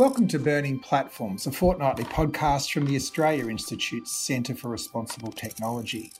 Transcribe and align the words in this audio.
Welcome 0.00 0.28
to 0.28 0.38
Burning 0.38 0.78
Platforms, 0.78 1.46
a 1.46 1.52
fortnightly 1.52 2.04
podcast 2.04 2.72
from 2.72 2.86
the 2.86 2.96
Australia 2.96 3.50
Institute's 3.50 4.10
Centre 4.10 4.54
for 4.54 4.70
Responsible 4.70 5.30
Technology. 5.30 6.10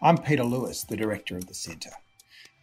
I'm 0.00 0.16
Peter 0.16 0.44
Lewis, 0.44 0.84
the 0.84 0.96
Director 0.96 1.36
of 1.36 1.46
the 1.46 1.52
Centre. 1.52 1.90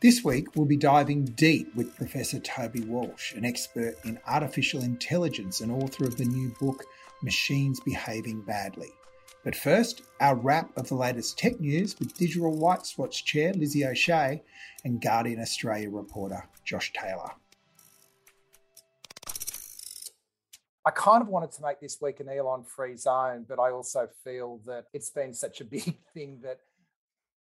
This 0.01 0.23
week, 0.23 0.55
we'll 0.55 0.65
be 0.65 0.75
diving 0.75 1.25
deep 1.25 1.75
with 1.75 1.95
Professor 1.95 2.39
Toby 2.39 2.81
Walsh, 2.81 3.35
an 3.35 3.45
expert 3.45 3.93
in 4.05 4.17
artificial 4.25 4.81
intelligence 4.81 5.61
and 5.61 5.71
author 5.71 6.03
of 6.03 6.17
the 6.17 6.25
new 6.25 6.51
book, 6.59 6.83
Machines 7.21 7.79
Behaving 7.81 8.41
Badly. 8.41 8.89
But 9.43 9.55
first, 9.55 10.01
our 10.19 10.35
wrap 10.35 10.75
of 10.75 10.87
the 10.87 10.95
latest 10.95 11.37
tech 11.37 11.59
news 11.59 11.95
with 11.99 12.17
Digital 12.17 12.59
Rights 12.59 12.97
Watch 12.97 13.23
Chair 13.23 13.53
Lizzie 13.53 13.85
O'Shea 13.85 14.41
and 14.83 14.99
Guardian 14.99 15.41
Australia 15.41 15.91
reporter 15.91 16.47
Josh 16.63 16.91
Taylor. 16.91 17.33
I 20.85 20.91
kind 20.91 21.21
of 21.21 21.27
wanted 21.27 21.51
to 21.53 21.63
make 21.63 21.79
this 21.79 21.99
week 21.99 22.19
an 22.19 22.29
Elon 22.29 22.63
free 22.63 22.95
zone, 22.95 23.45
but 23.47 23.59
I 23.59 23.71
also 23.71 24.07
feel 24.23 24.59
that 24.65 24.85
it's 24.93 25.09
been 25.09 25.33
such 25.33 25.59
a 25.61 25.65
big 25.65 25.97
thing 26.13 26.39
that 26.43 26.59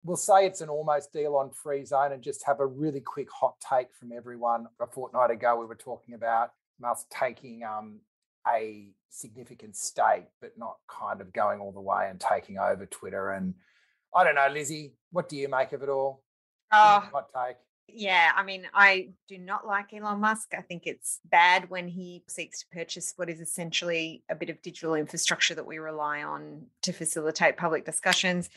we'll 0.03 0.17
say 0.17 0.45
it's 0.45 0.61
an 0.61 0.69
almost 0.69 1.15
Elon 1.15 1.51
free 1.51 1.85
zone 1.85 2.11
and 2.11 2.21
just 2.21 2.45
have 2.45 2.59
a 2.59 2.65
really 2.65 2.99
quick 2.99 3.29
hot 3.31 3.55
take 3.67 3.87
from 3.97 4.11
everyone. 4.11 4.67
A 4.81 4.87
fortnight 4.87 5.31
ago, 5.31 5.59
we 5.59 5.65
were 5.65 5.75
talking 5.75 6.13
about 6.13 6.51
Musk 6.79 7.07
taking 7.09 7.63
um, 7.63 7.99
a 8.47 8.89
significant 9.09 9.75
stake, 9.75 10.25
but 10.41 10.57
not 10.57 10.77
kind 10.89 11.21
of 11.21 11.31
going 11.31 11.59
all 11.59 11.71
the 11.71 11.79
way 11.81 12.07
and 12.09 12.19
taking 12.19 12.57
over 12.57 12.85
Twitter. 12.85 13.31
And 13.31 13.53
I 14.13 14.23
don't 14.23 14.35
know, 14.35 14.49
Lizzie, 14.51 14.95
what 15.11 15.29
do 15.29 15.37
you 15.37 15.47
make 15.47 15.71
of 15.71 15.83
it 15.83 15.89
all? 15.89 16.23
Oh, 16.71 17.07
hot 17.11 17.29
take. 17.33 17.57
Yeah, 17.93 18.31
I 18.35 18.43
mean, 18.43 18.67
I 18.73 19.09
do 19.27 19.37
not 19.37 19.65
like 19.65 19.93
Elon 19.93 20.19
Musk. 20.19 20.53
I 20.57 20.61
think 20.61 20.83
it's 20.85 21.19
bad 21.29 21.69
when 21.69 21.87
he 21.87 22.23
seeks 22.27 22.61
to 22.61 22.67
purchase 22.67 23.13
what 23.15 23.29
is 23.29 23.39
essentially 23.39 24.23
a 24.29 24.35
bit 24.35 24.49
of 24.49 24.61
digital 24.61 24.95
infrastructure 24.95 25.55
that 25.55 25.65
we 25.65 25.77
rely 25.77 26.23
on 26.23 26.67
to 26.83 26.93
facilitate 26.93 27.57
public 27.57 27.85
discussions. 27.85 28.49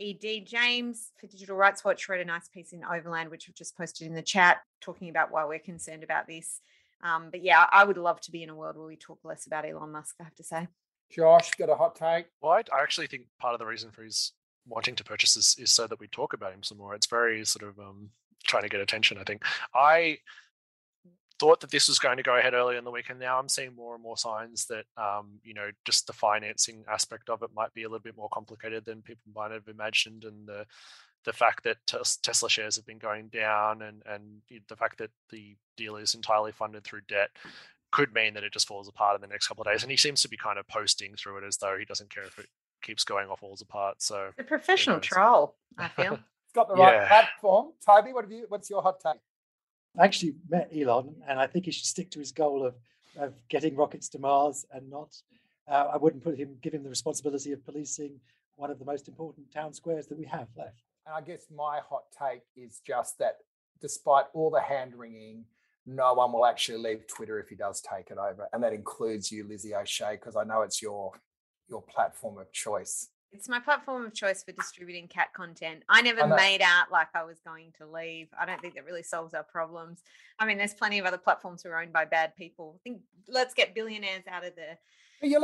ED 0.00 0.46
James 0.46 1.12
for 1.18 1.26
Digital 1.26 1.56
Rights 1.56 1.84
Watch 1.84 2.08
wrote 2.08 2.20
a 2.20 2.24
nice 2.24 2.48
piece 2.48 2.72
in 2.72 2.84
Overland, 2.84 3.30
which 3.30 3.48
we've 3.48 3.54
just 3.54 3.76
posted 3.76 4.06
in 4.06 4.14
the 4.14 4.22
chat, 4.22 4.58
talking 4.80 5.08
about 5.08 5.30
why 5.30 5.44
we're 5.44 5.58
concerned 5.58 6.04
about 6.04 6.26
this. 6.26 6.60
Um, 7.02 7.28
but 7.30 7.42
yeah, 7.42 7.66
I 7.70 7.84
would 7.84 7.98
love 7.98 8.20
to 8.22 8.30
be 8.30 8.42
in 8.42 8.50
a 8.50 8.54
world 8.54 8.76
where 8.76 8.86
we 8.86 8.96
talk 8.96 9.20
less 9.24 9.46
about 9.46 9.64
Elon 9.64 9.92
Musk, 9.92 10.16
I 10.20 10.24
have 10.24 10.34
to 10.36 10.44
say. 10.44 10.68
Josh, 11.10 11.50
got 11.54 11.70
a 11.70 11.74
hot 11.74 11.94
take? 11.96 12.26
Well, 12.40 12.52
I, 12.52 12.62
I 12.74 12.82
actually 12.82 13.06
think 13.06 13.24
part 13.40 13.54
of 13.54 13.60
the 13.60 13.66
reason 13.66 13.90
for 13.90 14.02
his 14.02 14.32
wanting 14.66 14.94
to 14.96 15.04
purchase 15.04 15.34
this 15.34 15.58
is 15.58 15.70
so 15.70 15.86
that 15.86 15.98
we 15.98 16.06
talk 16.08 16.32
about 16.32 16.52
him 16.52 16.62
some 16.62 16.78
more. 16.78 16.94
It's 16.94 17.06
very 17.06 17.44
sort 17.44 17.68
of 17.68 17.78
um, 17.78 18.10
trying 18.44 18.62
to 18.62 18.68
get 18.68 18.80
attention. 18.80 19.18
I 19.18 19.24
think 19.24 19.42
I 19.74 20.18
thought 21.38 21.60
that 21.60 21.70
this 21.70 21.88
was 21.88 21.98
going 21.98 22.16
to 22.16 22.22
go 22.22 22.36
ahead 22.36 22.54
earlier 22.54 22.78
in 22.78 22.84
the 22.84 22.90
week, 22.90 23.10
and 23.10 23.18
now 23.18 23.38
I'm 23.38 23.48
seeing 23.48 23.74
more 23.74 23.94
and 23.94 24.02
more 24.02 24.16
signs 24.16 24.66
that 24.66 24.84
um, 24.96 25.38
you 25.44 25.54
know 25.54 25.70
just 25.84 26.06
the 26.06 26.12
financing 26.12 26.84
aspect 26.90 27.28
of 27.28 27.42
it 27.42 27.50
might 27.54 27.72
be 27.74 27.84
a 27.84 27.88
little 27.88 28.02
bit 28.02 28.16
more 28.16 28.28
complicated 28.32 28.84
than 28.84 29.02
people 29.02 29.30
might 29.34 29.50
have 29.50 29.68
imagined, 29.68 30.24
and 30.24 30.46
the 30.46 30.66
the 31.24 31.32
fact 31.32 31.64
that 31.64 31.76
Tesla 32.22 32.48
shares 32.48 32.76
have 32.76 32.86
been 32.86 32.98
going 32.98 33.28
down, 33.28 33.82
and 33.82 34.02
and 34.06 34.42
the 34.68 34.76
fact 34.76 34.98
that 34.98 35.10
the 35.30 35.56
deal 35.76 35.96
is 35.96 36.14
entirely 36.14 36.52
funded 36.52 36.84
through 36.84 37.02
debt 37.08 37.30
could 37.90 38.12
mean 38.12 38.34
that 38.34 38.44
it 38.44 38.52
just 38.52 38.68
falls 38.68 38.88
apart 38.88 39.14
in 39.14 39.20
the 39.20 39.26
next 39.26 39.48
couple 39.48 39.62
of 39.62 39.72
days. 39.72 39.82
And 39.82 39.90
he 39.90 39.96
seems 39.96 40.20
to 40.22 40.28
be 40.28 40.36
kind 40.36 40.58
of 40.58 40.68
posting 40.68 41.14
through 41.14 41.38
it 41.38 41.44
as 41.44 41.56
though 41.56 41.76
he 41.78 41.86
doesn't 41.86 42.14
care 42.14 42.24
if 42.24 42.38
it 42.38 42.46
keeps 42.82 43.02
going 43.02 43.28
off 43.28 43.40
falls 43.40 43.62
apart. 43.62 44.02
So 44.02 44.30
the 44.36 44.44
professional 44.44 45.00
troll, 45.00 45.56
I 45.78 45.88
feel 45.96 46.18
got 46.58 46.68
the 46.68 46.74
right 46.74 46.94
yeah. 46.94 47.08
platform. 47.08 47.72
Toby, 47.84 48.12
what 48.12 48.24
have 48.24 48.32
you? 48.32 48.46
What's 48.48 48.68
your 48.68 48.82
hot 48.82 48.98
take? 49.00 49.20
I 49.98 50.04
actually 50.04 50.34
met 50.48 50.70
Elon, 50.76 51.14
and 51.28 51.38
I 51.38 51.46
think 51.46 51.64
he 51.66 51.70
should 51.70 51.86
stick 51.86 52.10
to 52.12 52.18
his 52.18 52.32
goal 52.32 52.66
of, 52.66 52.74
of 53.16 53.34
getting 53.48 53.76
rockets 53.76 54.08
to 54.10 54.18
Mars 54.18 54.66
and 54.72 54.90
not. 54.90 55.14
Uh, 55.70 55.86
I 55.94 55.96
wouldn't 55.96 56.24
put 56.24 56.36
him, 56.36 56.56
give 56.62 56.74
him 56.74 56.82
the 56.82 56.88
responsibility 56.88 57.52
of 57.52 57.64
policing 57.64 58.20
one 58.56 58.70
of 58.70 58.78
the 58.78 58.84
most 58.84 59.06
important 59.06 59.52
town 59.52 59.72
squares 59.72 60.06
that 60.08 60.18
we 60.18 60.24
have 60.24 60.48
left. 60.56 60.82
And 61.06 61.14
I 61.14 61.20
guess 61.20 61.46
my 61.54 61.80
hot 61.88 62.04
take 62.18 62.42
is 62.56 62.80
just 62.86 63.18
that, 63.18 63.36
despite 63.80 64.24
all 64.34 64.50
the 64.50 64.60
hand 64.60 64.94
wringing, 64.96 65.44
no 65.86 66.14
one 66.14 66.32
will 66.32 66.44
actually 66.44 66.78
leave 66.78 67.06
Twitter 67.06 67.38
if 67.38 67.48
he 67.48 67.54
does 67.54 67.80
take 67.80 68.10
it 68.10 68.18
over, 68.18 68.48
and 68.52 68.62
that 68.62 68.72
includes 68.72 69.30
you, 69.30 69.46
Lizzie 69.46 69.74
O'Shea, 69.74 70.12
because 70.12 70.36
I 70.36 70.44
know 70.44 70.62
it's 70.62 70.82
your 70.82 71.12
your 71.68 71.82
platform 71.82 72.38
of 72.38 72.50
choice. 72.52 73.08
It's 73.32 73.48
my 73.48 73.60
platform 73.60 74.06
of 74.06 74.14
choice 74.14 74.42
for 74.42 74.52
distributing 74.52 75.06
cat 75.06 75.34
content. 75.34 75.82
I 75.88 76.00
never 76.00 76.26
made 76.26 76.62
out 76.62 76.90
like 76.90 77.08
I 77.14 77.24
was 77.24 77.38
going 77.40 77.72
to 77.78 77.86
leave. 77.86 78.28
I 78.38 78.46
don't 78.46 78.60
think 78.60 78.74
that 78.74 78.86
really 78.86 79.02
solves 79.02 79.34
our 79.34 79.42
problems. 79.42 80.02
I 80.38 80.46
mean, 80.46 80.56
there's 80.56 80.74
plenty 80.74 80.98
of 80.98 81.04
other 81.04 81.18
platforms 81.18 81.62
who 81.62 81.68
are 81.68 81.80
owned 81.80 81.92
by 81.92 82.06
bad 82.06 82.34
people. 82.36 82.76
I 82.76 82.80
think 82.82 83.00
let's 83.28 83.52
get 83.52 83.74
billionaires 83.74 84.24
out 84.30 84.44
of 84.44 84.54
the 84.56 84.78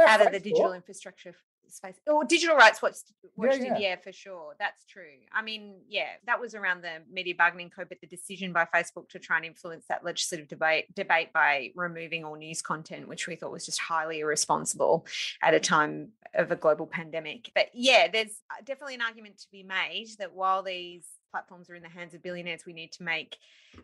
out 0.09 0.25
of 0.25 0.33
the 0.33 0.41
digital 0.41 0.73
infrastructure 0.73 1.35
space 1.69 1.97
or 2.07 2.25
digital 2.25 2.57
rights 2.57 2.83
watch, 2.83 2.95
watched 3.37 3.59
yeah, 3.59 3.65
yeah. 3.65 3.79
yeah 3.79 3.97
for 3.97 4.13
sure 4.13 4.55
that's 4.59 4.85
true 4.87 5.03
i 5.33 5.43
mean 5.43 5.75
yeah 5.89 6.09
that 6.27 6.41
was 6.41 6.55
around 6.55 6.83
the 6.83 7.03
media 7.11 7.35
bargaining 7.37 7.71
code 7.71 7.89
but 7.89 8.01
the 8.01 8.07
decision 8.07 8.53
by 8.53 8.67
facebook 8.75 9.09
to 9.09 9.19
try 9.19 9.37
and 9.37 9.45
influence 9.45 9.85
that 9.89 10.05
legislative 10.05 10.49
debate 10.49 10.93
debate 10.95 11.33
by 11.33 11.71
removing 11.75 12.25
all 12.25 12.37
news 12.37 12.63
content 12.63 13.09
which 13.09 13.27
we 13.27 13.37
thought 13.37 13.53
was 13.53 13.67
just 13.67 13.81
highly 13.81 14.21
irresponsible 14.21 15.07
at 15.43 15.55
a 15.55 15.61
time 15.61 16.09
of 16.35 16.51
a 16.51 16.57
global 16.57 16.87
pandemic 16.87 17.51
but 17.55 17.67
yeah 17.75 18.09
there's 18.13 18.43
uh, 18.51 18.63
definitely 18.65 18.95
an 18.95 19.03
argument 19.03 19.39
to 19.39 19.47
be 19.51 19.63
made 19.63 20.09
that 20.19 20.35
while 20.35 20.63
these 20.63 21.07
platforms 21.35 21.69
are 21.69 21.75
in 21.75 21.83
the 21.83 21.89
hands 21.89 22.15
of 22.15 22.23
billionaires, 22.23 22.65
we 22.65 22.73
need 22.73 22.93
to 22.93 23.03
make 23.03 23.39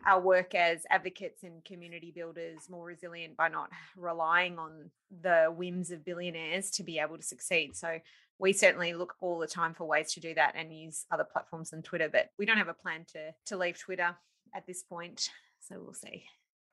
our 0.05 0.21
work 0.21 0.55
as 0.55 0.83
advocates 0.89 1.43
and 1.43 1.65
community 1.65 2.09
builders 2.09 2.69
more 2.69 2.85
resilient 2.85 3.35
by 3.35 3.49
not 3.49 3.69
relying 3.97 4.57
on 4.57 4.89
the 5.21 5.53
whims 5.53 5.91
of 5.91 6.05
billionaires 6.05 6.71
to 6.71 6.81
be 6.81 6.97
able 6.97 7.17
to 7.17 7.23
succeed. 7.23 7.75
So 7.75 7.99
we 8.39 8.53
certainly 8.53 8.93
look 8.93 9.15
all 9.19 9.37
the 9.37 9.47
time 9.47 9.73
for 9.73 9.83
ways 9.83 10.13
to 10.13 10.21
do 10.21 10.33
that 10.35 10.53
and 10.55 10.73
use 10.73 11.05
other 11.11 11.25
platforms 11.25 11.71
than 11.71 11.81
Twitter, 11.81 12.07
but 12.09 12.29
we 12.39 12.45
don't 12.45 12.57
have 12.57 12.69
a 12.69 12.73
plan 12.73 13.05
to 13.11 13.33
to 13.47 13.57
leave 13.57 13.77
Twitter 13.77 14.15
at 14.55 14.65
this 14.65 14.81
point. 14.81 15.27
So 15.59 15.75
we'll 15.77 15.93
see. 15.93 16.23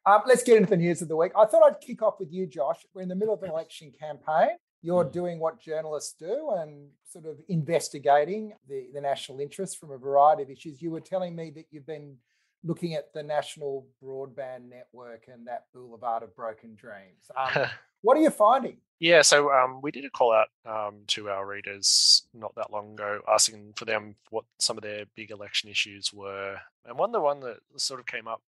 Um, 0.07 0.23
let's 0.29 0.45
get 0.45 0.59
into 0.59 0.71
the 0.71 0.77
news 0.77 1.03
of 1.03 1.09
the 1.09 1.17
week. 1.17 1.33
I 1.37 1.45
thought 1.45 1.65
I'd 1.65 1.81
kick 1.81 2.03
off 2.03 2.21
with 2.21 2.33
you, 2.33 2.47
Josh. 2.47 2.87
We're 2.95 3.03
in 3.03 3.09
the 3.09 3.17
middle 3.17 3.35
of 3.35 3.43
an 3.43 3.51
election 3.51 3.91
campaign 3.99 4.57
you're 4.83 5.05
mm. 5.05 5.13
doing 5.13 5.39
what 5.39 5.61
journalists 5.61 6.15
do 6.19 6.51
and 6.59 6.89
sort 7.05 7.27
of 7.27 7.39
investigating 7.49 8.53
the, 8.69 8.89
the 8.95 9.01
national 9.01 9.41
interest 9.41 9.79
from 9.79 9.91
a 9.91 9.99
variety 9.99 10.43
of 10.43 10.51
issues. 10.51 10.81
You 10.81 10.91
were 10.91 11.01
telling 11.01 11.35
me 11.35 11.51
that 11.57 11.67
you've 11.71 11.87
been 11.87 12.17
looking 12.65 12.95
at 12.95 13.13
the 13.13 13.23
national 13.23 13.87
broadband 14.03 14.69
network 14.69 15.25
and 15.33 15.47
that 15.47 15.65
boulevard 15.73 16.23
of 16.23 16.35
broken 16.35 16.75
dreams. 16.75 17.31
Um, 17.37 17.67
what 18.03 18.17
are 18.17 18.21
you 18.21 18.31
finding? 18.31 18.79
Yeah, 19.01 19.23
so 19.23 19.53
um, 19.53 19.81
we 19.81 19.93
did 19.93 20.05
a 20.05 20.11
call 20.11 20.33
out 20.33 20.49
um, 20.67 21.03
to 21.09 21.29
our 21.29 21.47
readers 21.47 22.27
not 22.35 22.53
that 22.57 22.73
long 22.73 22.95
ago, 22.95 23.21
asking 23.33 23.75
for 23.77 23.85
them 23.85 24.17
what 24.31 24.45
some 24.59 24.77
of 24.77 24.83
their 24.83 25.05
big 25.15 25.31
election 25.31 25.71
issues 25.71 26.13
were, 26.13 26.57
and 26.85 26.99
one 26.99 27.13
the 27.13 27.21
one 27.21 27.39
that 27.41 27.59
sort 27.77 28.01
of 28.01 28.07
came 28.07 28.27
up 28.27 28.43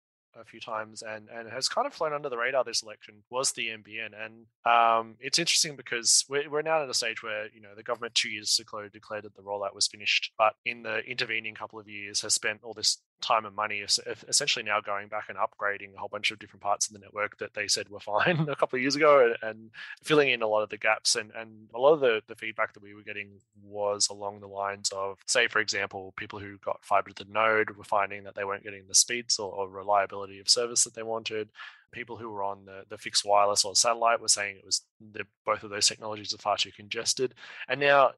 a 0.40 0.44
few 0.44 0.60
times 0.60 1.02
and 1.02 1.28
and 1.28 1.50
has 1.50 1.68
kind 1.68 1.86
of 1.86 1.94
flown 1.94 2.12
under 2.12 2.28
the 2.28 2.36
radar 2.36 2.64
this 2.64 2.82
election 2.82 3.22
was 3.30 3.52
the 3.52 3.68
NBN. 3.68 4.10
And 4.18 4.46
um, 4.64 5.16
it's 5.20 5.38
interesting 5.38 5.76
because 5.76 6.24
we're, 6.28 6.48
we're 6.48 6.62
now 6.62 6.82
at 6.82 6.88
a 6.88 6.94
stage 6.94 7.22
where 7.22 7.46
you 7.54 7.60
know 7.60 7.74
the 7.76 7.82
government 7.82 8.14
two 8.14 8.30
years 8.30 8.58
ago 8.58 8.88
declared 8.88 9.24
that 9.24 9.34
the 9.36 9.42
rollout 9.42 9.74
was 9.74 9.86
finished, 9.86 10.32
but 10.38 10.54
in 10.64 10.82
the 10.82 10.98
intervening 11.00 11.54
couple 11.54 11.78
of 11.78 11.88
years 11.88 12.20
has 12.22 12.34
spent 12.34 12.60
all 12.62 12.74
this 12.74 12.98
time 13.20 13.46
and 13.46 13.56
money 13.56 13.82
essentially 14.28 14.62
now 14.62 14.80
going 14.80 15.08
back 15.08 15.28
and 15.28 15.38
upgrading 15.38 15.94
a 15.94 15.98
whole 15.98 16.08
bunch 16.08 16.30
of 16.30 16.38
different 16.38 16.62
parts 16.62 16.86
of 16.86 16.92
the 16.92 16.98
network 16.98 17.36
that 17.38 17.54
they 17.54 17.66
said 17.66 17.88
were 17.88 18.00
fine 18.00 18.46
a 18.48 18.56
couple 18.56 18.76
of 18.76 18.82
years 18.82 18.96
ago 18.96 19.34
and, 19.42 19.50
and 19.50 19.70
filling 20.02 20.30
in 20.30 20.42
a 20.42 20.46
lot 20.46 20.62
of 20.62 20.68
the 20.68 20.76
gaps 20.76 21.16
and, 21.16 21.32
and 21.36 21.68
a 21.74 21.78
lot 21.78 21.92
of 21.92 22.00
the, 22.00 22.20
the 22.28 22.34
feedback 22.34 22.72
that 22.72 22.82
we 22.82 22.94
were 22.94 23.02
getting 23.02 23.30
was 23.62 24.08
along 24.08 24.40
the 24.40 24.46
lines 24.46 24.90
of 24.94 25.18
say 25.26 25.48
for 25.48 25.60
example 25.60 26.12
people 26.16 26.38
who 26.38 26.58
got 26.58 26.84
fiber 26.84 27.10
to 27.10 27.24
the 27.24 27.32
node 27.32 27.70
were 27.76 27.84
finding 27.84 28.24
that 28.24 28.34
they 28.34 28.44
weren't 28.44 28.64
getting 28.64 28.84
the 28.88 28.94
speeds 28.94 29.38
or, 29.38 29.52
or 29.52 29.68
reliability 29.68 30.38
of 30.38 30.48
service 30.48 30.84
that 30.84 30.94
they 30.94 31.02
wanted. 31.02 31.48
People 31.92 32.16
who 32.16 32.30
were 32.30 32.42
on 32.42 32.64
the, 32.64 32.84
the 32.88 32.98
fixed 32.98 33.24
wireless 33.24 33.64
or 33.64 33.74
satellite 33.74 34.20
were 34.20 34.28
saying 34.28 34.56
it 34.56 34.64
was 34.64 34.82
the, 35.12 35.24
both 35.44 35.62
of 35.62 35.70
those 35.70 35.88
technologies 35.88 36.34
are 36.34 36.38
far 36.38 36.56
too 36.56 36.72
congested. 36.72 37.34
And 37.68 37.80
now 37.80 38.12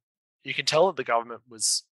you 0.45 0.55
can 0.55 0.65
tell 0.65 0.87
that 0.87 0.97
the 0.97 1.05
government 1.05 1.43
was 1.49 1.85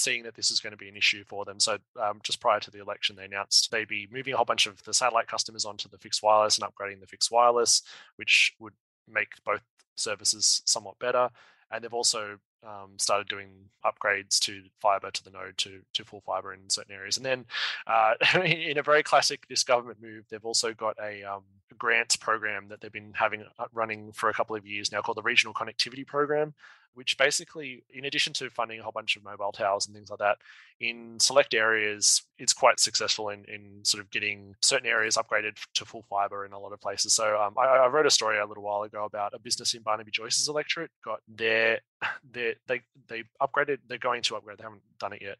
seeing 0.00 0.22
that 0.24 0.34
this 0.34 0.50
is 0.50 0.60
going 0.60 0.72
to 0.72 0.76
be 0.76 0.88
an 0.88 0.96
issue 0.96 1.24
for 1.24 1.44
them. 1.44 1.60
So 1.60 1.78
um, 2.00 2.20
just 2.22 2.40
prior 2.40 2.60
to 2.60 2.70
the 2.70 2.80
election, 2.80 3.16
they 3.16 3.24
announced 3.24 3.70
they'd 3.70 3.88
be 3.88 4.08
moving 4.10 4.34
a 4.34 4.36
whole 4.36 4.44
bunch 4.44 4.66
of 4.66 4.82
the 4.84 4.94
satellite 4.94 5.28
customers 5.28 5.64
onto 5.64 5.88
the 5.88 5.98
fixed 5.98 6.22
wireless 6.22 6.58
and 6.58 6.66
upgrading 6.66 7.00
the 7.00 7.06
fixed 7.06 7.30
wireless, 7.30 7.82
which 8.16 8.54
would 8.58 8.74
make 9.10 9.32
both 9.44 9.62
services 9.96 10.62
somewhat 10.64 10.98
better. 10.98 11.30
And 11.70 11.84
they've 11.84 11.94
also 11.94 12.38
um, 12.66 12.98
started 12.98 13.28
doing 13.28 13.50
upgrades 13.84 14.38
to 14.40 14.62
fiber 14.80 15.10
to 15.10 15.24
the 15.24 15.30
node 15.30 15.56
to, 15.58 15.80
to 15.94 16.04
full 16.04 16.20
fiber 16.20 16.52
in 16.52 16.68
certain 16.68 16.94
areas. 16.94 17.16
And 17.16 17.24
then, 17.24 17.44
uh, 17.86 18.14
in 18.44 18.78
a 18.78 18.82
very 18.82 19.02
classic 19.02 19.46
this 19.48 19.62
government 19.62 20.02
move, 20.02 20.24
they've 20.30 20.44
also 20.44 20.74
got 20.74 20.96
a 21.02 21.22
um, 21.22 21.42
grants 21.78 22.16
program 22.16 22.68
that 22.68 22.80
they've 22.80 22.92
been 22.92 23.12
having 23.14 23.44
uh, 23.58 23.66
running 23.72 24.12
for 24.12 24.28
a 24.28 24.34
couple 24.34 24.56
of 24.56 24.66
years 24.66 24.92
now 24.92 25.00
called 25.00 25.16
the 25.16 25.22
Regional 25.22 25.54
Connectivity 25.54 26.06
Program, 26.06 26.54
which 26.94 27.16
basically, 27.16 27.84
in 27.90 28.04
addition 28.04 28.32
to 28.34 28.50
funding 28.50 28.80
a 28.80 28.82
whole 28.82 28.92
bunch 28.92 29.16
of 29.16 29.24
mobile 29.24 29.52
towers 29.52 29.86
and 29.86 29.94
things 29.94 30.10
like 30.10 30.18
that, 30.18 30.38
in 30.80 31.18
select 31.20 31.54
areas, 31.54 32.22
it's 32.38 32.52
quite 32.52 32.80
successful 32.80 33.28
in, 33.28 33.44
in 33.46 33.84
sort 33.84 34.02
of 34.02 34.10
getting 34.10 34.54
certain 34.62 34.86
areas 34.86 35.16
upgraded 35.16 35.56
to 35.74 35.84
full 35.84 36.04
fiber 36.08 36.44
in 36.44 36.52
a 36.52 36.58
lot 36.58 36.72
of 36.72 36.80
places. 36.80 37.14
So 37.14 37.40
um, 37.40 37.54
I, 37.58 37.66
I, 37.66 37.88
wrote 37.88 38.06
a 38.06 38.10
story 38.10 38.38
a 38.38 38.46
little 38.46 38.62
while 38.62 38.82
ago 38.82 39.04
about 39.04 39.34
a 39.34 39.38
business 39.38 39.74
in 39.74 39.82
Barnaby 39.82 40.10
Joyce's 40.10 40.48
electorate 40.48 40.90
got 41.04 41.20
their, 41.28 41.80
their 42.32 42.54
they 42.66 42.80
they 43.08 43.24
upgraded. 43.40 43.78
They're 43.86 43.98
going 43.98 44.22
to 44.22 44.36
upgrade. 44.36 44.58
They 44.58 44.64
haven't 44.64 44.82
done 44.98 45.12
it 45.12 45.22
yet. 45.22 45.38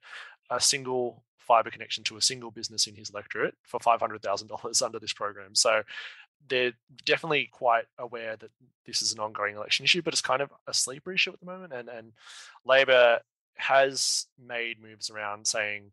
A 0.51 0.61
single 0.61 1.25
fiber 1.51 1.71
connection 1.71 2.05
to 2.05 2.17
a 2.17 2.21
single 2.21 2.53
business 2.53 2.87
in 2.87 2.95
his 2.95 3.11
electorate 3.11 3.55
for 3.65 3.81
five 3.81 4.01
hundred 4.01 4.23
thousand 4.23 4.49
dollars 4.49 4.83
under 4.87 4.99
this 4.99 5.13
program. 5.13 5.55
So 5.55 5.83
they're 6.49 6.73
definitely 7.05 7.49
quite 7.53 7.85
aware 7.99 8.37
that 8.37 8.51
this 8.87 9.03
is 9.03 9.13
an 9.13 9.21
ongoing 9.21 9.57
election 9.57 9.85
issue, 9.85 10.03
but 10.03 10.13
it's 10.13 10.21
kind 10.21 10.43
of 10.43 10.51
a 10.67 10.75
sleeper 10.75 11.13
issue 11.13 11.33
at 11.33 11.41
the 11.41 11.47
moment. 11.47 11.73
And 11.73 11.89
and 11.89 12.13
Labor 12.65 13.21
has 13.55 14.27
made 14.43 14.83
moves 14.83 15.11
around 15.11 15.47
saying 15.47 15.93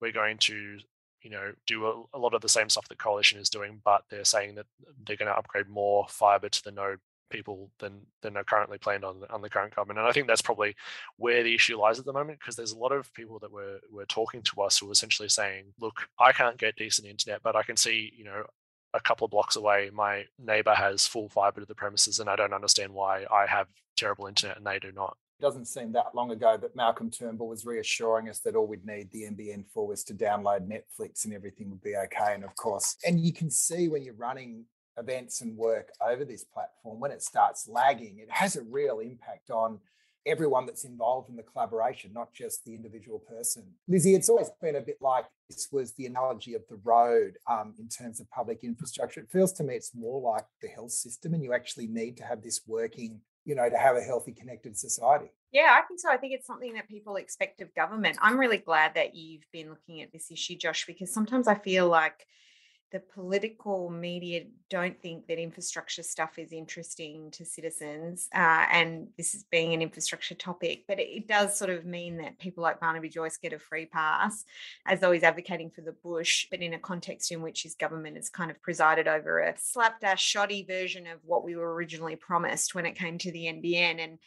we're 0.00 0.12
going 0.12 0.38
to 0.38 0.78
you 1.22 1.30
know 1.30 1.52
do 1.66 1.86
a, 1.86 2.16
a, 2.16 2.18
lot 2.18 2.34
of 2.34 2.40
the 2.40 2.48
same 2.48 2.68
stuff 2.68 2.88
that 2.88 2.98
coalition 2.98 3.38
is 3.38 3.50
doing 3.50 3.80
but 3.84 4.02
they're 4.08 4.24
saying 4.24 4.54
that 4.54 4.66
they're 5.04 5.16
going 5.16 5.30
to 5.30 5.36
upgrade 5.36 5.68
more 5.68 6.06
fiber 6.08 6.48
to 6.48 6.62
the 6.64 6.70
node 6.70 7.00
people 7.28 7.70
than 7.80 8.00
than 8.22 8.36
are 8.36 8.44
currently 8.44 8.78
planned 8.78 9.04
on 9.04 9.16
on 9.30 9.42
the 9.42 9.50
current 9.50 9.74
government 9.74 9.98
and 9.98 10.08
i 10.08 10.12
think 10.12 10.26
that's 10.26 10.42
probably 10.42 10.76
where 11.16 11.42
the 11.42 11.54
issue 11.54 11.78
lies 11.78 11.98
at 11.98 12.04
the 12.04 12.12
moment 12.12 12.38
because 12.38 12.54
there's 12.54 12.72
a 12.72 12.78
lot 12.78 12.92
of 12.92 13.12
people 13.14 13.38
that 13.38 13.50
were 13.50 13.80
were 13.90 14.06
talking 14.06 14.42
to 14.42 14.62
us 14.62 14.78
who 14.78 14.88
are 14.88 14.92
essentially 14.92 15.28
saying 15.28 15.64
look 15.80 16.08
i 16.20 16.30
can't 16.30 16.58
get 16.58 16.76
decent 16.76 17.08
internet 17.08 17.42
but 17.42 17.56
i 17.56 17.62
can 17.62 17.76
see 17.76 18.12
you 18.16 18.24
know 18.24 18.44
a 18.96 19.00
couple 19.00 19.24
of 19.24 19.30
blocks 19.30 19.56
away 19.56 19.90
my 19.92 20.24
neighbor 20.38 20.74
has 20.74 21.06
full 21.06 21.28
fiber 21.28 21.60
to 21.60 21.66
the 21.66 21.74
premises 21.74 22.18
and 22.20 22.28
i 22.28 22.36
don't 22.36 22.54
understand 22.54 22.92
why 22.92 23.24
i 23.30 23.46
have 23.46 23.68
terrible 23.96 24.26
internet 24.26 24.56
and 24.56 24.66
they 24.66 24.78
do 24.78 24.92
not 24.92 25.16
it 25.38 25.42
doesn't 25.42 25.66
seem 25.66 25.92
that 25.92 26.14
long 26.14 26.30
ago 26.30 26.56
that 26.56 26.74
Malcolm 26.74 27.10
Turnbull 27.10 27.48
was 27.48 27.66
reassuring 27.66 28.30
us 28.30 28.38
that 28.38 28.56
all 28.56 28.66
we'd 28.66 28.86
need 28.86 29.10
the 29.10 29.24
NBN 29.24 29.66
for 29.68 29.86
was 29.86 30.02
to 30.04 30.14
download 30.14 30.66
Netflix 30.66 31.26
and 31.26 31.34
everything 31.34 31.68
would 31.68 31.82
be 31.82 31.94
okay. 31.94 32.32
And 32.32 32.42
of 32.42 32.56
course, 32.56 32.96
and 33.06 33.20
you 33.20 33.34
can 33.34 33.50
see 33.50 33.88
when 33.88 34.02
you're 34.02 34.14
running 34.14 34.64
events 34.96 35.42
and 35.42 35.54
work 35.54 35.90
over 36.00 36.24
this 36.24 36.44
platform, 36.44 37.00
when 37.00 37.10
it 37.10 37.22
starts 37.22 37.68
lagging, 37.68 38.18
it 38.18 38.30
has 38.30 38.56
a 38.56 38.62
real 38.62 39.00
impact 39.00 39.50
on 39.50 39.78
everyone 40.26 40.66
that's 40.66 40.84
involved 40.84 41.30
in 41.30 41.36
the 41.36 41.42
collaboration, 41.42 42.12
not 42.12 42.32
just 42.34 42.64
the 42.64 42.74
individual 42.74 43.18
person. 43.18 43.64
Lizzie, 43.88 44.14
it's 44.14 44.28
always 44.28 44.50
been 44.60 44.76
a 44.76 44.80
bit 44.80 44.98
like 45.00 45.24
this 45.48 45.68
was 45.70 45.92
the 45.94 46.06
analogy 46.06 46.54
of 46.54 46.62
the 46.68 46.80
road 46.84 47.38
um, 47.48 47.74
in 47.78 47.88
terms 47.88 48.20
of 48.20 48.30
public 48.30 48.64
infrastructure. 48.64 49.20
It 49.20 49.30
feels 49.30 49.52
to 49.54 49.64
me 49.64 49.74
it's 49.74 49.94
more 49.94 50.20
like 50.20 50.44
the 50.60 50.68
health 50.68 50.92
system, 50.92 51.34
and 51.34 51.42
you 51.42 51.54
actually 51.54 51.86
need 51.86 52.16
to 52.18 52.24
have 52.24 52.42
this 52.42 52.62
working 52.66 53.20
you 53.46 53.54
know, 53.54 53.70
to 53.70 53.78
have 53.78 53.96
a 53.96 54.00
healthy, 54.00 54.32
connected 54.32 54.76
society. 54.76 55.30
Yeah, 55.52 55.78
I 55.78 55.86
think 55.86 56.00
so. 56.00 56.10
I 56.10 56.16
think 56.16 56.32
it's 56.34 56.48
something 56.48 56.74
that 56.74 56.88
people 56.88 57.14
expect 57.14 57.62
of 57.62 57.72
government. 57.74 58.18
I'm 58.20 58.38
really 58.38 58.58
glad 58.58 58.94
that 58.96 59.14
you've 59.14 59.46
been 59.52 59.70
looking 59.70 60.02
at 60.02 60.12
this 60.12 60.32
issue, 60.32 60.56
Josh, 60.56 60.84
because 60.84 61.14
sometimes 61.14 61.46
I 61.46 61.54
feel 61.54 61.88
like 61.88 62.26
the 62.96 63.02
political 63.12 63.90
media 63.90 64.44
don't 64.70 64.98
think 65.02 65.26
that 65.26 65.38
infrastructure 65.38 66.02
stuff 66.02 66.38
is 66.38 66.50
interesting 66.50 67.30
to 67.30 67.44
citizens, 67.44 68.26
uh, 68.34 68.64
and 68.72 69.08
this 69.18 69.34
is 69.34 69.44
being 69.44 69.74
an 69.74 69.82
infrastructure 69.82 70.34
topic, 70.34 70.84
but 70.88 70.98
it 70.98 71.28
does 71.28 71.58
sort 71.58 71.70
of 71.70 71.84
mean 71.84 72.16
that 72.16 72.38
people 72.38 72.62
like 72.62 72.80
Barnaby 72.80 73.10
Joyce 73.10 73.36
get 73.36 73.52
a 73.52 73.58
free 73.58 73.84
pass, 73.84 74.46
as 74.86 75.00
though 75.00 75.12
he's 75.12 75.24
advocating 75.24 75.68
for 75.68 75.82
the 75.82 75.92
bush, 75.92 76.46
but 76.50 76.62
in 76.62 76.72
a 76.72 76.78
context 76.78 77.30
in 77.30 77.42
which 77.42 77.64
his 77.64 77.74
government 77.74 78.16
has 78.16 78.30
kind 78.30 78.50
of 78.50 78.62
presided 78.62 79.06
over 79.06 79.40
a 79.40 79.54
slapdash, 79.58 80.22
shoddy 80.22 80.64
version 80.64 81.06
of 81.06 81.18
what 81.22 81.44
we 81.44 81.54
were 81.54 81.74
originally 81.74 82.16
promised 82.16 82.74
when 82.74 82.86
it 82.86 82.94
came 82.94 83.18
to 83.18 83.30
the 83.30 83.44
NBN. 83.44 84.02
And 84.02 84.18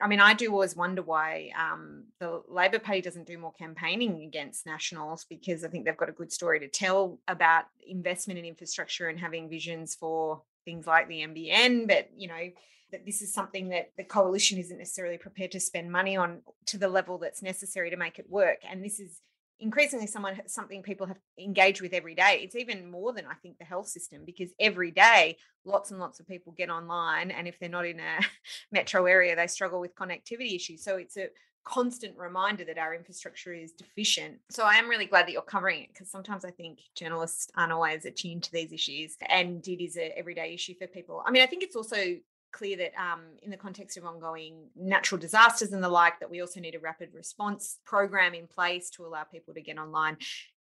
I 0.00 0.08
mean, 0.08 0.20
I 0.20 0.34
do 0.34 0.50
always 0.52 0.74
wonder 0.74 1.02
why 1.02 1.50
um, 1.58 2.04
the 2.18 2.42
Labor 2.48 2.78
Party 2.78 3.00
doesn't 3.00 3.26
do 3.26 3.38
more 3.38 3.52
campaigning 3.52 4.22
against 4.22 4.66
Nationals 4.66 5.24
because 5.24 5.64
I 5.64 5.68
think 5.68 5.84
they've 5.84 5.96
got 5.96 6.08
a 6.08 6.12
good 6.12 6.32
story 6.32 6.60
to 6.60 6.68
tell 6.68 7.20
about 7.28 7.66
investment 7.86 8.38
in 8.38 8.44
infrastructure 8.44 9.08
and 9.08 9.18
having 9.18 9.48
visions 9.48 9.94
for 9.94 10.42
things 10.64 10.86
like 10.86 11.08
the 11.08 11.20
NBN. 11.20 11.86
But, 11.86 12.10
you 12.16 12.28
know, 12.28 12.50
that 12.90 13.06
this 13.06 13.22
is 13.22 13.32
something 13.32 13.68
that 13.68 13.92
the 13.96 14.04
coalition 14.04 14.58
isn't 14.58 14.78
necessarily 14.78 15.18
prepared 15.18 15.52
to 15.52 15.60
spend 15.60 15.90
money 15.90 16.16
on 16.16 16.42
to 16.66 16.78
the 16.78 16.88
level 16.88 17.18
that's 17.18 17.42
necessary 17.42 17.90
to 17.90 17.96
make 17.96 18.18
it 18.18 18.28
work. 18.28 18.58
And 18.68 18.84
this 18.84 18.98
is 18.98 19.20
increasingly 19.60 20.06
someone 20.06 20.40
something 20.46 20.82
people 20.82 21.06
have 21.06 21.18
engaged 21.38 21.80
with 21.80 21.92
every 21.92 22.14
day. 22.14 22.40
It's 22.42 22.56
even 22.56 22.90
more 22.90 23.12
than 23.12 23.26
i 23.26 23.34
think 23.34 23.58
the 23.58 23.64
health 23.64 23.88
system 23.88 24.22
because 24.24 24.50
every 24.58 24.90
day 24.90 25.36
lots 25.64 25.90
and 25.90 26.00
lots 26.00 26.20
of 26.20 26.26
people 26.26 26.52
get 26.52 26.70
online 26.70 27.30
and 27.30 27.48
if 27.48 27.58
they're 27.58 27.68
not 27.68 27.86
in 27.86 28.00
a 28.00 28.18
metro 28.72 29.06
area 29.06 29.36
they 29.36 29.46
struggle 29.46 29.80
with 29.80 29.94
connectivity 29.94 30.54
issues. 30.54 30.82
So 30.82 30.96
it's 30.96 31.16
a 31.16 31.28
constant 31.64 32.16
reminder 32.18 32.62
that 32.62 32.76
our 32.76 32.94
infrastructure 32.94 33.54
is 33.54 33.72
deficient. 33.72 34.38
So 34.50 34.64
i 34.64 34.74
am 34.74 34.88
really 34.88 35.06
glad 35.06 35.26
that 35.26 35.32
you're 35.32 35.42
covering 35.42 35.82
it 35.82 35.88
because 35.92 36.10
sometimes 36.10 36.44
i 36.44 36.50
think 36.50 36.80
journalists 36.94 37.50
aren't 37.56 37.72
always 37.72 38.04
attuned 38.04 38.42
to 38.44 38.52
these 38.52 38.72
issues 38.72 39.16
and 39.28 39.66
it 39.66 39.82
is 39.82 39.96
an 39.96 40.10
everyday 40.16 40.54
issue 40.54 40.74
for 40.78 40.86
people. 40.86 41.22
I 41.24 41.30
mean 41.30 41.42
i 41.42 41.46
think 41.46 41.62
it's 41.62 41.76
also 41.76 42.16
clear 42.54 42.76
that 42.76 42.92
um, 42.98 43.20
in 43.42 43.50
the 43.50 43.56
context 43.56 43.96
of 43.98 44.04
ongoing 44.04 44.68
natural 44.76 45.20
disasters 45.20 45.72
and 45.72 45.82
the 45.82 45.88
like, 45.88 46.20
that 46.20 46.30
we 46.30 46.40
also 46.40 46.60
need 46.60 46.74
a 46.74 46.78
rapid 46.78 47.10
response 47.12 47.80
program 47.84 48.32
in 48.32 48.46
place 48.46 48.88
to 48.90 49.04
allow 49.04 49.24
people 49.24 49.52
to 49.52 49.60
get 49.60 49.76
online, 49.76 50.16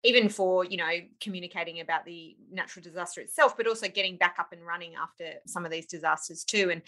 even 0.04 0.30
for 0.30 0.64
you 0.64 0.78
know 0.78 0.90
communicating 1.20 1.82
about 1.82 2.06
the 2.06 2.36
natural 2.52 2.82
disaster 2.82 3.22
itself, 3.22 3.58
but 3.58 3.68
also 3.68 3.88
getting 3.88 4.16
back 4.16 4.38
up 4.40 4.54
and 4.54 4.66
running 4.66 4.94
after 4.96 5.34
some 5.46 5.66
of 5.66 5.72
these 5.72 5.86
disasters 5.86 6.44
too. 6.44 6.72
And 6.72 6.82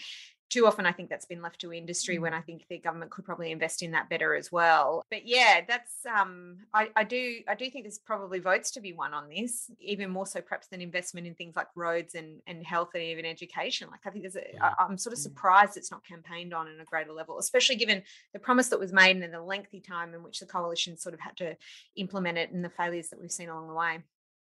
too 0.54 0.68
often 0.68 0.86
I 0.86 0.92
think 0.92 1.10
that's 1.10 1.24
been 1.24 1.42
left 1.42 1.60
to 1.62 1.72
industry 1.72 2.20
when 2.20 2.32
mm. 2.32 2.38
I 2.38 2.40
think 2.40 2.66
the 2.68 2.78
government 2.78 3.10
could 3.10 3.24
probably 3.24 3.50
invest 3.50 3.82
in 3.82 3.90
that 3.90 4.08
better 4.08 4.36
as 4.36 4.52
well. 4.52 5.04
But 5.10 5.26
yeah, 5.26 5.62
that's 5.66 6.06
um 6.06 6.58
I, 6.72 6.90
I 6.94 7.02
do 7.02 7.40
I 7.48 7.56
do 7.56 7.68
think 7.68 7.84
there's 7.84 7.98
probably 7.98 8.38
votes 8.38 8.70
to 8.72 8.80
be 8.80 8.92
won 8.92 9.12
on 9.14 9.28
this, 9.28 9.68
even 9.80 10.10
more 10.10 10.26
so 10.26 10.40
perhaps 10.40 10.68
than 10.68 10.80
investment 10.80 11.26
in 11.26 11.34
things 11.34 11.56
like 11.56 11.66
roads 11.74 12.14
and, 12.14 12.40
and 12.46 12.64
health 12.64 12.90
and 12.94 13.02
even 13.02 13.24
education. 13.24 13.88
Like 13.90 14.06
I 14.06 14.10
think 14.10 14.22
there's 14.22 14.36
a 14.36 14.44
yeah. 14.54 14.70
I, 14.78 14.84
I'm 14.84 14.96
sort 14.96 15.12
of 15.12 15.18
surprised 15.18 15.76
it's 15.76 15.90
not 15.90 16.06
campaigned 16.06 16.54
on 16.54 16.68
in 16.68 16.78
a 16.78 16.84
greater 16.84 17.12
level, 17.12 17.40
especially 17.40 17.74
given 17.74 18.04
the 18.32 18.38
promise 18.38 18.68
that 18.68 18.78
was 18.78 18.92
made 18.92 19.16
and 19.16 19.34
the 19.34 19.42
lengthy 19.42 19.80
time 19.80 20.14
in 20.14 20.22
which 20.22 20.38
the 20.38 20.46
coalition 20.46 20.96
sort 20.96 21.14
of 21.14 21.20
had 21.20 21.36
to 21.38 21.56
implement 21.96 22.38
it 22.38 22.52
and 22.52 22.64
the 22.64 22.70
failures 22.70 23.08
that 23.08 23.20
we've 23.20 23.32
seen 23.32 23.48
along 23.48 23.66
the 23.66 23.74
way. 23.74 23.98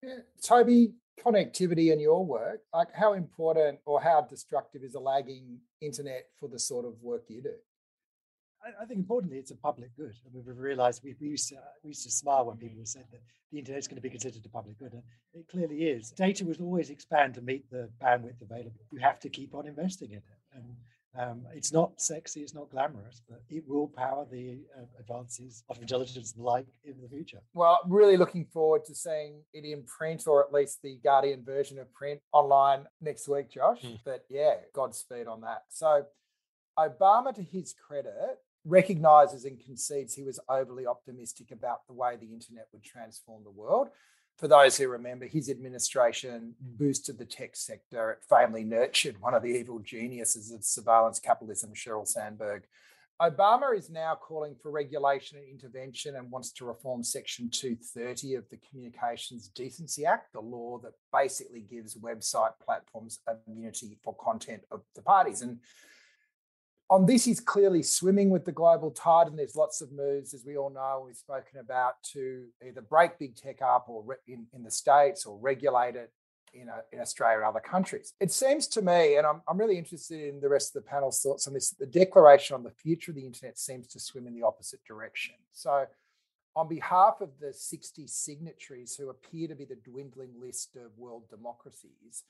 Yeah. 0.03 0.18
Toby, 0.44 0.92
connectivity 1.24 1.92
in 1.92 2.00
your 2.00 2.26
work, 2.26 2.62
like 2.74 2.94
how 2.94 3.14
important 3.14 3.80
or 3.86 4.02
how 4.02 4.22
destructive 4.22 4.84
is 4.84 4.96
a 4.96 5.00
lagging 5.00 5.60
internet 5.82 6.28
for 6.40 6.50
the 6.50 6.60
sort 6.60 6.86
of 6.86 6.94
work 7.02 7.24
you 7.28 7.42
do? 7.42 7.54
I, 8.82 8.86
think 8.86 9.00
importantly, 9.00 9.38
it's 9.38 9.52
a 9.52 9.56
public 9.56 9.96
good. 9.96 10.14
I 10.26 10.34
mean, 10.34 10.44
we've 10.46 10.58
realised 10.58 11.04
we, 11.04 11.16
we, 11.22 11.28
used 11.28 11.50
to 11.50 11.56
we 11.84 11.90
used 11.90 12.04
to 12.04 12.12
smile 12.12 12.46
when 12.46 12.58
people 12.58 12.84
said 12.84 13.06
that 13.12 13.22
the 13.52 13.60
internet 13.60 13.80
is 13.80 13.88
going 13.88 13.98
to 13.98 14.02
be 14.02 14.10
considered 14.10 14.44
a 14.44 14.50
public 14.50 14.80
good, 14.80 14.94
and 14.94 15.04
it 15.34 15.48
clearly 15.48 15.84
is. 15.84 16.10
Data 16.12 16.44
will 16.45 16.56
always 16.62 16.90
expand 16.90 17.36
to 17.36 17.42
meet 17.42 17.69
the 17.69 17.90
bandwidth 18.02 18.42
available. 18.42 18.81
You 18.92 19.00
have 19.00 19.19
to 19.19 19.30
keep 19.30 19.54
on 19.54 19.68
investing 19.68 20.12
in 20.12 20.18
it, 20.18 20.40
and 20.54 20.64
um, 21.18 21.44
it's 21.54 21.72
not 21.72 22.02
sexy, 22.02 22.42
it's 22.42 22.54
not 22.54 22.69
glamorous, 22.69 23.22
but 23.30 23.42
it 23.50 23.64
will 23.68 23.88
power 23.88 24.26
the 24.30 24.60
uh, 24.78 24.84
advances 25.00 25.64
of 25.69 25.80
intelligence 25.81 26.34
and 26.36 26.44
like 26.44 26.68
in 26.84 26.95
the 27.02 27.07
future. 27.07 27.42
Well, 27.54 27.80
really 27.88 28.18
looking 28.18 28.45
forward 28.45 28.86
to 28.86 28.95
seeing 28.95 29.42
it 29.54 29.64
in 29.64 29.84
print 29.84 30.28
or 30.28 30.44
at 30.44 30.52
least 30.52 30.81
the 30.81 30.98
Guardian 31.04 31.44
version 31.44 31.80
of 31.80 31.94
print 31.94 32.19
online 32.34 32.86
next 33.02 33.28
week, 33.28 33.50
Josh. 33.50 33.81
Mm. 33.81 34.00
But 34.04 34.26
yeah, 34.30 34.56
Godspeed 34.74 35.28
on 35.28 35.42
that. 35.42 35.64
So, 35.69 36.06
Obama, 36.78 37.34
to 37.34 37.44
his 37.44 37.74
credit, 37.74 38.38
recognizes 38.66 39.45
and 39.45 39.60
concedes 39.64 40.16
he 40.16 40.24
was 40.24 40.40
overly 40.50 40.86
optimistic 40.86 41.52
about 41.52 41.86
the 41.88 41.94
way 41.94 42.16
the 42.16 42.34
internet 42.34 42.68
would 42.74 42.84
transform 42.84 43.44
the 43.44 43.52
world 43.52 43.90
for 44.37 44.47
those 44.47 44.77
who 44.77 44.87
remember, 44.89 45.25
his 45.25 45.49
administration 45.49 46.56
boosted 46.59 47.18
the 47.18 47.25
tech 47.25 47.56
sector. 47.56 48.11
It 48.11 48.23
famously 48.30 48.63
nurtured 48.63 49.21
one 49.21 49.33
of 49.33 49.44
the 49.44 49.49
evil 49.49 49.80
geniuses 49.80 50.51
of 50.51 50.63
surveillance 50.63 51.19
capitalism, 51.19 51.71
Sheryl 51.73 52.07
Sandberg. 52.07 52.63
Obama 53.21 53.77
is 53.77 53.89
now 53.89 54.13
calling 54.13 54.56
for 54.61 54.71
regulation 54.71 55.37
and 55.37 55.47
intervention 55.47 56.18
and 56.18 56.30
wants 56.30 56.51
to 56.51 56.65
reform 56.65 57.01
Section 57.01 57.49
230 57.49 58.35
of 58.35 58.44
the 58.49 58.59
Communications 58.69 59.47
Decency 59.47 60.06
Act, 60.06 60.33
the 60.33 60.42
law 60.42 60.80
that 60.80 60.92
basically 61.13 61.61
gives 61.61 61.95
website 61.95 62.51
platforms 62.63 63.19
immunity 63.47 63.97
for 64.04 64.13
content 64.15 64.63
of 64.69 64.81
the 64.95 65.01
parties. 65.01 65.44
And 65.44 65.59
on 66.89 67.06
this, 67.06 67.25
he's 67.25 67.39
clearly 67.39 67.81
swimming 67.81 68.30
with 68.30 68.45
the 68.45 68.51
global 68.51 68.92
tide, 68.92 69.27
and 69.27 69.37
there's 69.37 69.56
lots 69.56 69.81
of 69.81 69.92
moves, 69.92 70.33
as 70.33 70.45
we 70.45 70.57
all 70.57 70.69
know, 70.69 71.04
we've 71.06 71.15
spoken 71.15 71.59
about, 71.59 72.01
to 72.13 72.45
either 72.65 72.81
break 72.81 73.18
big 73.18 73.35
tech 73.35 73.61
up 73.61 73.85
or 73.87 74.04
re- 74.04 74.15
in, 74.27 74.45
in 74.54 74.63
the 74.63 74.69
States 74.69 75.25
or 75.25 75.37
regulate 75.39 75.95
it 75.95 76.11
in, 76.54 76.69
a, 76.69 76.81
in 76.94 76.99
Australia 76.99 77.39
or 77.39 77.45
other 77.45 77.59
countries. 77.59 78.13
It 78.19 78.31
seems 78.31 78.68
to 78.69 78.83
me, 78.83 79.18
and 79.18 79.25
I'm, 79.25 79.42
I'm 79.47 79.57
really 79.57 79.80
interested 79.80 80.30
in 80.30 80.39
the 80.39 80.49
rest 80.49 80.75
of 80.75 80.83
the 80.83 80.89
panel's 80.89 81.21
thoughts 81.21 81.47
on 81.47 81.54
this, 81.54 81.71
the 81.71 81.87
declaration 81.87 82.54
on 82.54 82.63
the 82.63 82.71
future 82.71 83.11
of 83.11 83.15
the 83.15 83.25
internet 83.25 83.57
seems 83.57 83.87
to 83.87 83.99
swim 83.99 84.27
in 84.27 84.35
the 84.35 84.44
opposite 84.45 84.83
direction. 84.85 85.35
So, 85.54 85.85
on 86.56 86.69
behalf 86.69 87.15
of 87.19 87.31
the 87.42 87.51
60 87.51 88.07
signatories 88.07 88.95
who 88.95 89.09
appear 89.09 89.49
to 89.49 89.56
be 89.56 89.65
the 89.65 89.75
dwindling 89.75 90.31
list 90.39 90.77
of 90.77 90.97
world 90.97 91.23
democracies, 91.30 92.23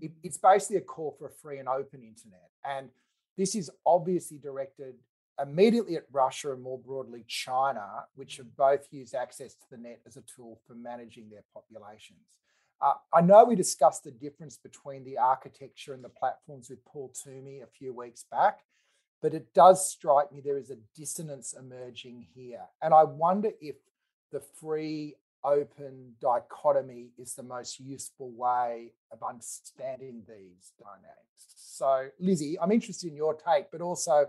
it, 0.00 0.12
it's 0.22 0.36
basically 0.36 0.76
a 0.76 0.82
call 0.82 1.16
for 1.18 1.28
a 1.28 1.30
free 1.30 1.58
and 1.58 1.68
open 1.68 2.02
internet. 2.02 2.50
And 2.62 2.90
this 3.36 3.54
is 3.54 3.70
obviously 3.86 4.38
directed 4.38 4.94
immediately 5.40 5.96
at 5.96 6.04
Russia 6.12 6.52
and 6.52 6.62
more 6.62 6.78
broadly 6.78 7.24
China, 7.26 8.04
which 8.14 8.36
have 8.36 8.56
both 8.56 8.86
used 8.90 9.14
access 9.14 9.54
to 9.54 9.64
the 9.70 9.76
net 9.76 10.00
as 10.06 10.16
a 10.16 10.22
tool 10.22 10.60
for 10.66 10.74
managing 10.74 11.30
their 11.30 11.44
populations. 11.54 12.20
Uh, 12.82 12.94
I 13.12 13.20
know 13.20 13.44
we 13.44 13.56
discussed 13.56 14.04
the 14.04 14.10
difference 14.10 14.56
between 14.56 15.04
the 15.04 15.18
architecture 15.18 15.92
and 15.92 16.02
the 16.02 16.08
platforms 16.08 16.70
with 16.70 16.84
Paul 16.84 17.12
Twomey 17.12 17.62
a 17.62 17.66
few 17.66 17.92
weeks 17.92 18.24
back, 18.30 18.60
but 19.20 19.34
it 19.34 19.52
does 19.52 19.90
strike 19.90 20.32
me 20.32 20.40
there 20.40 20.56
is 20.56 20.70
a 20.70 20.78
dissonance 20.96 21.54
emerging 21.58 22.26
here. 22.34 22.62
And 22.80 22.94
I 22.94 23.04
wonder 23.04 23.50
if 23.60 23.76
the 24.32 24.40
free 24.40 25.16
open 25.44 26.12
dichotomy 26.20 27.10
is 27.18 27.34
the 27.34 27.42
most 27.42 27.80
useful 27.80 28.30
way 28.36 28.92
of 29.12 29.22
understanding 29.22 30.22
these 30.28 30.72
dynamics. 30.78 31.54
So, 31.56 32.08
Lizzie, 32.18 32.58
I'm 32.60 32.72
interested 32.72 33.10
in 33.10 33.16
your 33.16 33.34
take, 33.34 33.70
but 33.70 33.80
also 33.80 34.26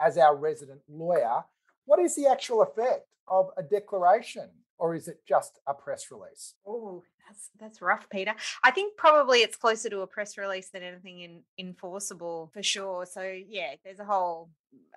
as 0.00 0.18
our 0.18 0.36
resident 0.36 0.80
lawyer, 0.88 1.44
what 1.84 2.00
is 2.00 2.14
the 2.14 2.26
actual 2.26 2.62
effect 2.62 3.06
of 3.28 3.50
a 3.56 3.62
declaration, 3.62 4.50
or 4.78 4.94
is 4.94 5.08
it 5.08 5.20
just 5.26 5.58
a 5.66 5.74
press 5.74 6.10
release? 6.10 6.54
Oh, 6.66 7.02
that's 7.26 7.50
that's 7.58 7.82
rough, 7.82 8.08
Peter. 8.10 8.34
I 8.62 8.70
think 8.70 8.96
probably 8.96 9.40
it's 9.40 9.56
closer 9.56 9.88
to 9.90 10.00
a 10.00 10.06
press 10.06 10.38
release 10.38 10.70
than 10.70 10.82
anything 10.82 11.20
in, 11.20 11.40
enforceable 11.58 12.50
for 12.52 12.62
sure. 12.62 13.06
So 13.06 13.22
yeah, 13.22 13.74
there's 13.84 14.00
a 14.00 14.04
whole 14.04 14.50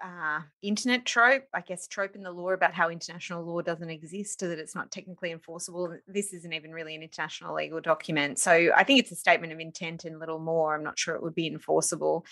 uh, 0.03 0.41
internet 0.61 1.05
trope, 1.05 1.45
I 1.53 1.61
guess, 1.61 1.87
trope 1.87 2.15
in 2.15 2.23
the 2.23 2.31
law 2.31 2.51
about 2.51 2.73
how 2.73 2.89
international 2.89 3.43
law 3.43 3.61
doesn't 3.61 3.89
exist, 3.89 4.39
so 4.39 4.47
that 4.47 4.59
it's 4.59 4.75
not 4.75 4.91
technically 4.91 5.31
enforceable. 5.31 5.95
This 6.07 6.33
isn't 6.33 6.53
even 6.53 6.71
really 6.71 6.95
an 6.95 7.03
international 7.03 7.55
legal 7.55 7.81
document. 7.81 8.39
So 8.39 8.71
I 8.75 8.83
think 8.83 8.99
it's 8.99 9.11
a 9.11 9.15
statement 9.15 9.53
of 9.53 9.59
intent 9.59 10.05
and 10.05 10.19
little 10.19 10.39
more. 10.39 10.75
I'm 10.75 10.83
not 10.83 10.99
sure 10.99 11.15
it 11.15 11.23
would 11.23 11.35
be 11.35 11.47
enforceable. 11.47 12.25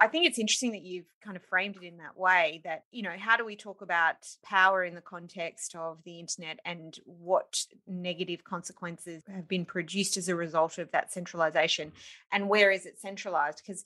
I 0.00 0.08
think 0.08 0.26
it's 0.26 0.38
interesting 0.38 0.72
that 0.72 0.82
you've 0.82 1.06
kind 1.24 1.36
of 1.36 1.42
framed 1.44 1.76
it 1.76 1.84
in 1.84 1.98
that 1.98 2.16
way 2.16 2.60
that, 2.64 2.84
you 2.90 3.02
know, 3.02 3.14
how 3.18 3.36
do 3.36 3.44
we 3.44 3.56
talk 3.56 3.82
about 3.82 4.16
power 4.42 4.84
in 4.84 4.94
the 4.94 5.00
context 5.00 5.74
of 5.74 5.98
the 6.04 6.18
internet 6.18 6.60
and 6.64 6.98
what 7.04 7.66
negative 7.86 8.44
consequences 8.44 9.22
have 9.32 9.48
been 9.48 9.64
produced 9.64 10.16
as 10.16 10.28
a 10.28 10.34
result 10.34 10.78
of 10.78 10.90
that 10.92 11.12
centralization 11.12 11.92
and 12.32 12.48
where 12.48 12.70
is 12.70 12.86
it 12.86 13.00
centralized? 13.00 13.62
Because 13.64 13.84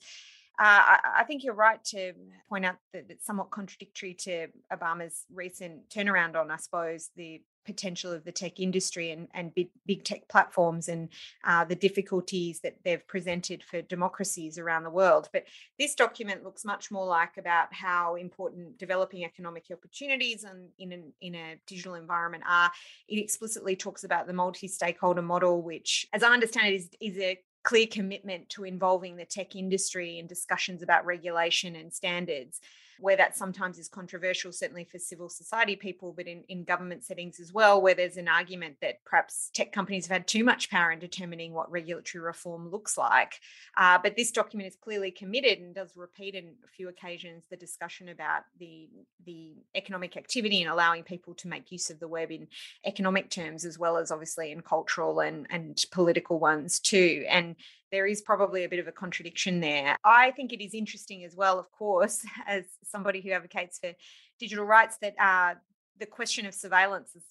uh, 0.59 0.63
I, 0.63 0.99
I, 1.19 1.23
think 1.23 1.43
you're 1.43 1.53
right 1.53 1.83
to 1.85 2.13
point 2.49 2.65
out 2.65 2.77
that 2.93 3.05
it's 3.09 3.25
somewhat 3.25 3.51
contradictory 3.51 4.15
to 4.15 4.47
Obama's 4.73 5.25
recent 5.31 5.89
turnaround 5.89 6.35
on, 6.35 6.49
I 6.49 6.57
suppose, 6.57 7.11
the 7.15 7.41
potential 7.67 8.11
of 8.11 8.23
the 8.23 8.31
tech 8.31 8.59
industry 8.59 9.11
and, 9.11 9.27
and 9.35 9.53
big, 9.53 9.69
big 9.85 10.03
tech 10.03 10.27
platforms 10.29 10.87
and 10.87 11.09
uh, 11.43 11.63
the 11.65 11.75
difficulties 11.75 12.61
that 12.61 12.77
they've 12.83 13.05
presented 13.07 13.63
for 13.63 13.81
democracies 13.83 14.57
around 14.57 14.83
the 14.83 14.89
world. 14.89 15.29
But 15.31 15.43
this 15.77 15.93
document 15.93 16.43
looks 16.43 16.65
much 16.65 16.89
more 16.89 17.05
like 17.05 17.37
about 17.37 17.71
how 17.71 18.15
important 18.15 18.79
developing 18.79 19.25
economic 19.25 19.65
opportunities 19.71 20.43
and 20.43 20.69
in, 20.79 20.91
an, 20.93 21.13
in 21.21 21.35
a 21.35 21.59
digital 21.67 21.93
environment 21.93 22.45
are. 22.49 22.71
It 23.07 23.19
explicitly 23.19 23.75
talks 23.75 24.05
about 24.05 24.25
the 24.25 24.33
multi-stakeholder 24.33 25.21
model, 25.21 25.61
which, 25.61 26.07
as 26.13 26.23
I 26.23 26.31
understand 26.31 26.67
it, 26.67 26.75
is, 26.75 26.89
is 26.99 27.17
a 27.19 27.37
clear 27.67 27.85
commitment 27.85 28.47
to 28.47 28.63
involving 28.63 29.17
the 29.17 29.25
tech 29.25 29.53
industry 29.53 30.19
in 30.19 30.25
discussions 30.25 30.81
about 30.81 31.05
regulation 31.05 31.75
and 31.75 31.93
standards 31.93 32.61
where 32.99 33.17
that 33.17 33.37
sometimes 33.37 33.77
is 33.77 33.87
controversial, 33.87 34.51
certainly 34.51 34.83
for 34.83 34.99
civil 34.99 35.29
society 35.29 35.75
people, 35.75 36.13
but 36.15 36.27
in, 36.27 36.43
in 36.49 36.63
government 36.63 37.03
settings 37.03 37.39
as 37.39 37.53
well, 37.53 37.81
where 37.81 37.93
there's 37.93 38.17
an 38.17 38.27
argument 38.27 38.77
that 38.81 39.03
perhaps 39.05 39.49
tech 39.53 39.71
companies 39.71 40.07
have 40.07 40.15
had 40.15 40.27
too 40.27 40.43
much 40.43 40.69
power 40.69 40.91
in 40.91 40.99
determining 40.99 41.53
what 41.53 41.71
regulatory 41.71 42.23
reform 42.23 42.69
looks 42.69 42.97
like. 42.97 43.39
Uh, 43.75 43.97
but 44.01 44.15
this 44.15 44.31
document 44.31 44.67
is 44.67 44.75
clearly 44.75 45.11
committed 45.11 45.59
and 45.59 45.75
does 45.75 45.91
repeat 45.95 46.35
in 46.35 46.45
a 46.63 46.67
few 46.75 46.89
occasions 46.89 47.43
the 47.49 47.57
discussion 47.57 48.09
about 48.09 48.43
the, 48.59 48.89
the 49.25 49.53
economic 49.75 50.17
activity 50.17 50.61
and 50.61 50.71
allowing 50.71 51.03
people 51.03 51.33
to 51.33 51.47
make 51.47 51.71
use 51.71 51.89
of 51.89 51.99
the 51.99 52.07
web 52.07 52.31
in 52.31 52.47
economic 52.85 53.29
terms, 53.29 53.65
as 53.65 53.77
well 53.77 53.97
as 53.97 54.11
obviously 54.11 54.51
in 54.51 54.61
cultural 54.61 55.19
and, 55.19 55.47
and 55.49 55.85
political 55.91 56.39
ones 56.39 56.79
too. 56.79 57.25
And 57.29 57.55
there 57.91 58.05
is 58.05 58.21
probably 58.21 58.63
a 58.63 58.69
bit 58.69 58.79
of 58.79 58.87
a 58.87 58.91
contradiction 58.91 59.59
there. 59.59 59.97
I 60.03 60.31
think 60.31 60.53
it 60.53 60.63
is 60.63 60.73
interesting 60.73 61.23
as 61.23 61.35
well, 61.35 61.59
of 61.59 61.71
course, 61.71 62.25
as 62.47 62.63
somebody 62.83 63.21
who 63.21 63.31
advocates 63.31 63.79
for 63.79 63.93
digital 64.39 64.65
rights, 64.65 64.97
that 65.01 65.15
uh, 65.19 65.55
the 65.99 66.05
question 66.05 66.45
of 66.45 66.53
surveillance 66.53 67.15
is 67.15 67.23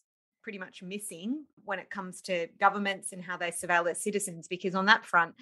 pretty 0.43 0.59
much 0.59 0.83
missing 0.83 1.45
when 1.65 1.79
it 1.79 1.91
comes 1.91 2.21
to 2.23 2.47
governments 2.61 3.13
and 3.13 3.23
how 3.23 3.37
they 3.37 3.51
surveil 3.51 3.85
their 3.85 3.95
citizens, 3.95 4.47
because 4.49 4.75
on 4.75 4.87
that 4.87 5.05
front, 5.05 5.35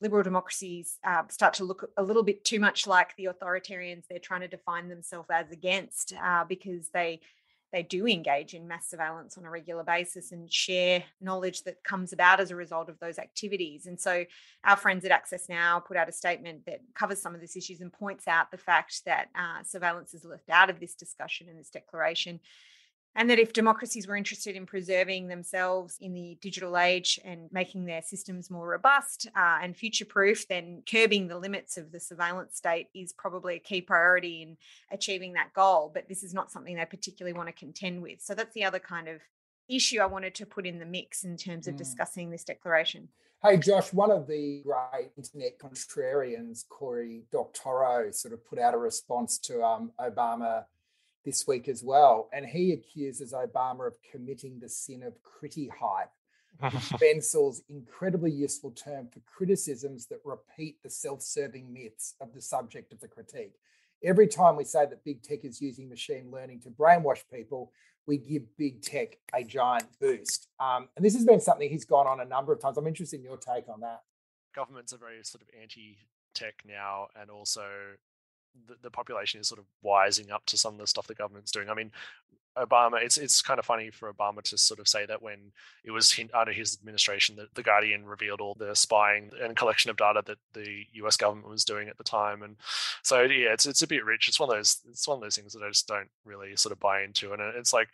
liberal 0.00 0.22
democracies 0.22 0.98
uh, 1.06 1.22
start 1.28 1.54
to 1.54 1.64
look 1.64 1.90
a 1.96 2.02
little 2.02 2.22
bit 2.22 2.44
too 2.44 2.60
much 2.60 2.86
like 2.86 3.14
the 3.16 3.26
authoritarians 3.26 4.04
they're 4.08 4.18
trying 4.18 4.42
to 4.42 4.48
define 4.48 4.88
themselves 4.88 5.28
as 5.30 5.50
against, 5.50 6.12
uh, 6.22 6.44
because 6.44 6.88
they 6.92 7.20
they 7.76 7.82
do 7.82 8.06
engage 8.06 8.54
in 8.54 8.66
mass 8.66 8.88
surveillance 8.88 9.36
on 9.36 9.44
a 9.44 9.50
regular 9.50 9.84
basis 9.84 10.32
and 10.32 10.50
share 10.50 11.04
knowledge 11.20 11.62
that 11.64 11.84
comes 11.84 12.14
about 12.14 12.40
as 12.40 12.50
a 12.50 12.56
result 12.56 12.88
of 12.88 12.98
those 13.00 13.18
activities. 13.18 13.84
And 13.84 14.00
so, 14.00 14.24
our 14.64 14.78
friends 14.78 15.04
at 15.04 15.10
Access 15.10 15.46
Now 15.50 15.78
put 15.78 15.98
out 15.98 16.08
a 16.08 16.12
statement 16.12 16.64
that 16.64 16.80
covers 16.94 17.20
some 17.20 17.34
of 17.34 17.40
these 17.42 17.54
issues 17.54 17.82
and 17.82 17.92
points 17.92 18.26
out 18.26 18.50
the 18.50 18.56
fact 18.56 19.02
that 19.04 19.28
uh, 19.34 19.62
surveillance 19.62 20.14
is 20.14 20.24
left 20.24 20.48
out 20.48 20.70
of 20.70 20.80
this 20.80 20.94
discussion 20.94 21.50
and 21.50 21.58
this 21.58 21.68
declaration 21.68 22.40
and 23.16 23.30
that 23.30 23.38
if 23.38 23.54
democracies 23.54 24.06
were 24.06 24.14
interested 24.14 24.54
in 24.56 24.66
preserving 24.66 25.26
themselves 25.26 25.96
in 26.02 26.12
the 26.12 26.36
digital 26.42 26.76
age 26.76 27.18
and 27.24 27.50
making 27.50 27.86
their 27.86 28.02
systems 28.02 28.50
more 28.50 28.68
robust 28.68 29.26
uh, 29.34 29.58
and 29.62 29.74
future 29.74 30.04
proof, 30.04 30.46
then 30.48 30.82
curbing 30.88 31.26
the 31.26 31.38
limits 31.38 31.78
of 31.78 31.90
the 31.90 31.98
surveillance 31.98 32.56
state 32.56 32.88
is 32.94 33.14
probably 33.14 33.56
a 33.56 33.58
key 33.58 33.80
priority 33.80 34.42
in 34.42 34.58
achieving 34.92 35.32
that 35.32 35.54
goal. 35.54 35.90
But 35.92 36.08
this 36.08 36.22
is 36.22 36.34
not 36.34 36.52
something 36.52 36.76
they 36.76 36.84
particularly 36.84 37.32
want 37.32 37.48
to 37.48 37.54
contend 37.54 38.02
with. 38.02 38.20
So 38.20 38.34
that's 38.34 38.52
the 38.52 38.64
other 38.64 38.78
kind 38.78 39.08
of 39.08 39.22
issue 39.66 39.98
I 39.98 40.06
wanted 40.06 40.34
to 40.36 40.46
put 40.46 40.66
in 40.66 40.78
the 40.78 40.84
mix 40.84 41.24
in 41.24 41.38
terms 41.38 41.66
of 41.66 41.74
mm. 41.74 41.78
discussing 41.78 42.28
this 42.30 42.44
declaration. 42.44 43.08
Hey, 43.42 43.56
Josh, 43.56 43.92
one 43.94 44.10
of 44.10 44.26
the 44.26 44.62
great 44.62 45.10
internet 45.16 45.58
contrarians, 45.58 46.68
Cory 46.68 47.24
Doctorow, 47.32 48.10
sort 48.10 48.34
of 48.34 48.44
put 48.46 48.58
out 48.58 48.74
a 48.74 48.78
response 48.78 49.38
to 49.38 49.62
um, 49.62 49.92
Obama 49.98 50.64
this 51.26 51.46
week 51.46 51.68
as 51.68 51.82
well. 51.82 52.30
And 52.32 52.46
he 52.46 52.72
accuses 52.72 53.34
Obama 53.34 53.86
of 53.86 53.98
committing 54.10 54.58
the 54.58 54.68
sin 54.68 55.02
of 55.02 55.18
criti 55.22 55.68
hype, 55.68 56.12
Vinsel's 56.98 57.62
incredibly 57.68 58.30
useful 58.30 58.70
term 58.70 59.08
for 59.08 59.20
criticisms 59.26 60.06
that 60.06 60.20
repeat 60.24 60.82
the 60.82 60.88
self 60.88 61.20
serving 61.20 61.70
myths 61.70 62.14
of 62.22 62.32
the 62.32 62.40
subject 62.40 62.92
of 62.94 63.00
the 63.00 63.08
critique. 63.08 63.56
Every 64.02 64.28
time 64.28 64.56
we 64.56 64.64
say 64.64 64.86
that 64.86 65.04
big 65.04 65.22
tech 65.22 65.44
is 65.44 65.60
using 65.60 65.88
machine 65.88 66.30
learning 66.30 66.60
to 66.60 66.70
brainwash 66.70 67.24
people, 67.30 67.72
we 68.06 68.18
give 68.18 68.56
big 68.56 68.80
tech 68.80 69.18
a 69.34 69.42
giant 69.42 69.86
boost. 70.00 70.48
Um, 70.60 70.88
and 70.96 71.04
this 71.04 71.14
has 71.14 71.24
been 71.24 71.40
something 71.40 71.68
he's 71.68 71.84
gone 71.84 72.06
on 72.06 72.20
a 72.20 72.24
number 72.24 72.52
of 72.52 72.60
times. 72.60 72.78
I'm 72.78 72.86
interested 72.86 73.18
in 73.18 73.24
your 73.24 73.36
take 73.36 73.68
on 73.68 73.80
that. 73.80 74.02
Governments 74.54 74.92
are 74.92 74.98
very 74.98 75.22
sort 75.24 75.42
of 75.42 75.48
anti 75.60 75.98
tech 76.34 76.62
now, 76.66 77.08
and 77.20 77.30
also 77.30 77.66
the, 78.66 78.76
the 78.82 78.90
population 78.90 79.40
is 79.40 79.48
sort 79.48 79.60
of 79.60 79.66
wising 79.84 80.30
up 80.30 80.44
to 80.46 80.56
some 80.56 80.74
of 80.74 80.80
the 80.80 80.86
stuff 80.86 81.06
the 81.06 81.14
government's 81.14 81.52
doing. 81.52 81.68
I 81.68 81.74
mean, 81.74 81.90
Obama, 82.56 83.02
it's 83.02 83.18
it's 83.18 83.42
kind 83.42 83.58
of 83.58 83.66
funny 83.66 83.90
for 83.90 84.12
Obama 84.12 84.40
to 84.42 84.56
sort 84.56 84.80
of 84.80 84.88
say 84.88 85.04
that 85.06 85.20
when 85.20 85.52
it 85.84 85.90
was 85.90 86.18
under 86.32 86.52
his 86.52 86.74
administration 86.74 87.36
that 87.36 87.54
the 87.54 87.62
Guardian 87.62 88.06
revealed 88.06 88.40
all 88.40 88.54
the 88.54 88.74
spying 88.74 89.30
and 89.42 89.56
collection 89.56 89.90
of 89.90 89.96
data 89.96 90.22
that 90.24 90.38
the 90.54 90.84
U.S. 90.94 91.16
government 91.16 91.48
was 91.48 91.64
doing 91.64 91.88
at 91.88 91.98
the 91.98 92.04
time, 92.04 92.42
and 92.42 92.56
so 93.02 93.22
yeah, 93.22 93.52
it's 93.52 93.66
it's 93.66 93.82
a 93.82 93.86
bit 93.86 94.04
rich. 94.04 94.28
It's 94.28 94.40
one 94.40 94.48
of 94.48 94.56
those 94.56 94.78
it's 94.88 95.06
one 95.06 95.18
of 95.18 95.22
those 95.22 95.36
things 95.36 95.52
that 95.52 95.62
I 95.62 95.68
just 95.68 95.86
don't 95.86 96.08
really 96.24 96.56
sort 96.56 96.72
of 96.72 96.80
buy 96.80 97.02
into, 97.02 97.32
and 97.32 97.42
it's 97.42 97.74
like, 97.74 97.88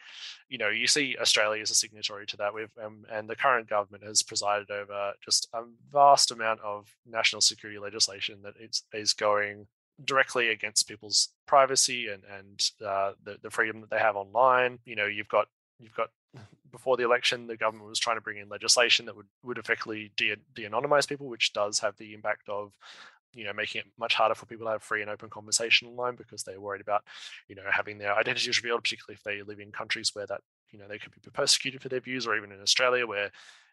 you 0.48 0.58
know, 0.58 0.68
you 0.68 0.86
see 0.86 1.16
Australia 1.20 1.62
as 1.62 1.70
a 1.70 1.74
signatory 1.74 2.26
to 2.26 2.36
that, 2.36 2.52
um, 2.84 3.04
and 3.10 3.28
the 3.28 3.36
current 3.36 3.68
government 3.68 4.04
has 4.04 4.22
presided 4.22 4.70
over 4.70 5.12
just 5.24 5.48
a 5.54 5.62
vast 5.92 6.30
amount 6.30 6.60
of 6.60 6.88
national 7.04 7.40
security 7.40 7.80
legislation 7.80 8.42
that 8.42 8.54
it's 8.60 8.84
is 8.92 9.12
going 9.12 9.66
directly 10.04 10.48
against 10.48 10.88
people's 10.88 11.28
privacy 11.46 12.08
and 12.08 12.22
and 12.24 12.70
uh, 12.86 13.12
the 13.24 13.36
the 13.42 13.50
freedom 13.50 13.80
that 13.80 13.90
they 13.90 13.98
have 13.98 14.16
online. 14.16 14.78
You 14.84 14.96
know, 14.96 15.06
you've 15.06 15.28
got 15.28 15.48
you've 15.78 15.94
got 15.94 16.10
before 16.70 16.96
the 16.96 17.04
election, 17.04 17.46
the 17.46 17.56
government 17.56 17.88
was 17.88 17.98
trying 17.98 18.16
to 18.16 18.22
bring 18.22 18.38
in 18.38 18.48
legislation 18.48 19.06
that 19.06 19.16
would 19.16 19.26
would 19.44 19.58
effectively 19.58 20.12
de 20.16 20.36
de-anonymize 20.54 21.08
people, 21.08 21.28
which 21.28 21.52
does 21.52 21.78
have 21.80 21.96
the 21.98 22.14
impact 22.14 22.48
of 22.48 22.72
you 23.34 23.44
know 23.44 23.52
making 23.52 23.80
it 23.80 23.86
much 23.98 24.14
harder 24.14 24.34
for 24.34 24.46
people 24.46 24.66
to 24.66 24.72
have 24.72 24.82
free 24.82 25.00
and 25.00 25.10
open 25.10 25.30
conversation 25.30 25.88
online 25.88 26.16
because 26.16 26.42
they're 26.42 26.60
worried 26.60 26.80
about 26.80 27.02
you 27.48 27.54
know 27.54 27.62
having 27.70 27.98
their 27.98 28.14
identities 28.14 28.58
revealed 28.58 28.82
particularly 28.82 29.14
if 29.14 29.22
they 29.22 29.42
live 29.42 29.60
in 29.60 29.72
countries 29.72 30.10
where 30.14 30.26
that 30.26 30.40
you 30.70 30.78
know 30.78 30.86
they 30.88 30.98
could 30.98 31.12
be 31.12 31.30
persecuted 31.32 31.80
for 31.80 31.88
their 31.88 32.00
views 32.00 32.26
or 32.26 32.36
even 32.36 32.52
in 32.52 32.60
australia 32.60 33.06
where 33.06 33.30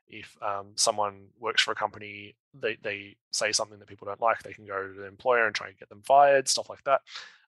if 0.09 0.35
um, 0.41 0.67
someone 0.75 1.27
works 1.39 1.61
for 1.61 1.71
a 1.71 1.75
company, 1.75 2.35
they, 2.59 2.77
they 2.81 3.15
say 3.31 3.51
something 3.51 3.79
that 3.79 3.87
people 3.87 4.07
don't 4.07 4.21
like, 4.21 4.41
they 4.43 4.53
can 4.53 4.65
go 4.65 4.87
to 4.87 4.93
the 4.93 5.05
employer 5.05 5.45
and 5.45 5.55
try 5.55 5.67
and 5.67 5.77
get 5.77 5.89
them 5.89 6.01
fired, 6.03 6.47
stuff 6.47 6.69
like 6.69 6.83
that. 6.83 7.01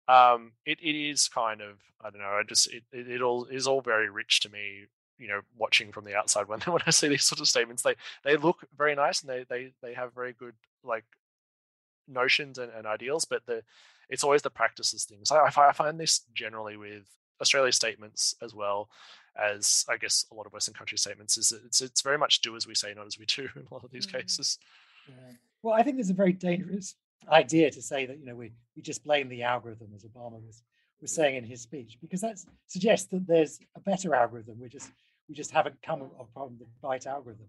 Um, 0.08 0.52
it, 0.66 0.78
it 0.80 0.94
is 0.94 1.28
kind 1.28 1.60
of, 1.60 1.78
I 2.00 2.10
don't 2.10 2.20
know, 2.20 2.26
I 2.26 2.42
just, 2.46 2.72
it, 2.72 2.82
it, 2.92 3.08
it 3.08 3.22
all 3.22 3.46
is 3.46 3.66
all 3.66 3.80
very 3.80 4.10
rich 4.10 4.40
to 4.40 4.50
me, 4.50 4.86
you 5.18 5.28
know, 5.28 5.40
watching 5.56 5.92
from 5.92 6.04
the 6.04 6.14
outside 6.14 6.48
when, 6.48 6.60
when 6.66 6.82
I 6.86 6.90
see 6.90 7.08
these 7.08 7.24
sort 7.24 7.40
of 7.40 7.48
statements, 7.48 7.82
they, 7.82 7.94
they 8.24 8.36
look 8.36 8.64
very 8.76 8.94
nice 8.94 9.22
and 9.22 9.30
they, 9.30 9.44
they, 9.48 9.72
they 9.82 9.94
have 9.94 10.14
very 10.14 10.32
good, 10.32 10.54
like 10.84 11.04
notions 12.08 12.58
and, 12.58 12.72
and 12.72 12.86
ideals, 12.86 13.24
but 13.24 13.44
the 13.46 13.62
it's 14.08 14.24
always 14.24 14.42
the 14.42 14.50
practices 14.50 15.04
things. 15.04 15.30
I, 15.30 15.44
I 15.44 15.72
find 15.72 15.98
this 15.98 16.22
generally 16.34 16.76
with 16.76 17.04
Australia 17.40 17.72
statements 17.72 18.34
as 18.42 18.52
well 18.54 18.88
as 19.36 19.84
I 19.88 19.96
guess 19.96 20.26
a 20.30 20.34
lot 20.34 20.46
of 20.46 20.52
Western 20.52 20.74
country 20.74 20.98
statements 20.98 21.38
is 21.38 21.52
it's 21.64 21.80
it's 21.80 22.02
very 22.02 22.18
much 22.18 22.40
do 22.40 22.56
as 22.56 22.66
we 22.66 22.74
say, 22.74 22.94
not 22.94 23.06
as 23.06 23.18
we 23.18 23.26
do 23.26 23.42
in 23.56 23.66
a 23.70 23.74
lot 23.74 23.84
of 23.84 23.90
these 23.90 24.06
mm-hmm. 24.06 24.18
cases. 24.18 24.58
Yeah. 25.08 25.32
Well, 25.62 25.74
I 25.74 25.82
think 25.82 25.96
there's 25.96 26.10
a 26.10 26.14
very 26.14 26.32
dangerous 26.32 26.94
idea 27.28 27.70
to 27.70 27.82
say 27.82 28.06
that 28.06 28.18
you 28.18 28.26
know 28.26 28.34
we 28.34 28.52
we 28.76 28.82
just 28.82 29.04
blame 29.04 29.28
the 29.28 29.42
algorithm 29.42 29.88
as 29.94 30.04
Obama 30.04 30.44
was 30.44 30.62
was 31.00 31.12
saying 31.14 31.36
in 31.36 31.44
his 31.44 31.62
speech 31.62 31.96
because 32.00 32.20
that 32.20 32.38
suggests 32.66 33.08
that 33.08 33.26
there's 33.26 33.58
a 33.76 33.80
better 33.80 34.14
algorithm. 34.14 34.58
We 34.60 34.68
just 34.68 34.90
we 35.28 35.34
just 35.34 35.50
haven't 35.50 35.80
come 35.82 36.02
upon 36.18 36.56
the 36.58 36.66
right 36.82 37.06
algorithm. 37.06 37.46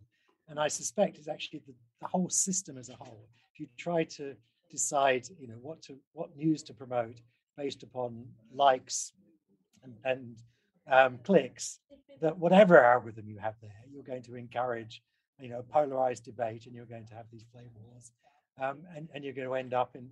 And 0.48 0.60
I 0.60 0.68
suspect 0.68 1.18
it's 1.18 1.28
actually 1.28 1.62
the, 1.66 1.74
the 2.02 2.08
whole 2.08 2.30
system 2.30 2.78
as 2.78 2.90
a 2.90 2.96
whole. 2.96 3.28
If 3.54 3.60
you 3.60 3.68
try 3.78 4.04
to 4.04 4.36
decide, 4.70 5.28
you 5.40 5.48
know, 5.48 5.58
what 5.62 5.82
to 5.84 5.98
what 6.14 6.36
news 6.36 6.64
to 6.64 6.74
promote 6.74 7.22
based 7.58 7.84
upon 7.84 8.26
likes 8.54 9.14
and, 9.84 9.94
and 10.04 10.38
um, 10.90 11.20
clicks, 11.24 11.80
that 12.22 12.38
whatever 12.38 12.84
algorithm 12.84 13.28
you 13.28 13.40
have 13.40 13.56
there, 13.62 13.72
you're 13.92 14.04
going 14.04 14.24
to 14.24 14.36
encourage, 14.36 15.02
you 15.40 15.50
know, 15.50 15.64
polarized 15.72 16.24
debate, 16.24 16.66
and 16.66 16.76
you're 16.76 16.86
going 16.86 17.06
to 17.08 17.16
have 17.16 17.26
these 17.32 17.46
flame 17.52 17.70
wars, 17.84 18.12
um, 18.62 18.80
and 18.96 19.10
and 19.14 19.24
you're 19.24 19.34
going 19.34 19.48
to 19.48 19.56
end 19.56 19.74
up 19.74 19.96
in 19.96 20.10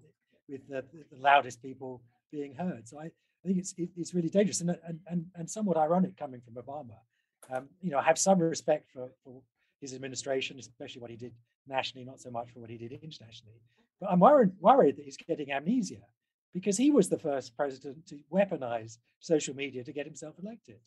with 0.48 0.68
the, 0.68 0.84
the 1.12 1.22
loudest 1.22 1.62
people 1.62 2.02
being 2.32 2.54
heard. 2.56 2.88
So 2.88 3.00
I, 3.00 3.06
I 3.06 3.48
think 3.48 3.60
it's 3.60 3.74
it, 3.78 3.90
it's 3.96 4.14
really 4.14 4.30
dangerous 4.30 4.62
and, 4.62 4.72
and 4.88 5.00
and 5.08 5.26
and 5.36 5.50
somewhat 5.50 5.78
ironic 5.78 6.18
coming 6.18 6.42
from 6.42 6.56
Obama. 6.56 6.98
Um, 7.52 7.68
you 7.82 7.92
know, 7.92 7.98
I 7.98 8.04
have 8.04 8.18
some 8.18 8.40
respect 8.40 8.90
for, 8.94 9.10
for 9.24 9.42
his 9.82 9.94
administration, 9.94 10.60
especially 10.60 11.02
what 11.02 11.10
he 11.10 11.18
did 11.18 11.34
nationally, 11.68 12.06
not 12.06 12.20
so 12.20 12.30
much 12.30 12.52
for 12.52 12.60
what 12.60 12.70
he 12.70 12.78
did 12.78 12.92
internationally. 12.92 13.62
But 14.00 14.12
I'm 14.12 14.20
worried, 14.20 14.52
worried 14.60 14.98
that 14.98 15.06
he's 15.06 15.18
getting 15.18 15.52
amnesia 15.52 16.02
because 16.54 16.78
he 16.78 16.92
was 16.92 17.10
the 17.10 17.18
first 17.18 17.56
president 17.56 18.06
to 18.08 18.20
weaponize 18.32 18.98
social 19.20 19.56
media 19.56 19.84
to 19.84 19.94
get 19.94 20.06
himself 20.06 20.36
elected. 20.42 20.80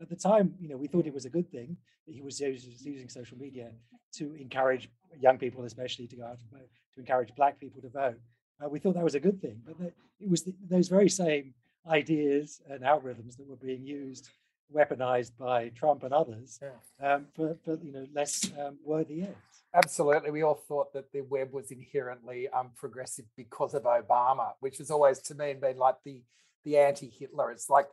At 0.00 0.08
the 0.08 0.16
time, 0.16 0.54
you 0.58 0.68
know, 0.68 0.76
we 0.76 0.88
thought 0.88 1.06
it 1.06 1.14
was 1.14 1.26
a 1.26 1.30
good 1.30 1.50
thing 1.50 1.76
that 2.06 2.14
he 2.14 2.22
was 2.22 2.40
using 2.40 3.08
social 3.08 3.38
media 3.38 3.70
to 4.14 4.34
encourage 4.34 4.90
young 5.18 5.38
people, 5.38 5.64
especially, 5.64 6.06
to 6.08 6.16
go 6.16 6.24
out 6.24 6.38
and 6.40 6.50
vote, 6.50 6.68
to 6.94 7.00
encourage 7.00 7.34
black 7.36 7.60
people 7.60 7.80
to 7.82 7.88
vote. 7.88 8.18
Uh, 8.62 8.68
we 8.68 8.78
thought 8.78 8.94
that 8.94 9.04
was 9.04 9.14
a 9.14 9.20
good 9.20 9.40
thing, 9.40 9.60
but 9.64 9.78
the, 9.78 9.92
it 10.20 10.28
was 10.28 10.42
the, 10.42 10.54
those 10.68 10.88
very 10.88 11.08
same 11.08 11.54
ideas 11.88 12.60
and 12.68 12.82
algorithms 12.82 13.36
that 13.36 13.46
were 13.46 13.56
being 13.56 13.84
used 13.84 14.28
weaponized 14.74 15.32
by 15.38 15.68
Trump 15.70 16.02
and 16.02 16.12
others 16.12 16.60
yeah. 16.62 17.14
um, 17.14 17.26
for, 17.34 17.56
for 17.64 17.78
you 17.82 17.92
know 17.92 18.06
less 18.14 18.50
um, 18.58 18.78
worthy 18.84 19.22
ends. 19.22 19.36
Absolutely, 19.74 20.30
we 20.30 20.42
all 20.42 20.54
thought 20.68 20.92
that 20.92 21.10
the 21.12 21.22
web 21.22 21.52
was 21.52 21.70
inherently 21.70 22.48
um, 22.48 22.70
progressive 22.76 23.24
because 23.36 23.74
of 23.74 23.84
Obama, 23.84 24.52
which 24.60 24.78
has 24.78 24.90
always 24.90 25.18
to 25.20 25.34
me 25.34 25.54
been 25.54 25.78
like 25.78 25.96
the 26.04 26.20
the 26.64 26.76
anti-Hitler. 26.78 27.50
It's 27.50 27.70
like 27.70 27.86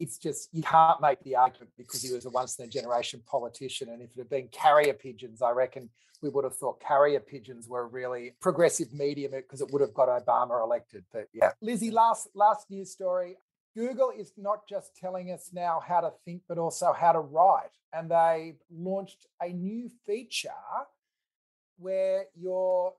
it's 0.00 0.18
just 0.18 0.48
you 0.52 0.62
can't 0.62 1.00
make 1.00 1.22
the 1.24 1.36
argument 1.36 1.72
because 1.76 2.02
he 2.02 2.12
was 2.12 2.24
a 2.24 2.30
once 2.30 2.58
in 2.58 2.64
a 2.64 2.68
generation 2.68 3.22
politician. 3.26 3.88
And 3.88 4.02
if 4.02 4.10
it 4.12 4.18
had 4.18 4.30
been 4.30 4.48
carrier 4.48 4.94
pigeons, 4.94 5.42
I 5.42 5.50
reckon 5.50 5.90
we 6.22 6.28
would 6.28 6.44
have 6.44 6.56
thought 6.56 6.80
carrier 6.80 7.20
pigeons 7.20 7.68
were 7.68 7.82
a 7.82 7.86
really 7.86 8.34
progressive 8.40 8.92
medium 8.92 9.32
because 9.32 9.60
it 9.60 9.70
would 9.72 9.82
have 9.82 9.94
got 9.94 10.08
Obama 10.08 10.62
elected. 10.62 11.04
But 11.12 11.28
yeah, 11.32 11.52
Lizzie, 11.60 11.90
last 11.90 12.28
last 12.34 12.70
news 12.70 12.90
story. 12.90 13.36
Google 13.78 14.10
is 14.10 14.32
not 14.36 14.66
just 14.68 14.96
telling 14.96 15.30
us 15.30 15.50
now 15.52 15.80
how 15.86 16.00
to 16.00 16.10
think, 16.24 16.42
but 16.48 16.58
also 16.58 16.92
how 16.92 17.12
to 17.12 17.20
write. 17.20 17.70
And 17.92 18.10
they 18.10 18.56
launched 18.72 19.28
a 19.40 19.50
new 19.50 19.88
feature 20.04 20.50
where 21.78 22.24
you're 22.34 22.92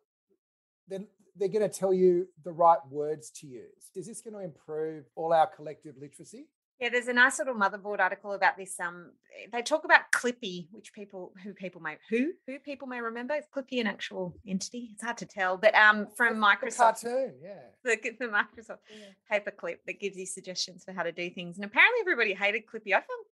then 0.87 1.07
they're 1.35 1.49
going 1.49 1.69
to 1.69 1.79
tell 1.79 1.93
you 1.93 2.29
the 2.45 2.53
right 2.53 2.79
words 2.89 3.29
to 3.29 3.47
use. 3.47 3.91
Is 3.93 4.07
this 4.07 4.21
going 4.21 4.35
to 4.35 4.39
improve 4.39 5.03
all 5.15 5.33
our 5.33 5.47
collective 5.47 5.95
literacy? 5.99 6.47
Yeah, 6.79 6.87
there's 6.87 7.09
a 7.09 7.13
nice 7.13 7.39
little 7.39 7.55
motherboard 7.55 7.99
article 7.99 8.31
about 8.31 8.55
this. 8.55 8.79
Um, 8.79 9.11
they 9.51 9.61
talk 9.61 9.83
about 9.83 10.11
Clippy, 10.13 10.67
which 10.71 10.93
people 10.93 11.33
who 11.43 11.53
people 11.53 11.81
may 11.81 11.97
who 12.09 12.31
who 12.47 12.57
people 12.57 12.87
may 12.87 13.01
remember. 13.01 13.35
Is 13.35 13.43
Clippy 13.53 13.81
an 13.81 13.87
actual 13.87 14.33
entity? 14.47 14.91
It's 14.93 15.03
hard 15.03 15.17
to 15.17 15.25
tell, 15.25 15.57
but 15.57 15.75
um, 15.75 16.07
from 16.15 16.37
Microsoft, 16.37 17.01
the 17.01 17.09
cartoon, 17.09 17.33
yeah, 17.43 17.59
the, 17.83 17.97
the 18.17 18.27
Microsoft 18.27 18.77
yeah. 18.89 19.39
paperclip 19.39 19.79
that 19.87 19.99
gives 19.99 20.15
you 20.15 20.25
suggestions 20.25 20.85
for 20.85 20.93
how 20.93 21.03
to 21.03 21.11
do 21.11 21.29
things. 21.29 21.57
And 21.57 21.65
apparently, 21.65 21.99
everybody 21.99 22.33
hated 22.33 22.65
Clippy. 22.65 22.93
I 22.93 23.01
found 23.01 23.25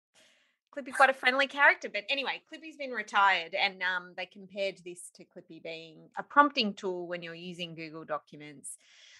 Clippy 0.75 0.91
quite 0.91 1.11
a 1.11 1.13
friendly 1.13 1.45
character, 1.45 1.87
but 1.87 2.03
anyway, 2.09 2.41
Clippy's 2.51 2.77
been 2.77 2.91
retired, 2.91 3.53
and 3.53 3.79
um, 3.83 4.13
they 4.17 4.25
compared 4.25 4.79
this 4.83 5.11
to 5.17 5.23
Clippy 5.23 5.61
being 5.61 6.09
a 6.17 6.23
prompting 6.23 6.73
tool 6.73 7.07
when 7.07 7.21
you're 7.21 7.35
using 7.35 7.75
Google 7.75 8.05
Documents 8.05 8.79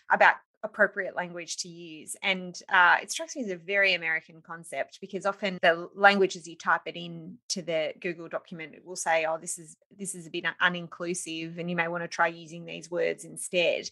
about 0.10 0.36
appropriate 0.66 1.16
language 1.16 1.58
to 1.58 1.70
use. 1.70 2.16
And 2.22 2.60
uh, 2.68 2.98
it 3.02 3.12
strikes 3.12 3.36
me 3.36 3.44
as 3.44 3.52
a 3.52 3.56
very 3.56 3.94
American 3.94 4.42
concept 4.42 5.00
because 5.00 5.26
often 5.26 5.60
the 5.62 5.90
language 5.96 6.36
as 6.36 6.48
you 6.48 6.58
type 6.58 6.82
it 6.88 6.98
in 6.98 7.38
to 7.50 7.62
the 7.62 7.94
Google 8.02 8.28
document, 8.28 8.74
it 8.74 8.86
will 8.86 8.96
say, 8.98 9.26
"Oh, 9.26 9.38
this 9.40 9.58
is 9.58 9.78
this 9.98 10.16
is 10.16 10.28
a 10.28 10.30
bit 10.30 10.46
uninclusive, 10.62 11.58
and 11.58 11.70
you 11.70 11.76
may 11.76 11.88
want 11.88 12.04
to 12.04 12.08
try 12.08 12.28
using 12.28 12.66
these 12.66 12.92
words 12.92 13.24
instead." 13.24 13.90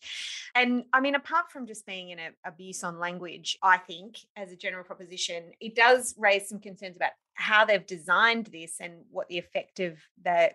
And 0.56 0.84
I 0.92 1.00
mean, 1.00 1.16
apart 1.16 1.52
from 1.52 1.68
just 1.68 1.86
being 1.86 2.12
an 2.12 2.20
abuse 2.44 2.84
on 2.84 3.00
language, 3.00 3.58
I 3.64 3.78
think 3.78 4.18
as 4.36 4.52
a 4.52 4.58
general 4.58 4.84
proposition, 4.84 5.52
it 5.62 5.76
does 5.76 6.16
raise 6.18 6.50
some 6.50 6.60
concerns 6.60 6.98
about 6.98 7.12
how 7.36 7.66
they've 7.66 7.86
designed 7.86 8.48
this 8.48 8.78
and 8.80 8.94
what 9.12 9.28
the 9.28 9.38
effect 9.38 9.80
of 9.80 9.98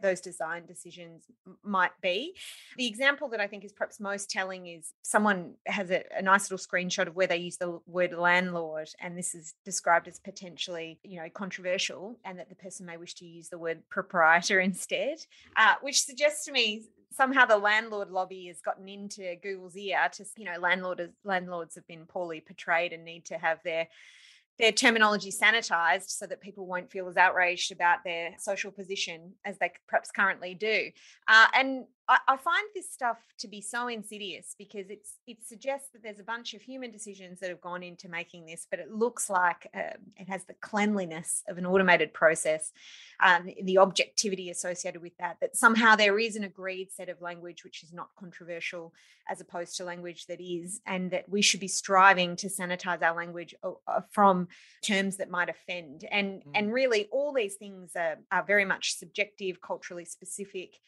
those 0.02 0.20
design 0.20 0.64
decisions 0.66 1.24
might 1.62 1.90
be. 2.00 2.34
The 2.76 2.86
example 2.86 3.28
that 3.30 3.40
I 3.40 3.46
think 3.46 3.64
is 3.64 3.72
perhaps 3.72 4.00
most 4.00 4.30
telling 4.30 4.66
is 4.66 4.92
someone 5.02 5.54
has 5.66 5.90
a, 5.90 6.04
a, 6.16 6.22
nice 6.22 6.50
little 6.50 6.64
screenshot 6.64 7.08
of 7.08 7.16
where 7.16 7.26
they 7.26 7.36
use 7.36 7.56
the 7.56 7.80
word 7.86 8.12
landlord, 8.12 8.88
and 9.00 9.18
this 9.18 9.34
is 9.34 9.54
described 9.64 10.08
as 10.08 10.18
potentially, 10.18 10.98
you 11.02 11.20
know, 11.20 11.28
controversial, 11.32 12.18
and 12.24 12.38
that 12.38 12.48
the 12.48 12.54
person 12.54 12.86
may 12.86 12.96
wish 12.96 13.14
to 13.14 13.26
use 13.26 13.48
the 13.48 13.58
word 13.58 13.82
proprietor 13.90 14.60
instead, 14.68 15.18
uh, 15.56 15.74
which 15.80 16.02
suggests 16.02 16.44
to 16.44 16.52
me 16.52 16.84
somehow 17.10 17.44
the 17.44 17.56
landlord 17.56 18.10
lobby 18.10 18.46
has 18.46 18.60
gotten 18.60 18.88
into 18.88 19.34
Google's 19.42 19.76
ear 19.76 20.08
to, 20.12 20.24
you 20.36 20.44
know, 20.44 20.58
landlord 20.60 21.12
landlords 21.24 21.74
have 21.74 21.86
been 21.86 22.06
poorly 22.06 22.40
portrayed 22.40 22.92
and 22.92 23.04
need 23.04 23.24
to 23.26 23.38
have 23.38 23.58
their 23.64 23.88
their 24.58 24.72
terminology 24.72 25.30
sanitized 25.30 26.10
so 26.10 26.26
that 26.26 26.40
people 26.40 26.66
won't 26.66 26.90
feel 26.90 27.08
as 27.08 27.16
outraged 27.16 27.72
about 27.72 28.04
their 28.04 28.34
social 28.38 28.70
position 28.70 29.32
as 29.44 29.58
they 29.58 29.70
perhaps 29.86 30.10
currently 30.10 30.54
do. 30.54 30.90
Uh, 31.28 31.46
and 31.54 31.84
I, 32.08 32.18
I, 32.26 32.36
find 32.36 32.66
this 32.74 32.90
stuff 32.90 33.18
to 33.38 33.48
be 33.48 33.60
so 33.60 33.88
insidious 33.88 34.54
because 34.58 34.88
it's 34.88 35.18
it 35.26 35.44
suggests 35.44 35.90
that 35.92 36.02
there's 36.02 36.20
a 36.20 36.24
bunch 36.24 36.54
of 36.54 36.62
human 36.62 36.90
decisions 36.90 37.40
that 37.40 37.50
have 37.50 37.60
gone 37.60 37.82
into 37.82 38.08
making 38.08 38.46
this, 38.46 38.66
but 38.70 38.80
it 38.80 38.90
looks 38.90 39.28
like 39.28 39.68
uh, 39.74 39.96
it 40.16 40.28
has 40.28 40.44
the 40.44 40.54
cleanliness 40.54 41.42
of 41.48 41.58
an 41.58 41.66
automated 41.66 42.14
process, 42.14 42.72
the, 43.20 43.54
the 43.62 43.78
objectivity 43.78 44.48
associated 44.48 45.02
with 45.02 45.16
that. 45.18 45.36
That 45.40 45.56
somehow 45.56 45.96
there 45.96 46.18
is 46.18 46.36
an 46.36 46.44
agreed 46.44 46.92
set 46.92 47.08
of 47.08 47.20
language 47.20 47.62
which 47.62 47.82
is 47.82 47.92
not 47.92 48.08
controversial, 48.18 48.94
as 49.28 49.40
opposed 49.40 49.76
to 49.76 49.84
language 49.84 50.26
that 50.26 50.40
is, 50.40 50.80
and 50.86 51.10
that 51.10 51.28
we 51.28 51.42
should 51.42 51.60
be 51.60 51.68
striving 51.68 52.36
to 52.36 52.48
sanitize 52.48 53.02
our 53.02 53.14
language 53.14 53.54
uh, 53.62 53.72
uh, 53.86 54.00
from 54.10 54.48
terms 54.82 55.18
that 55.18 55.30
might 55.30 55.50
offend. 55.50 56.06
And 56.10 56.42
mm. 56.42 56.50
and 56.54 56.72
really, 56.72 57.08
all 57.12 57.34
these 57.34 57.56
things 57.56 57.92
are, 57.96 58.16
are 58.32 58.44
very 58.44 58.64
much 58.64 58.96
subjective, 58.96 59.60
culturally 59.60 60.06
specific 60.06 60.78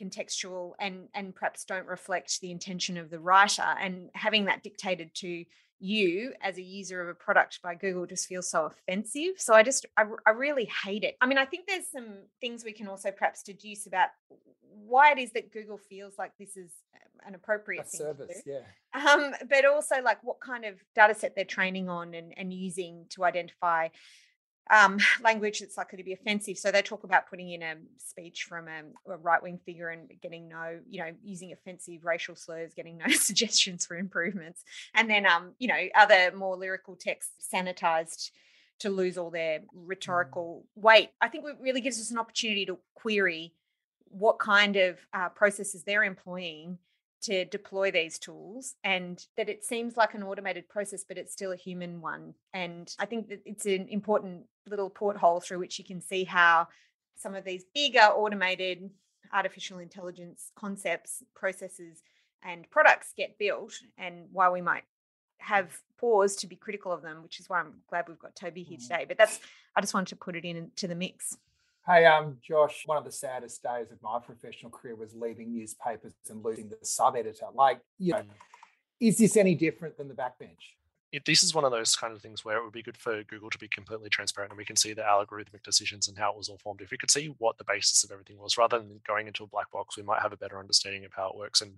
contextual 0.00 0.72
and 0.78 1.08
and 1.14 1.34
perhaps 1.34 1.64
don't 1.64 1.86
reflect 1.86 2.40
the 2.40 2.50
intention 2.50 2.96
of 2.96 3.10
the 3.10 3.18
writer 3.18 3.74
and 3.80 4.10
having 4.14 4.46
that 4.46 4.62
dictated 4.62 5.14
to 5.14 5.44
you 5.80 6.32
as 6.40 6.56
a 6.56 6.62
user 6.62 7.02
of 7.02 7.08
a 7.08 7.14
product 7.14 7.60
by 7.62 7.74
google 7.74 8.06
just 8.06 8.26
feels 8.26 8.48
so 8.48 8.66
offensive. 8.66 9.32
So 9.36 9.54
i 9.54 9.62
just 9.62 9.86
I, 9.96 10.04
I 10.26 10.30
really 10.30 10.70
hate 10.84 11.04
it. 11.04 11.16
I 11.20 11.26
mean 11.26 11.38
i 11.38 11.44
think 11.44 11.66
there's 11.66 11.88
some 11.90 12.14
things 12.40 12.64
we 12.64 12.72
can 12.72 12.88
also 12.88 13.10
perhaps 13.10 13.42
deduce 13.42 13.86
about 13.86 14.08
why 14.86 15.12
it 15.12 15.18
is 15.18 15.32
that 15.32 15.52
google 15.52 15.78
feels 15.78 16.14
like 16.18 16.32
this 16.38 16.56
is 16.56 16.70
an 17.26 17.34
appropriate 17.34 17.90
service 17.90 18.42
yeah. 18.44 18.60
Um, 18.92 19.34
but 19.48 19.64
also 19.64 19.96
like 20.02 20.22
what 20.22 20.40
kind 20.40 20.64
of 20.64 20.74
data 20.94 21.14
set 21.14 21.34
they're 21.34 21.44
training 21.44 21.88
on 21.88 22.14
and, 22.14 22.32
and 22.36 22.52
using 22.52 23.06
to 23.10 23.24
identify 23.24 23.88
um, 24.70 24.98
language 25.22 25.60
that's 25.60 25.76
likely 25.76 25.98
to 25.98 26.04
be 26.04 26.12
offensive. 26.12 26.58
So 26.58 26.70
they 26.70 26.82
talk 26.82 27.04
about 27.04 27.28
putting 27.28 27.50
in 27.50 27.62
a 27.62 27.74
speech 27.98 28.44
from 28.48 28.66
a, 28.68 29.12
a 29.12 29.16
right 29.16 29.42
wing 29.42 29.58
figure 29.64 29.88
and 29.88 30.10
getting 30.22 30.48
no, 30.48 30.80
you 30.88 31.00
know, 31.00 31.12
using 31.22 31.52
offensive 31.52 32.04
racial 32.04 32.36
slurs, 32.36 32.74
getting 32.74 32.98
no 32.98 33.06
suggestions 33.10 33.86
for 33.86 33.96
improvements. 33.96 34.64
And 34.94 35.08
then, 35.08 35.26
um, 35.26 35.52
you 35.58 35.68
know, 35.68 35.88
other 35.94 36.32
more 36.36 36.56
lyrical 36.56 36.96
texts 36.96 37.48
sanitized 37.52 38.30
to 38.80 38.90
lose 38.90 39.16
all 39.18 39.30
their 39.30 39.60
mm. 39.60 39.64
rhetorical 39.74 40.66
weight. 40.74 41.10
I 41.20 41.28
think 41.28 41.44
it 41.46 41.56
really 41.60 41.80
gives 41.80 42.00
us 42.00 42.10
an 42.10 42.18
opportunity 42.18 42.66
to 42.66 42.78
query 42.94 43.54
what 44.08 44.38
kind 44.38 44.76
of 44.76 44.98
uh, 45.12 45.28
processes 45.30 45.84
they're 45.84 46.04
employing 46.04 46.78
to 47.24 47.44
deploy 47.46 47.90
these 47.90 48.18
tools 48.18 48.74
and 48.84 49.26
that 49.36 49.48
it 49.48 49.64
seems 49.64 49.96
like 49.96 50.14
an 50.14 50.22
automated 50.22 50.68
process 50.68 51.04
but 51.06 51.18
it's 51.18 51.32
still 51.32 51.52
a 51.52 51.56
human 51.56 52.00
one 52.00 52.34
and 52.52 52.94
i 52.98 53.06
think 53.06 53.28
that 53.28 53.40
it's 53.44 53.66
an 53.66 53.86
important 53.88 54.44
little 54.68 54.90
porthole 54.90 55.40
through 55.40 55.58
which 55.58 55.78
you 55.78 55.84
can 55.84 56.00
see 56.00 56.24
how 56.24 56.66
some 57.16 57.34
of 57.34 57.44
these 57.44 57.64
bigger 57.74 58.00
automated 58.00 58.90
artificial 59.32 59.78
intelligence 59.78 60.50
concepts 60.56 61.22
processes 61.34 62.02
and 62.42 62.68
products 62.70 63.12
get 63.16 63.38
built 63.38 63.74
and 63.98 64.26
why 64.32 64.50
we 64.50 64.60
might 64.60 64.84
have 65.38 65.78
pause 65.98 66.36
to 66.36 66.46
be 66.46 66.56
critical 66.56 66.92
of 66.92 67.02
them, 67.02 67.22
which 67.22 67.40
is 67.40 67.48
why 67.48 67.60
I'm 67.60 67.74
glad 67.88 68.08
we've 68.08 68.18
got 68.18 68.36
Toby 68.36 68.62
here 68.62 68.78
mm. 68.78 68.82
today. 68.82 69.04
But 69.06 69.18
that's 69.18 69.40
I 69.76 69.80
just 69.80 69.94
wanted 69.94 70.08
to 70.08 70.16
put 70.16 70.36
it 70.36 70.44
in 70.44 70.70
to 70.76 70.88
the 70.88 70.94
mix. 70.94 71.36
Hey, 71.86 72.06
um, 72.06 72.38
Josh, 72.42 72.82
one 72.86 72.96
of 72.96 73.04
the 73.04 73.12
saddest 73.12 73.62
days 73.62 73.90
of 73.92 74.02
my 74.02 74.18
professional 74.18 74.70
career 74.70 74.96
was 74.96 75.14
leaving 75.14 75.52
newspapers 75.52 76.14
and 76.30 76.42
losing 76.42 76.68
the 76.68 76.78
sub 76.82 77.16
editor. 77.16 77.46
Like, 77.52 77.80
you 77.98 78.12
know, 78.12 78.20
mm. 78.20 78.28
is 79.00 79.18
this 79.18 79.36
any 79.36 79.54
different 79.54 79.98
than 79.98 80.08
the 80.08 80.14
backbench? 80.14 80.74
it, 81.14 81.24
this 81.24 81.44
is 81.44 81.54
one 81.54 81.64
of 81.64 81.70
those 81.70 81.94
kind 81.94 82.12
of 82.12 82.20
things 82.20 82.44
where 82.44 82.56
it 82.56 82.64
would 82.64 82.72
be 82.72 82.82
good 82.82 82.96
for 82.96 83.22
Google 83.24 83.48
to 83.48 83.58
be 83.58 83.68
completely 83.68 84.08
transparent 84.08 84.50
and 84.50 84.58
we 84.58 84.64
can 84.64 84.74
see 84.74 84.92
the 84.94 85.02
algorithmic 85.02 85.62
decisions 85.62 86.08
and 86.08 86.18
how 86.18 86.32
it 86.32 86.36
was 86.36 86.48
all 86.48 86.58
formed. 86.58 86.80
If 86.80 86.90
we 86.90 86.96
could 86.96 87.10
see 87.10 87.32
what 87.38 87.56
the 87.56 87.64
basis 87.64 88.02
of 88.02 88.10
everything 88.10 88.36
was, 88.36 88.58
rather 88.58 88.78
than 88.78 89.00
going 89.06 89.28
into 89.28 89.44
a 89.44 89.46
black 89.46 89.70
box, 89.70 89.96
we 89.96 90.02
might 90.02 90.22
have 90.22 90.32
a 90.32 90.36
better 90.36 90.58
understanding 90.58 91.04
of 91.04 91.12
how 91.14 91.28
it 91.28 91.36
works 91.36 91.60
and 91.60 91.74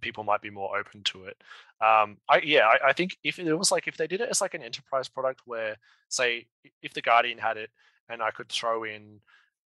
people 0.00 0.24
might 0.24 0.40
be 0.40 0.48
more 0.48 0.78
open 0.78 1.02
to 1.04 1.24
it. 1.24 1.36
Um, 1.82 2.16
I, 2.30 2.40
yeah, 2.42 2.66
I, 2.66 2.88
I 2.88 2.92
think 2.94 3.18
if 3.22 3.38
it 3.38 3.52
was 3.52 3.70
like 3.70 3.88
if 3.88 3.98
they 3.98 4.06
did 4.06 4.22
it 4.22 4.30
as 4.30 4.40
like 4.40 4.54
an 4.54 4.62
enterprise 4.62 5.06
product 5.06 5.42
where, 5.44 5.76
say, 6.08 6.46
if 6.82 6.94
the 6.94 7.02
Guardian 7.02 7.36
had 7.36 7.58
it 7.58 7.68
and 8.08 8.22
I 8.22 8.30
could 8.30 8.48
throw 8.48 8.84
in 8.84 9.20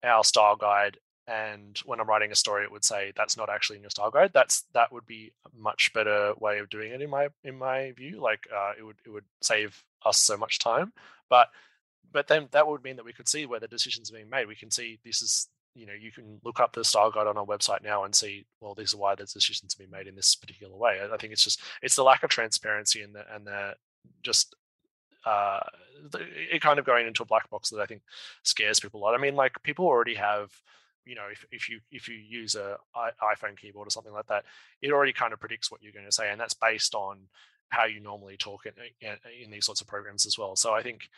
our 0.04 0.24
style 0.24 0.56
guide 0.56 0.98
and 1.28 1.80
when 1.84 2.00
I'm 2.00 2.08
writing 2.08 2.32
a 2.32 2.36
story, 2.36 2.64
it 2.64 2.72
would 2.72 2.84
say 2.84 3.12
that's 3.16 3.36
not 3.36 3.48
actually 3.48 3.76
in 3.76 3.82
your 3.82 3.90
style 3.90 4.10
guide. 4.10 4.32
That's 4.34 4.64
that 4.74 4.92
would 4.92 5.06
be 5.06 5.32
a 5.46 5.60
much 5.60 5.92
better 5.92 6.34
way 6.40 6.58
of 6.58 6.68
doing 6.68 6.92
it 6.92 7.00
in 7.00 7.10
my 7.10 7.28
in 7.44 7.56
my 7.56 7.92
view. 7.92 8.20
Like 8.20 8.46
uh, 8.54 8.72
it 8.78 8.82
would 8.82 8.96
it 9.06 9.10
would 9.10 9.24
save 9.40 9.80
us 10.04 10.18
so 10.18 10.36
much 10.36 10.58
time. 10.58 10.92
But 11.30 11.48
but 12.12 12.26
then 12.26 12.48
that 12.50 12.66
would 12.66 12.82
mean 12.82 12.96
that 12.96 13.04
we 13.04 13.12
could 13.12 13.28
see 13.28 13.46
where 13.46 13.60
the 13.60 13.68
decisions 13.68 14.10
are 14.10 14.14
being 14.14 14.30
made. 14.30 14.48
We 14.48 14.56
can 14.56 14.70
see 14.70 14.98
this 15.04 15.22
is 15.22 15.48
you 15.76 15.86
know 15.86 15.92
you 15.92 16.10
can 16.10 16.40
look 16.44 16.58
up 16.58 16.72
the 16.72 16.84
style 16.84 17.12
guide 17.12 17.28
on 17.28 17.38
our 17.38 17.46
website 17.46 17.84
now 17.84 18.04
and 18.04 18.14
see 18.14 18.44
well 18.60 18.74
these 18.74 18.92
are 18.92 18.98
why 18.98 19.14
the 19.14 19.24
decisions 19.24 19.74
are 19.74 19.78
being 19.78 19.90
made 19.90 20.08
in 20.08 20.16
this 20.16 20.34
particular 20.34 20.76
way. 20.76 20.98
I 21.02 21.16
think 21.18 21.32
it's 21.32 21.44
just 21.44 21.60
it's 21.82 21.96
the 21.96 22.02
lack 22.02 22.24
of 22.24 22.30
transparency 22.30 23.02
and 23.02 23.14
the 23.14 23.24
and 23.32 23.46
the 23.46 23.74
just 24.24 24.56
uh, 25.24 25.60
it 26.14 26.60
kind 26.60 26.78
of 26.78 26.84
going 26.84 27.06
into 27.06 27.22
a 27.22 27.26
black 27.26 27.48
box 27.50 27.70
that 27.70 27.80
I 27.80 27.86
think 27.86 28.02
scares 28.42 28.80
people 28.80 29.00
a 29.00 29.02
lot. 29.02 29.14
I 29.14 29.18
mean, 29.18 29.36
like 29.36 29.62
people 29.62 29.86
already 29.86 30.14
have 30.14 30.50
you 31.04 31.14
know 31.14 31.26
if, 31.30 31.44
if 31.50 31.68
you 31.68 31.80
if 31.90 32.08
you 32.08 32.14
use 32.14 32.54
a 32.54 32.76
iphone 33.22 33.56
keyboard 33.56 33.86
or 33.86 33.90
something 33.90 34.12
like 34.12 34.26
that 34.26 34.44
it 34.80 34.92
already 34.92 35.12
kind 35.12 35.32
of 35.32 35.40
predicts 35.40 35.70
what 35.70 35.82
you're 35.82 35.92
going 35.92 36.06
to 36.06 36.12
say 36.12 36.30
and 36.30 36.40
that's 36.40 36.54
based 36.54 36.94
on 36.94 37.18
how 37.70 37.86
you 37.86 38.00
normally 38.00 38.36
talk 38.36 38.66
in, 38.66 38.72
in, 39.00 39.16
in 39.44 39.50
these 39.50 39.66
sorts 39.66 39.80
of 39.80 39.86
programs 39.86 40.26
as 40.26 40.38
well 40.38 40.54
so 40.54 40.72
i 40.72 40.82
think 40.82 41.08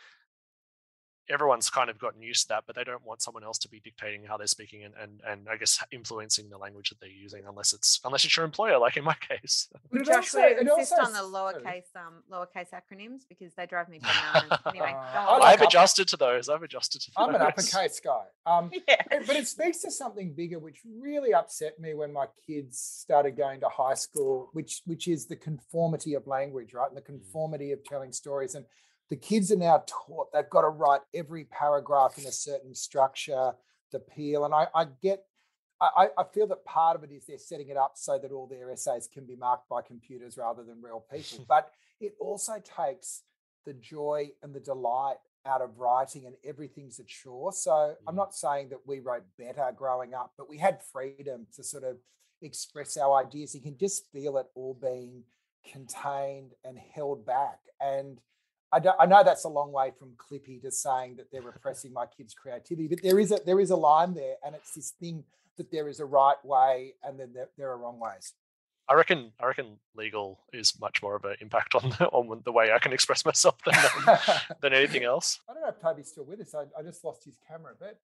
everyone's 1.29 1.69
kind 1.69 1.89
of 1.89 1.97
gotten 1.97 2.21
used 2.21 2.43
to 2.43 2.47
that, 2.49 2.63
but 2.67 2.75
they 2.75 2.83
don't 2.83 3.05
want 3.05 3.21
someone 3.21 3.43
else 3.43 3.57
to 3.59 3.69
be 3.69 3.79
dictating 3.79 4.23
how 4.23 4.37
they're 4.37 4.47
speaking 4.47 4.83
and, 4.83 4.93
and, 5.01 5.21
and 5.27 5.47
I 5.49 5.57
guess 5.57 5.83
influencing 5.91 6.49
the 6.49 6.57
language 6.57 6.89
that 6.89 6.99
they're 6.99 7.09
using, 7.09 7.43
unless 7.47 7.73
it's 7.73 7.99
unless 8.05 8.25
it's 8.25 8.35
your 8.35 8.45
employer, 8.45 8.77
like 8.77 8.97
in 8.97 9.03
my 9.03 9.15
case. 9.29 9.69
But 9.91 10.05
Josh 10.05 10.33
would 10.33 10.57
insist 10.59 10.93
on 11.01 11.13
the 11.13 11.19
lowercase 11.19 11.95
um 11.95 12.23
lowercase 12.31 12.69
acronyms 12.73 13.21
because 13.27 13.53
they 13.55 13.65
drive 13.65 13.89
me 13.89 13.99
bananas. 14.33 14.59
anyway, 14.67 14.93
uh, 15.15 15.39
I've 15.41 15.61
adjusted 15.61 16.07
to 16.09 16.17
those. 16.17 16.49
I've 16.49 16.63
adjusted 16.63 17.01
to. 17.01 17.11
I'm 17.17 17.31
those. 17.31 17.41
an 17.41 17.47
uppercase 17.47 17.99
guy. 17.99 18.23
Um, 18.45 18.71
yeah. 18.87 19.01
but 19.25 19.35
it 19.35 19.47
speaks 19.47 19.79
to 19.79 19.91
something 19.91 20.33
bigger, 20.33 20.59
which 20.59 20.81
really 20.85 21.33
upset 21.33 21.79
me 21.79 21.93
when 21.93 22.13
my 22.13 22.27
kids 22.45 22.79
started 22.79 23.37
going 23.37 23.59
to 23.61 23.69
high 23.69 23.95
school, 23.95 24.49
which 24.53 24.81
which 24.85 25.07
is 25.07 25.25
the 25.25 25.35
conformity 25.35 26.13
of 26.13 26.27
language, 26.27 26.73
right, 26.73 26.87
and 26.87 26.97
the 26.97 27.01
mm. 27.01 27.05
conformity 27.05 27.71
of 27.71 27.83
telling 27.83 28.11
stories 28.11 28.55
and 28.55 28.65
the 29.09 29.15
kids 29.15 29.51
are 29.51 29.57
now 29.57 29.83
taught 29.85 30.31
they've 30.33 30.49
got 30.49 30.61
to 30.61 30.69
write 30.69 31.01
every 31.13 31.45
paragraph 31.45 32.17
in 32.17 32.25
a 32.25 32.31
certain 32.31 32.73
structure, 32.73 33.53
the 33.91 33.99
peel. 33.99 34.45
And 34.45 34.53
I, 34.53 34.67
I 34.73 34.85
get, 35.01 35.23
I, 35.79 36.07
I, 36.17 36.23
feel 36.33 36.47
that 36.47 36.65
part 36.65 36.95
of 36.95 37.03
it 37.03 37.11
is 37.11 37.25
they're 37.25 37.37
setting 37.37 37.69
it 37.69 37.77
up 37.77 37.93
so 37.95 38.17
that 38.17 38.31
all 38.31 38.47
their 38.47 38.71
essays 38.71 39.07
can 39.11 39.25
be 39.25 39.35
marked 39.35 39.69
by 39.69 39.81
computers 39.81 40.37
rather 40.37 40.63
than 40.63 40.81
real 40.81 41.05
people. 41.11 41.45
but 41.49 41.71
it 41.99 42.15
also 42.19 42.61
takes 42.63 43.23
the 43.65 43.73
joy 43.73 44.29
and 44.41 44.53
the 44.53 44.59
delight 44.59 45.17
out 45.45 45.61
of 45.61 45.77
writing 45.77 46.25
and 46.25 46.35
everything's 46.43 46.99
a 46.99 47.03
chore. 47.03 47.51
So 47.53 47.95
I'm 48.07 48.15
mm. 48.15 48.17
not 48.17 48.33
saying 48.33 48.69
that 48.69 48.79
we 48.85 48.99
wrote 48.99 49.23
better 49.37 49.71
growing 49.75 50.13
up, 50.13 50.33
but 50.37 50.49
we 50.49 50.57
had 50.57 50.81
freedom 50.81 51.45
to 51.55 51.63
sort 51.63 51.83
of 51.83 51.97
express 52.41 52.97
our 52.97 53.23
ideas. 53.23 53.53
You 53.53 53.61
can 53.61 53.77
just 53.77 54.11
feel 54.11 54.37
it 54.37 54.47
all 54.55 54.73
being 54.73 55.23
contained 55.71 56.53
and 56.63 56.77
held 56.77 57.25
back. 57.25 57.59
And 57.79 58.19
I, 58.71 58.81
I, 58.99 59.05
know 59.05 59.23
that's 59.23 59.45
a 59.45 59.49
long 59.49 59.71
way 59.71 59.91
from 59.97 60.13
Clippy 60.17 60.61
to 60.61 60.71
saying 60.71 61.15
that 61.17 61.31
they're 61.31 61.41
repressing 61.41 61.93
my 61.93 62.05
kids' 62.05 62.33
creativity, 62.33 62.87
but 62.87 63.01
there 63.01 63.19
is 63.19 63.31
a 63.31 63.39
there 63.45 63.59
is 63.59 63.69
a 63.69 63.75
line 63.75 64.13
there, 64.13 64.35
and 64.45 64.55
it's 64.55 64.73
this 64.73 64.91
thing 64.99 65.23
that 65.57 65.71
there 65.71 65.87
is 65.87 65.99
a 65.99 66.05
right 66.05 66.43
way 66.43 66.93
and 67.03 67.19
then 67.19 67.31
there, 67.33 67.49
there 67.57 67.69
are 67.71 67.77
wrong 67.77 67.99
ways. 67.99 68.33
I 68.87 68.93
reckon 68.93 69.31
I 69.39 69.47
reckon 69.47 69.77
legal 69.95 70.41
is 70.53 70.79
much 70.79 71.01
more 71.01 71.15
of 71.15 71.25
an 71.25 71.35
impact 71.41 71.73
on 71.73 71.89
the, 71.89 72.05
on 72.09 72.41
the 72.45 72.51
way 72.51 72.71
I 72.71 72.77
can 72.77 72.93
express 72.93 73.25
myself 73.25 73.55
than 73.65 73.73
um, 74.07 74.17
than 74.61 74.73
anything 74.73 75.03
else. 75.03 75.39
I 75.49 75.53
don't 75.53 75.63
know 75.63 75.69
if 75.69 75.81
Toby's 75.81 76.09
still 76.09 76.25
with 76.25 76.39
us. 76.41 76.53
I, 76.53 76.65
I 76.77 76.83
just 76.83 77.03
lost 77.03 77.23
his 77.25 77.37
camera, 77.47 77.73
but 77.79 77.99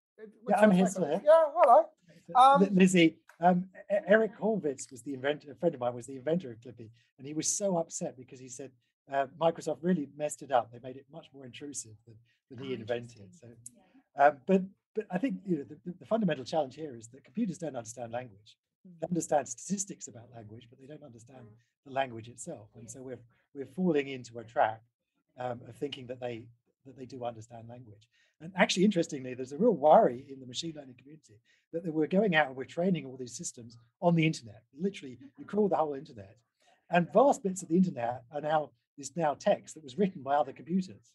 yeah, 0.49 0.59
I'm 0.59 0.71
here 0.71 0.87
still. 0.87 1.21
Yeah, 1.23 1.43
hello, 1.55 1.85
um, 2.35 2.67
Lizzie. 2.73 3.17
Um, 3.39 3.65
Eric 4.07 4.31
Horvitz 4.39 4.91
was 4.91 5.01
the 5.03 5.13
inventor. 5.13 5.51
A 5.51 5.55
friend 5.55 5.73
of 5.75 5.81
mine 5.81 5.93
was 5.93 6.07
the 6.07 6.15
inventor 6.15 6.51
of 6.51 6.59
Clippy, 6.59 6.89
and 7.19 7.27
he 7.27 7.33
was 7.33 7.47
so 7.47 7.77
upset 7.77 8.17
because 8.17 8.39
he 8.39 8.49
said 8.49 8.71
uh, 9.13 9.27
Microsoft 9.39 9.77
really 9.81 10.07
messed 10.17 10.41
it 10.41 10.51
up. 10.51 10.71
They 10.71 10.79
made 10.83 10.97
it 10.97 11.05
much 11.11 11.27
more 11.33 11.45
intrusive 11.45 11.95
than, 12.05 12.15
than 12.49 12.65
he 12.65 12.71
oh, 12.71 12.75
invented. 12.75 13.29
So, 13.39 13.47
uh, 14.17 14.31
but 14.45 14.61
but 14.95 15.05
I 15.09 15.17
think 15.17 15.35
you 15.45 15.57
know 15.57 15.63
the, 15.63 15.93
the, 15.99 16.05
fundamental 16.05 16.43
challenge 16.43 16.75
here 16.75 16.95
is 16.97 17.07
that 17.09 17.23
computers 17.23 17.57
don't 17.57 17.75
understand 17.75 18.11
language. 18.11 18.57
They 18.99 19.05
mm. 19.05 19.09
understand 19.09 19.47
statistics 19.47 20.07
about 20.07 20.23
language, 20.35 20.67
but 20.69 20.79
they 20.79 20.87
don't 20.87 21.03
understand 21.03 21.45
the 21.85 21.91
language 21.91 22.27
itself. 22.27 22.67
And 22.75 22.89
so 22.89 23.01
we're 23.01 23.19
we're 23.53 23.65
falling 23.65 24.07
into 24.07 24.39
a 24.39 24.43
trap 24.43 24.81
um, 25.39 25.61
of 25.67 25.75
thinking 25.75 26.07
that 26.07 26.19
they 26.19 26.43
that 26.85 26.97
they 26.97 27.05
do 27.05 27.23
understand 27.23 27.69
language. 27.69 28.07
And 28.41 28.51
actually, 28.55 28.85
interestingly, 28.85 29.33
there's 29.33 29.51
a 29.51 29.57
real 29.57 29.75
worry 29.75 30.25
in 30.29 30.39
the 30.39 30.47
machine 30.47 30.73
learning 30.75 30.95
community 30.97 31.35
that 31.73 31.85
we're 31.85 32.07
going 32.07 32.35
out 32.35 32.47
and 32.47 32.55
we're 32.55 32.65
training 32.65 33.05
all 33.05 33.15
these 33.15 33.37
systems 33.37 33.77
on 34.01 34.15
the 34.15 34.25
internet. 34.25 34.63
Literally, 34.77 35.17
you 35.37 35.45
crawl 35.51 35.69
the 35.69 35.75
whole 35.75 35.93
internet, 35.93 36.35
and 36.89 37.11
vast 37.13 37.43
bits 37.43 37.61
of 37.61 37.69
the 37.69 37.77
internet 37.77 38.23
are 38.33 38.41
now 38.41 38.71
is 38.97 39.15
now 39.15 39.33
text 39.33 39.75
that 39.75 39.83
was 39.83 39.97
written 39.97 40.21
by 40.21 40.35
other 40.35 40.53
computers, 40.53 41.11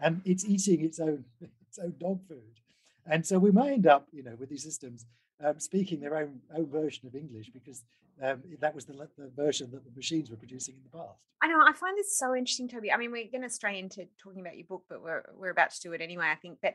and 0.00 0.22
it's 0.24 0.44
eating 0.44 0.84
its 0.84 1.00
own 1.00 1.24
its 1.40 1.78
own 1.78 1.94
dog 1.98 2.20
food. 2.28 2.60
And 3.06 3.26
so 3.26 3.38
we 3.38 3.50
may 3.50 3.74
end 3.74 3.86
up, 3.86 4.08
you 4.12 4.22
know, 4.22 4.34
with 4.38 4.48
these 4.48 4.62
systems 4.62 5.04
um, 5.44 5.58
speaking 5.58 6.00
their 6.00 6.16
own 6.16 6.40
own 6.56 6.66
version 6.66 7.06
of 7.06 7.14
English 7.14 7.50
because 7.50 7.82
um, 8.22 8.42
that 8.60 8.74
was 8.74 8.84
the, 8.84 8.92
the, 9.18 9.30
version 9.34 9.70
that 9.72 9.84
the 9.84 9.90
machines 9.96 10.30
were 10.30 10.36
producing 10.36 10.76
in 10.76 10.82
the 10.84 10.96
past. 10.96 11.18
I 11.42 11.48
know. 11.48 11.60
I 11.60 11.72
find 11.72 11.98
this 11.98 12.16
so 12.16 12.34
interesting, 12.34 12.68
Toby. 12.68 12.92
I 12.92 12.96
mean, 12.96 13.10
we're 13.10 13.30
going 13.30 13.42
to 13.42 13.50
stray 13.50 13.78
into 13.78 14.06
talking 14.22 14.40
about 14.40 14.56
your 14.56 14.66
book, 14.66 14.84
but 14.88 15.02
we're 15.02 15.24
we're 15.36 15.50
about 15.50 15.70
to 15.72 15.80
do 15.80 15.92
it 15.92 16.00
anyway. 16.00 16.26
I 16.30 16.36
think, 16.36 16.58
but 16.62 16.74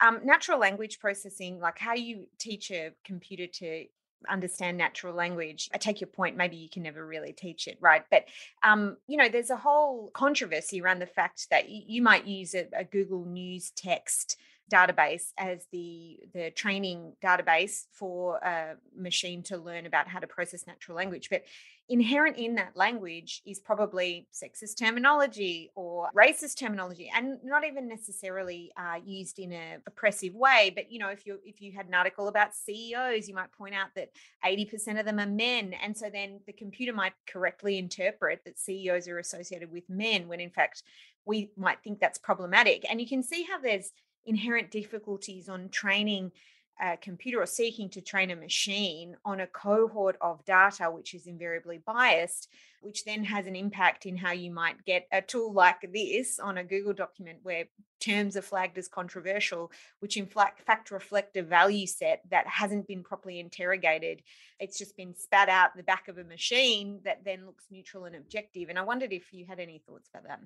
um, 0.00 0.20
natural 0.24 0.58
language 0.58 0.98
processing, 1.00 1.58
like 1.58 1.78
how 1.78 1.94
you 1.94 2.26
teach 2.38 2.70
a 2.70 2.92
computer 3.04 3.46
to 3.46 3.86
understand 4.28 4.76
natural 4.76 5.14
language 5.14 5.68
i 5.74 5.78
take 5.78 6.00
your 6.00 6.08
point 6.08 6.36
maybe 6.36 6.56
you 6.56 6.68
can 6.68 6.82
never 6.82 7.06
really 7.06 7.32
teach 7.32 7.66
it 7.68 7.78
right? 7.80 8.04
But 8.10 8.24
um, 8.62 8.96
you 9.06 9.16
know 9.16 9.28
there's 9.28 9.50
a 9.50 9.56
whole 9.56 10.10
controversy 10.12 10.80
around 10.80 11.00
the 11.00 11.06
fact 11.06 11.48
that 11.50 11.68
you, 11.68 12.02
might 12.02 12.26
use 12.26 12.54
a, 12.54 12.66
a 12.76 12.84
google 12.84 13.24
news 13.24 13.70
text 13.70 14.38
database 14.72 15.32
as 15.38 15.66
the 15.70 16.18
the 16.34 16.50
training 16.50 17.12
database 17.22 17.84
for 17.92 18.38
a 18.38 18.74
machine 18.96 19.42
to 19.42 19.56
learn 19.56 19.86
about 19.86 20.08
how 20.08 20.18
to 20.18 20.26
process 20.26 20.66
natural 20.66 20.96
language 20.96 21.28
but 21.30 21.42
inherent 21.88 22.36
in 22.36 22.56
that 22.56 22.76
language 22.76 23.42
is 23.46 23.60
probably 23.60 24.26
sexist 24.32 24.76
terminology 24.76 25.70
or 25.76 26.08
racist 26.16 26.58
terminology 26.58 27.08
and 27.14 27.38
not 27.44 27.64
even 27.64 27.86
necessarily 27.88 28.72
uh, 28.76 28.96
used 29.04 29.38
in 29.38 29.52
a 29.52 29.76
oppressive 29.86 30.34
way 30.34 30.72
but 30.74 30.90
you 30.90 30.98
know 30.98 31.10
if 31.10 31.24
you 31.24 31.38
if 31.44 31.60
you 31.60 31.70
had 31.70 31.86
an 31.86 31.94
article 31.94 32.26
about 32.26 32.52
ceos 32.52 33.28
you 33.28 33.34
might 33.34 33.52
point 33.52 33.74
out 33.74 33.88
that 33.94 34.08
80% 34.44 34.98
of 34.98 35.06
them 35.06 35.20
are 35.20 35.26
men 35.26 35.74
and 35.80 35.96
so 35.96 36.10
then 36.12 36.40
the 36.46 36.52
computer 36.52 36.92
might 36.92 37.12
correctly 37.28 37.78
interpret 37.78 38.40
that 38.44 38.58
ceos 38.58 39.06
are 39.06 39.18
associated 39.18 39.70
with 39.70 39.88
men 39.88 40.26
when 40.26 40.40
in 40.40 40.50
fact 40.50 40.82
we 41.24 41.50
might 41.56 41.82
think 41.84 42.00
that's 42.00 42.18
problematic 42.18 42.84
and 42.90 43.00
you 43.00 43.06
can 43.06 43.22
see 43.22 43.44
how 43.44 43.60
there's 43.60 43.92
inherent 44.26 44.70
difficulties 44.70 45.48
on 45.48 45.68
training 45.68 46.32
a 46.80 46.96
computer 46.96 47.40
or 47.40 47.46
seeking 47.46 47.88
to 47.88 48.00
train 48.00 48.30
a 48.30 48.36
machine 48.36 49.16
on 49.24 49.40
a 49.40 49.46
cohort 49.46 50.16
of 50.20 50.44
data 50.44 50.90
which 50.90 51.14
is 51.14 51.26
invariably 51.26 51.78
biased, 51.78 52.48
which 52.82 53.04
then 53.04 53.24
has 53.24 53.46
an 53.46 53.56
impact 53.56 54.04
in 54.04 54.16
how 54.16 54.32
you 54.32 54.50
might 54.50 54.84
get 54.84 55.06
a 55.10 55.22
tool 55.22 55.52
like 55.52 55.90
this 55.92 56.38
on 56.38 56.58
a 56.58 56.64
Google 56.64 56.92
document 56.92 57.38
where 57.42 57.64
terms 57.98 58.36
are 58.36 58.42
flagged 58.42 58.76
as 58.76 58.88
controversial, 58.88 59.72
which 60.00 60.18
in 60.18 60.26
fact 60.26 60.90
reflect 60.90 61.36
a 61.36 61.42
value 61.42 61.86
set 61.86 62.20
that 62.30 62.46
hasn't 62.46 62.86
been 62.86 63.02
properly 63.02 63.40
interrogated. 63.40 64.22
It's 64.60 64.78
just 64.78 64.96
been 64.96 65.14
spat 65.14 65.48
out 65.48 65.76
the 65.76 65.82
back 65.82 66.08
of 66.08 66.18
a 66.18 66.24
machine 66.24 67.00
that 67.04 67.24
then 67.24 67.46
looks 67.46 67.64
neutral 67.70 68.04
and 68.04 68.14
objective. 68.14 68.68
And 68.68 68.78
I 68.78 68.82
wondered 68.82 69.12
if 69.12 69.32
you 69.32 69.46
had 69.46 69.60
any 69.60 69.82
thoughts 69.86 70.10
about 70.12 70.28
that. 70.28 70.40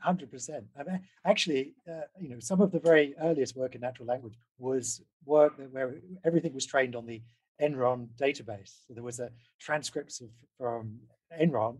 Hundred 0.00 0.30
percent. 0.30 0.64
I 0.78 0.82
mean, 0.82 1.00
actually, 1.24 1.74
uh, 1.88 2.02
you 2.20 2.28
know, 2.28 2.40
some 2.40 2.60
of 2.60 2.72
the 2.72 2.80
very 2.80 3.14
earliest 3.20 3.56
work 3.56 3.74
in 3.74 3.80
natural 3.80 4.06
language 4.06 4.34
was 4.58 5.02
work 5.24 5.54
where 5.70 5.96
everything 6.24 6.54
was 6.54 6.66
trained 6.66 6.96
on 6.96 7.06
the 7.06 7.22
Enron 7.60 8.08
database. 8.18 8.72
So 8.86 8.94
there 8.94 9.02
was 9.02 9.20
a 9.20 9.30
transcripts 9.60 10.20
of, 10.20 10.28
from 10.58 10.98
Enron, 11.40 11.78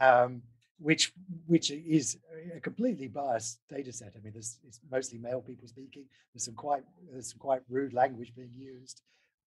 um, 0.00 0.42
which 0.78 1.12
which 1.46 1.70
is 1.70 2.18
a 2.54 2.60
completely 2.60 3.08
biased 3.08 3.60
data 3.68 3.92
set. 3.92 4.12
I 4.16 4.20
mean, 4.22 4.32
there's 4.32 4.58
it's 4.66 4.80
mostly 4.90 5.18
male 5.18 5.40
people 5.40 5.68
speaking. 5.68 6.04
There's 6.34 6.44
some 6.44 6.54
quite 6.54 6.84
there's 7.10 7.30
some 7.30 7.38
quite 7.38 7.62
rude 7.68 7.94
language 7.94 8.34
being 8.34 8.52
used, 8.56 9.02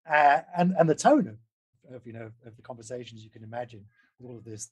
uh, 0.10 0.42
and 0.58 0.74
and 0.78 0.90
the 0.90 0.96
tone 0.96 1.28
of, 1.28 1.96
of 1.96 2.08
you 2.08 2.14
know 2.14 2.32
of 2.46 2.56
the 2.56 2.64
conversations 2.64 3.24
you 3.24 3.30
can 3.30 3.44
imagine 3.44 3.86
all 4.24 4.38
of 4.38 4.44
this 4.44 4.70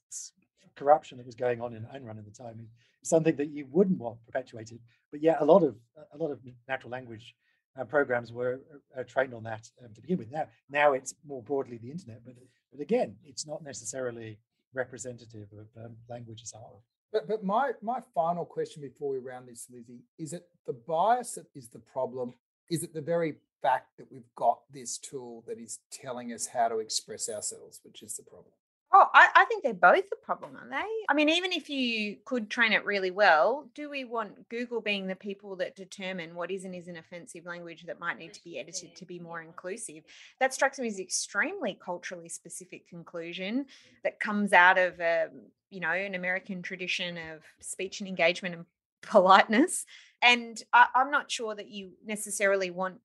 corruption 0.76 1.18
that 1.18 1.26
was 1.26 1.34
going 1.34 1.60
on 1.60 1.74
in 1.74 1.82
Enron 1.84 2.18
at 2.18 2.24
the 2.24 2.30
time 2.30 2.60
is 3.02 3.08
something 3.08 3.36
that 3.36 3.50
you 3.50 3.66
wouldn't 3.70 3.98
want 3.98 4.24
perpetuated. 4.26 4.80
But 5.10 5.22
yeah, 5.22 5.36
a 5.40 5.44
lot 5.44 5.62
of 5.62 5.76
a 6.12 6.18
lot 6.18 6.30
of 6.30 6.40
natural 6.68 6.90
language 6.90 7.34
uh, 7.78 7.84
programs 7.84 8.32
were 8.32 8.60
uh, 8.96 9.02
trained 9.04 9.34
on 9.34 9.42
that 9.44 9.68
um, 9.84 9.92
to 9.94 10.00
begin 10.00 10.18
with. 10.18 10.30
Now, 10.30 10.46
now 10.70 10.92
it's 10.92 11.14
more 11.26 11.42
broadly 11.42 11.78
the 11.78 11.90
internet, 11.90 12.20
but 12.24 12.34
but 12.72 12.80
again, 12.80 13.16
it's 13.24 13.46
not 13.46 13.62
necessarily 13.62 14.38
representative 14.74 15.48
of 15.52 15.84
um, 15.84 15.96
language 16.08 16.42
as 16.42 16.52
a 16.54 16.58
whole. 16.58 16.82
But 17.12 17.26
but 17.26 17.42
my 17.44 17.72
my 17.82 18.00
final 18.14 18.44
question 18.44 18.82
before 18.82 19.10
we 19.10 19.18
round 19.18 19.48
this, 19.48 19.66
Lizzie, 19.70 20.02
is 20.18 20.32
it 20.32 20.46
the 20.66 20.74
bias 20.74 21.32
that 21.32 21.46
is 21.54 21.68
the 21.68 21.78
problem? 21.78 22.34
Is 22.70 22.82
it 22.82 22.92
the 22.92 23.00
very 23.00 23.36
fact 23.62 23.96
that 23.96 24.12
we've 24.12 24.28
got 24.36 24.60
this 24.70 24.98
tool 24.98 25.42
that 25.46 25.58
is 25.58 25.78
telling 25.90 26.32
us 26.32 26.46
how 26.46 26.68
to 26.68 26.78
express 26.78 27.28
ourselves, 27.28 27.80
which 27.82 28.02
is 28.02 28.14
the 28.16 28.22
problem? 28.22 28.52
Oh, 28.90 29.04
I, 29.12 29.28
I 29.34 29.44
think 29.44 29.62
they're 29.62 29.74
both 29.74 30.04
a 30.12 30.24
problem, 30.24 30.56
aren't 30.56 30.70
they? 30.70 30.88
I 31.10 31.14
mean, 31.14 31.28
even 31.28 31.52
if 31.52 31.68
you 31.68 32.16
could 32.24 32.48
train 32.48 32.72
it 32.72 32.86
really 32.86 33.10
well, 33.10 33.68
do 33.74 33.90
we 33.90 34.04
want 34.04 34.48
Google 34.48 34.80
being 34.80 35.06
the 35.06 35.14
people 35.14 35.56
that 35.56 35.76
determine 35.76 36.34
what 36.34 36.50
is 36.50 36.64
and 36.64 36.74
isn't 36.74 36.96
offensive 36.96 37.44
language 37.44 37.84
that 37.84 38.00
might 38.00 38.18
need 38.18 38.32
to 38.32 38.42
be 38.42 38.58
edited 38.58 38.96
to 38.96 39.04
be 39.04 39.18
more 39.18 39.42
inclusive? 39.42 40.04
That 40.40 40.54
strikes 40.54 40.78
me 40.78 40.88
as 40.88 40.98
extremely 40.98 41.78
culturally 41.84 42.30
specific 42.30 42.88
conclusion 42.88 43.66
that 44.04 44.20
comes 44.20 44.54
out 44.54 44.78
of, 44.78 44.98
a, 45.00 45.24
um, 45.24 45.40
you 45.70 45.80
know, 45.80 45.90
an 45.90 46.14
American 46.14 46.62
tradition 46.62 47.18
of 47.18 47.42
speech 47.60 48.00
and 48.00 48.08
engagement 48.08 48.54
and 48.54 48.64
politeness. 49.02 49.84
And 50.22 50.62
I, 50.72 50.86
I'm 50.94 51.10
not 51.10 51.30
sure 51.30 51.54
that 51.54 51.68
you 51.68 51.90
necessarily 52.06 52.70
want 52.70 53.00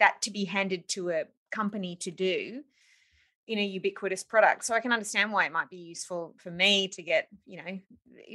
that 0.00 0.22
to 0.22 0.30
be 0.30 0.46
handed 0.46 0.88
to 0.88 1.10
a 1.10 1.24
company 1.50 1.96
to 1.96 2.10
do 2.10 2.62
in 3.48 3.58
a 3.58 3.64
ubiquitous 3.64 4.22
product. 4.22 4.64
So 4.66 4.74
I 4.74 4.80
can 4.80 4.92
understand 4.92 5.32
why 5.32 5.46
it 5.46 5.52
might 5.52 5.70
be 5.70 5.78
useful 5.78 6.34
for 6.36 6.50
me 6.50 6.86
to 6.88 7.02
get, 7.02 7.28
you 7.46 7.56
know, 7.56 7.78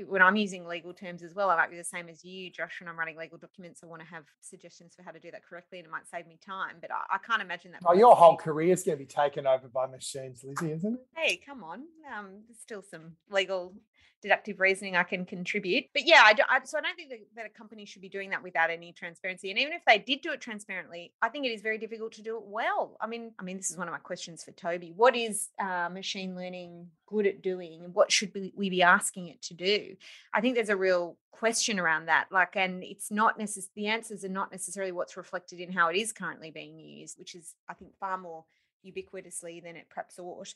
when 0.07 0.23
I'm 0.23 0.35
using 0.35 0.65
legal 0.65 0.91
terms 0.91 1.21
as 1.21 1.35
well, 1.35 1.51
I 1.51 1.55
might 1.55 1.69
be 1.69 1.77
the 1.77 1.83
same 1.83 2.09
as 2.09 2.25
you, 2.25 2.49
Josh, 2.49 2.81
when 2.81 2.87
I'm 2.89 2.97
writing 2.97 3.15
legal 3.15 3.37
documents. 3.37 3.81
I 3.83 3.85
want 3.85 4.01
to 4.01 4.07
have 4.07 4.23
suggestions 4.41 4.95
for 4.95 5.03
how 5.03 5.11
to 5.11 5.19
do 5.19 5.29
that 5.29 5.45
correctly 5.47 5.77
and 5.77 5.85
it 5.85 5.91
might 5.91 6.07
save 6.07 6.25
me 6.25 6.39
time. 6.43 6.77
But 6.81 6.91
I, 6.91 7.15
I 7.15 7.17
can't 7.19 7.43
imagine 7.43 7.71
that. 7.73 7.81
Oh, 7.85 7.93
your 7.93 8.15
whole 8.15 8.37
career 8.37 8.73
is 8.73 8.81
going 8.81 8.97
to 8.97 9.03
be 9.03 9.07
taken 9.07 9.45
over 9.45 9.67
by 9.67 9.85
machines, 9.85 10.43
Lizzie, 10.43 10.73
isn't 10.73 10.95
it? 10.95 10.99
Hey, 11.15 11.39
come 11.45 11.63
on. 11.63 11.83
Um, 12.11 12.41
there's 12.47 12.59
still 12.59 12.81
some 12.81 13.15
legal 13.29 13.75
deductive 14.21 14.59
reasoning 14.59 14.95
I 14.95 15.03
can 15.03 15.25
contribute. 15.25 15.85
But 15.93 16.05
yeah, 16.05 16.21
I, 16.23 16.33
do, 16.33 16.43
I, 16.49 16.59
so 16.63 16.77
I 16.77 16.81
don't 16.81 16.95
think 16.95 17.11
that, 17.35 17.45
a 17.45 17.49
company 17.49 17.85
should 17.85 18.01
be 18.01 18.09
doing 18.09 18.29
that 18.29 18.41
without 18.41 18.69
any 18.69 18.93
transparency. 18.93 19.49
And 19.49 19.59
even 19.59 19.73
if 19.73 19.83
they 19.85 19.97
did 19.97 20.21
do 20.21 20.31
it 20.31 20.41
transparently, 20.41 21.11
I 21.21 21.29
think 21.29 21.45
it 21.45 21.49
is 21.49 21.61
very 21.61 21.77
difficult 21.77 22.13
to 22.13 22.21
do 22.21 22.37
it 22.37 22.43
well. 22.45 22.97
I 23.01 23.07
mean, 23.07 23.33
I 23.37 23.43
mean, 23.43 23.57
this 23.57 23.69
is 23.69 23.77
one 23.77 23.87
of 23.87 23.91
my 23.91 23.99
questions 23.99 24.43
for 24.43 24.51
Toby. 24.51 24.93
What 24.95 25.15
is 25.15 25.49
uh, 25.59 25.89
machine 25.91 26.35
learning 26.35 26.87
good 27.05 27.27
at 27.27 27.41
doing, 27.41 27.83
and 27.83 27.93
what 27.93 28.11
should 28.11 28.33
we, 28.33 28.69
be 28.69 28.81
asking 28.81 29.27
it 29.27 29.41
to 29.43 29.53
do? 29.53 29.95
I 30.33 30.41
think 30.41 30.55
there's 30.55 30.69
a 30.69 30.75
real 30.75 31.17
question 31.31 31.79
around 31.79 32.05
that. 32.05 32.27
Like, 32.31 32.55
and 32.55 32.83
it's 32.83 33.11
not 33.11 33.37
necessarily 33.37 33.71
the 33.75 33.87
answers 33.87 34.23
are 34.23 34.29
not 34.29 34.51
necessarily 34.51 34.91
what's 34.91 35.17
reflected 35.17 35.59
in 35.59 35.71
how 35.71 35.89
it 35.89 35.97
is 35.97 36.13
currently 36.13 36.49
being 36.49 36.79
used, 36.79 37.19
which 37.19 37.35
is 37.35 37.55
I 37.67 37.73
think 37.73 37.91
far 37.99 38.17
more 38.17 38.45
ubiquitously 38.85 39.63
than 39.63 39.75
it 39.75 39.87
perhaps 39.89 40.19
ought 40.19 40.53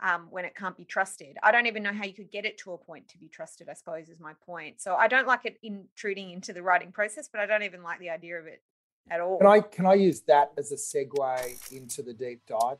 um, 0.00 0.28
when 0.30 0.44
it 0.44 0.54
can't 0.54 0.76
be 0.76 0.84
trusted. 0.84 1.36
I 1.42 1.52
don't 1.52 1.66
even 1.66 1.82
know 1.82 1.92
how 1.92 2.04
you 2.04 2.14
could 2.14 2.30
get 2.30 2.44
it 2.44 2.58
to 2.58 2.72
a 2.72 2.78
point 2.78 3.08
to 3.08 3.18
be 3.18 3.28
trusted, 3.28 3.68
I 3.68 3.74
suppose, 3.74 4.08
is 4.08 4.20
my 4.20 4.32
point. 4.46 4.80
So 4.80 4.94
I 4.94 5.08
don't 5.08 5.26
like 5.26 5.44
it 5.44 5.58
intruding 5.62 6.30
into 6.30 6.52
the 6.52 6.62
writing 6.62 6.92
process, 6.92 7.28
but 7.30 7.40
I 7.40 7.46
don't 7.46 7.62
even 7.62 7.82
like 7.82 7.98
the 7.98 8.10
idea 8.10 8.38
of 8.38 8.46
it 8.46 8.62
at 9.10 9.20
all. 9.20 9.38
Can 9.38 9.46
I 9.46 9.60
can 9.60 9.86
I 9.86 9.94
use 9.94 10.20
that 10.22 10.52
as 10.56 10.72
a 10.72 10.76
segue 10.76 11.72
into 11.72 12.02
the 12.02 12.12
deep 12.12 12.42
dive? 12.46 12.78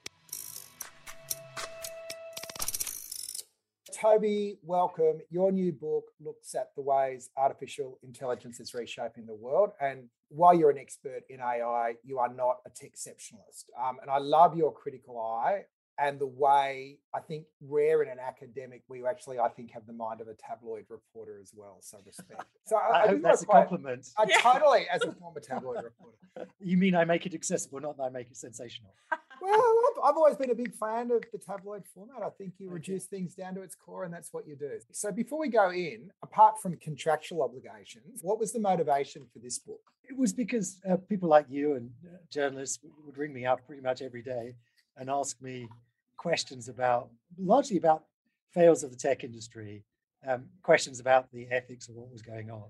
Toby, 4.00 4.58
welcome. 4.62 5.18
Your 5.28 5.50
new 5.50 5.72
book 5.72 6.04
looks 6.20 6.54
at 6.54 6.68
the 6.76 6.82
ways 6.82 7.30
artificial 7.36 7.98
intelligence 8.04 8.60
is 8.60 8.72
reshaping 8.72 9.26
the 9.26 9.34
world. 9.34 9.70
And 9.80 10.04
while 10.28 10.54
you're 10.54 10.70
an 10.70 10.78
expert 10.78 11.22
in 11.28 11.40
AI, 11.40 11.94
you 12.04 12.20
are 12.20 12.32
not 12.32 12.58
a 12.64 12.70
tech 12.70 12.92
exceptionalist. 12.92 13.64
Um, 13.82 13.96
and 14.00 14.08
I 14.08 14.18
love 14.18 14.56
your 14.56 14.72
critical 14.72 15.18
eye 15.20 15.62
and 15.98 16.18
the 16.18 16.26
way 16.26 16.98
I 17.14 17.20
think 17.20 17.44
rare 17.60 18.02
in 18.02 18.08
an 18.08 18.18
academic, 18.20 18.82
we 18.88 19.04
actually 19.04 19.38
I 19.38 19.48
think 19.48 19.72
have 19.72 19.86
the 19.86 19.92
mind 19.92 20.20
of 20.20 20.28
a 20.28 20.34
tabloid 20.34 20.84
reporter 20.88 21.38
as 21.42 21.52
well. 21.54 21.78
So 21.80 21.98
respect. 22.06 22.44
So 22.66 22.76
I, 22.76 22.80
I, 22.80 23.04
I 23.04 23.08
hope 23.08 23.22
that's 23.22 23.42
a 23.42 23.46
compliment. 23.46 24.06
I 24.16 24.26
yeah. 24.28 24.36
totally, 24.40 24.86
as 24.92 25.02
a 25.02 25.12
former 25.12 25.40
tabloid 25.42 25.84
reporter. 25.84 26.52
You 26.60 26.76
mean 26.76 26.94
I 26.94 27.04
make 27.04 27.26
it 27.26 27.34
accessible, 27.34 27.80
not 27.80 27.96
that 27.96 28.04
I 28.04 28.10
make 28.10 28.30
it 28.30 28.36
sensational? 28.36 28.92
well, 29.40 29.74
I've, 29.90 30.10
I've, 30.10 30.16
always 30.16 30.36
been 30.36 30.50
a 30.50 30.54
big 30.54 30.74
fan 30.74 31.10
of 31.10 31.24
the 31.32 31.38
tabloid 31.38 31.84
format. 31.94 32.22
I 32.22 32.30
think 32.30 32.54
you 32.58 32.70
reduce 32.70 33.06
things 33.06 33.34
down 33.34 33.54
to 33.56 33.62
its 33.62 33.74
core, 33.74 34.04
and 34.04 34.12
that's 34.12 34.32
what 34.32 34.46
you 34.46 34.56
do. 34.56 34.70
So 34.92 35.10
before 35.10 35.38
we 35.38 35.48
go 35.48 35.70
in, 35.70 36.10
apart 36.22 36.60
from 36.62 36.76
contractual 36.76 37.42
obligations, 37.42 38.20
what 38.22 38.38
was 38.38 38.52
the 38.52 38.60
motivation 38.60 39.26
for 39.32 39.40
this 39.40 39.58
book? 39.58 39.80
It 40.08 40.16
was 40.16 40.32
because 40.32 40.78
uh, 40.88 40.96
people 40.96 41.28
like 41.28 41.46
you 41.48 41.74
and 41.74 41.90
uh, 42.06 42.18
journalists 42.30 42.78
would 43.04 43.18
ring 43.18 43.32
me 43.32 43.46
up 43.46 43.66
pretty 43.66 43.82
much 43.82 44.00
every 44.02 44.22
day 44.22 44.54
and 44.96 45.08
ask 45.08 45.40
me 45.40 45.68
questions 46.18 46.68
about 46.68 47.08
largely 47.38 47.78
about 47.78 48.04
fails 48.52 48.82
of 48.82 48.90
the 48.90 48.96
tech 48.96 49.24
industry, 49.24 49.84
um, 50.26 50.44
questions 50.62 51.00
about 51.00 51.30
the 51.32 51.46
ethics 51.50 51.88
of 51.88 51.94
what 51.94 52.12
was 52.12 52.20
going 52.20 52.50
on. 52.50 52.68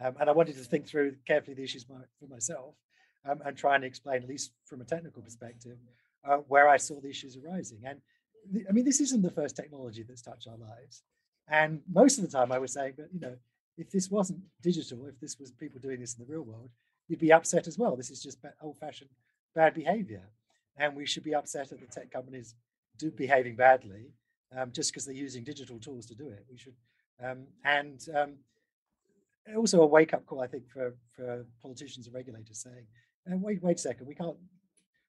Um, 0.00 0.14
and 0.20 0.28
I 0.28 0.32
wanted 0.32 0.56
to 0.56 0.64
think 0.64 0.86
through 0.86 1.16
carefully 1.26 1.54
the 1.54 1.62
issues 1.62 1.86
my, 1.88 1.96
for 2.18 2.26
myself 2.26 2.74
um, 3.28 3.40
and 3.44 3.56
try 3.56 3.74
and 3.74 3.84
explain, 3.84 4.22
at 4.22 4.28
least 4.28 4.52
from 4.64 4.80
a 4.80 4.84
technical 4.84 5.22
perspective, 5.22 5.76
uh, 6.24 6.38
where 6.48 6.68
I 6.68 6.76
saw 6.76 7.00
the 7.00 7.10
issues 7.10 7.36
arising. 7.36 7.80
And 7.84 8.00
I 8.68 8.72
mean, 8.72 8.84
this 8.84 9.00
isn't 9.00 9.22
the 9.22 9.30
first 9.30 9.56
technology 9.56 10.02
that's 10.02 10.22
touched 10.22 10.48
our 10.48 10.56
lives. 10.56 11.02
And 11.48 11.80
most 11.90 12.18
of 12.18 12.24
the 12.24 12.30
time 12.30 12.52
I 12.52 12.58
was 12.58 12.72
saying, 12.72 12.94
but 12.96 13.08
you 13.12 13.20
know, 13.20 13.36
if 13.76 13.90
this 13.90 14.10
wasn't 14.10 14.40
digital, 14.62 15.06
if 15.06 15.18
this 15.20 15.38
was 15.38 15.52
people 15.52 15.80
doing 15.80 16.00
this 16.00 16.14
in 16.14 16.24
the 16.24 16.32
real 16.32 16.42
world, 16.42 16.70
you'd 17.06 17.20
be 17.20 17.32
upset 17.32 17.66
as 17.66 17.78
well. 17.78 17.96
This 17.96 18.10
is 18.10 18.22
just 18.22 18.38
old 18.60 18.78
fashioned 18.78 19.10
bad 19.54 19.74
behavior. 19.74 20.28
And 20.76 20.94
we 20.94 21.06
should 21.06 21.24
be 21.24 21.34
upset 21.34 21.72
at 21.72 21.80
the 21.80 21.86
tech 21.86 22.10
companies 22.10 22.54
do 22.98 23.10
behaving 23.10 23.56
badly 23.56 24.12
um, 24.56 24.72
just 24.72 24.92
because 24.92 25.04
they're 25.04 25.14
using 25.14 25.44
digital 25.44 25.78
tools 25.78 26.06
to 26.06 26.14
do 26.14 26.28
it. 26.28 26.44
We 26.50 26.58
should, 26.58 26.74
um, 27.22 27.46
and 27.64 28.00
um, 28.14 28.34
also 29.56 29.82
a 29.82 29.86
wake 29.86 30.14
up 30.14 30.26
call, 30.26 30.40
I 30.40 30.46
think, 30.46 30.68
for 30.68 30.94
for 31.14 31.46
politicians 31.62 32.06
and 32.06 32.14
regulators 32.14 32.62
saying, 32.62 32.86
uh, 33.30 33.36
"Wait, 33.36 33.62
wait 33.62 33.76
a 33.76 33.80
second, 33.80 34.06
we 34.06 34.14
can't 34.14 34.36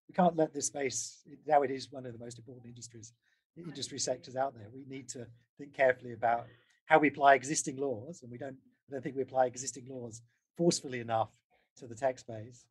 we 0.07 0.13
can't 0.13 0.35
let 0.35 0.53
this 0.53 0.67
space. 0.67 1.21
Now 1.45 1.61
it 1.61 1.71
is 1.71 1.91
one 1.91 2.05
of 2.05 2.13
the 2.13 2.19
most 2.19 2.37
important 2.37 2.65
industries 2.65 3.13
industry 3.57 3.99
sectors 3.99 4.35
out 4.35 4.53
there. 4.53 4.67
We 4.73 4.85
need 4.87 5.09
to 5.09 5.27
think 5.57 5.73
carefully 5.73 6.13
about 6.13 6.45
how 6.85 6.99
we 6.99 7.09
apply 7.09 7.35
existing 7.35 7.77
laws, 7.77 8.21
and 8.21 8.31
we 8.31 8.37
don't. 8.37 8.57
I 8.89 8.93
don't 8.93 9.03
think 9.03 9.15
we 9.15 9.21
apply 9.21 9.45
existing 9.45 9.87
laws 9.87 10.21
forcefully 10.57 10.99
enough 10.99 11.29
to 11.77 11.87
the 11.87 11.95
tech 11.95 12.19
space, 12.19 12.65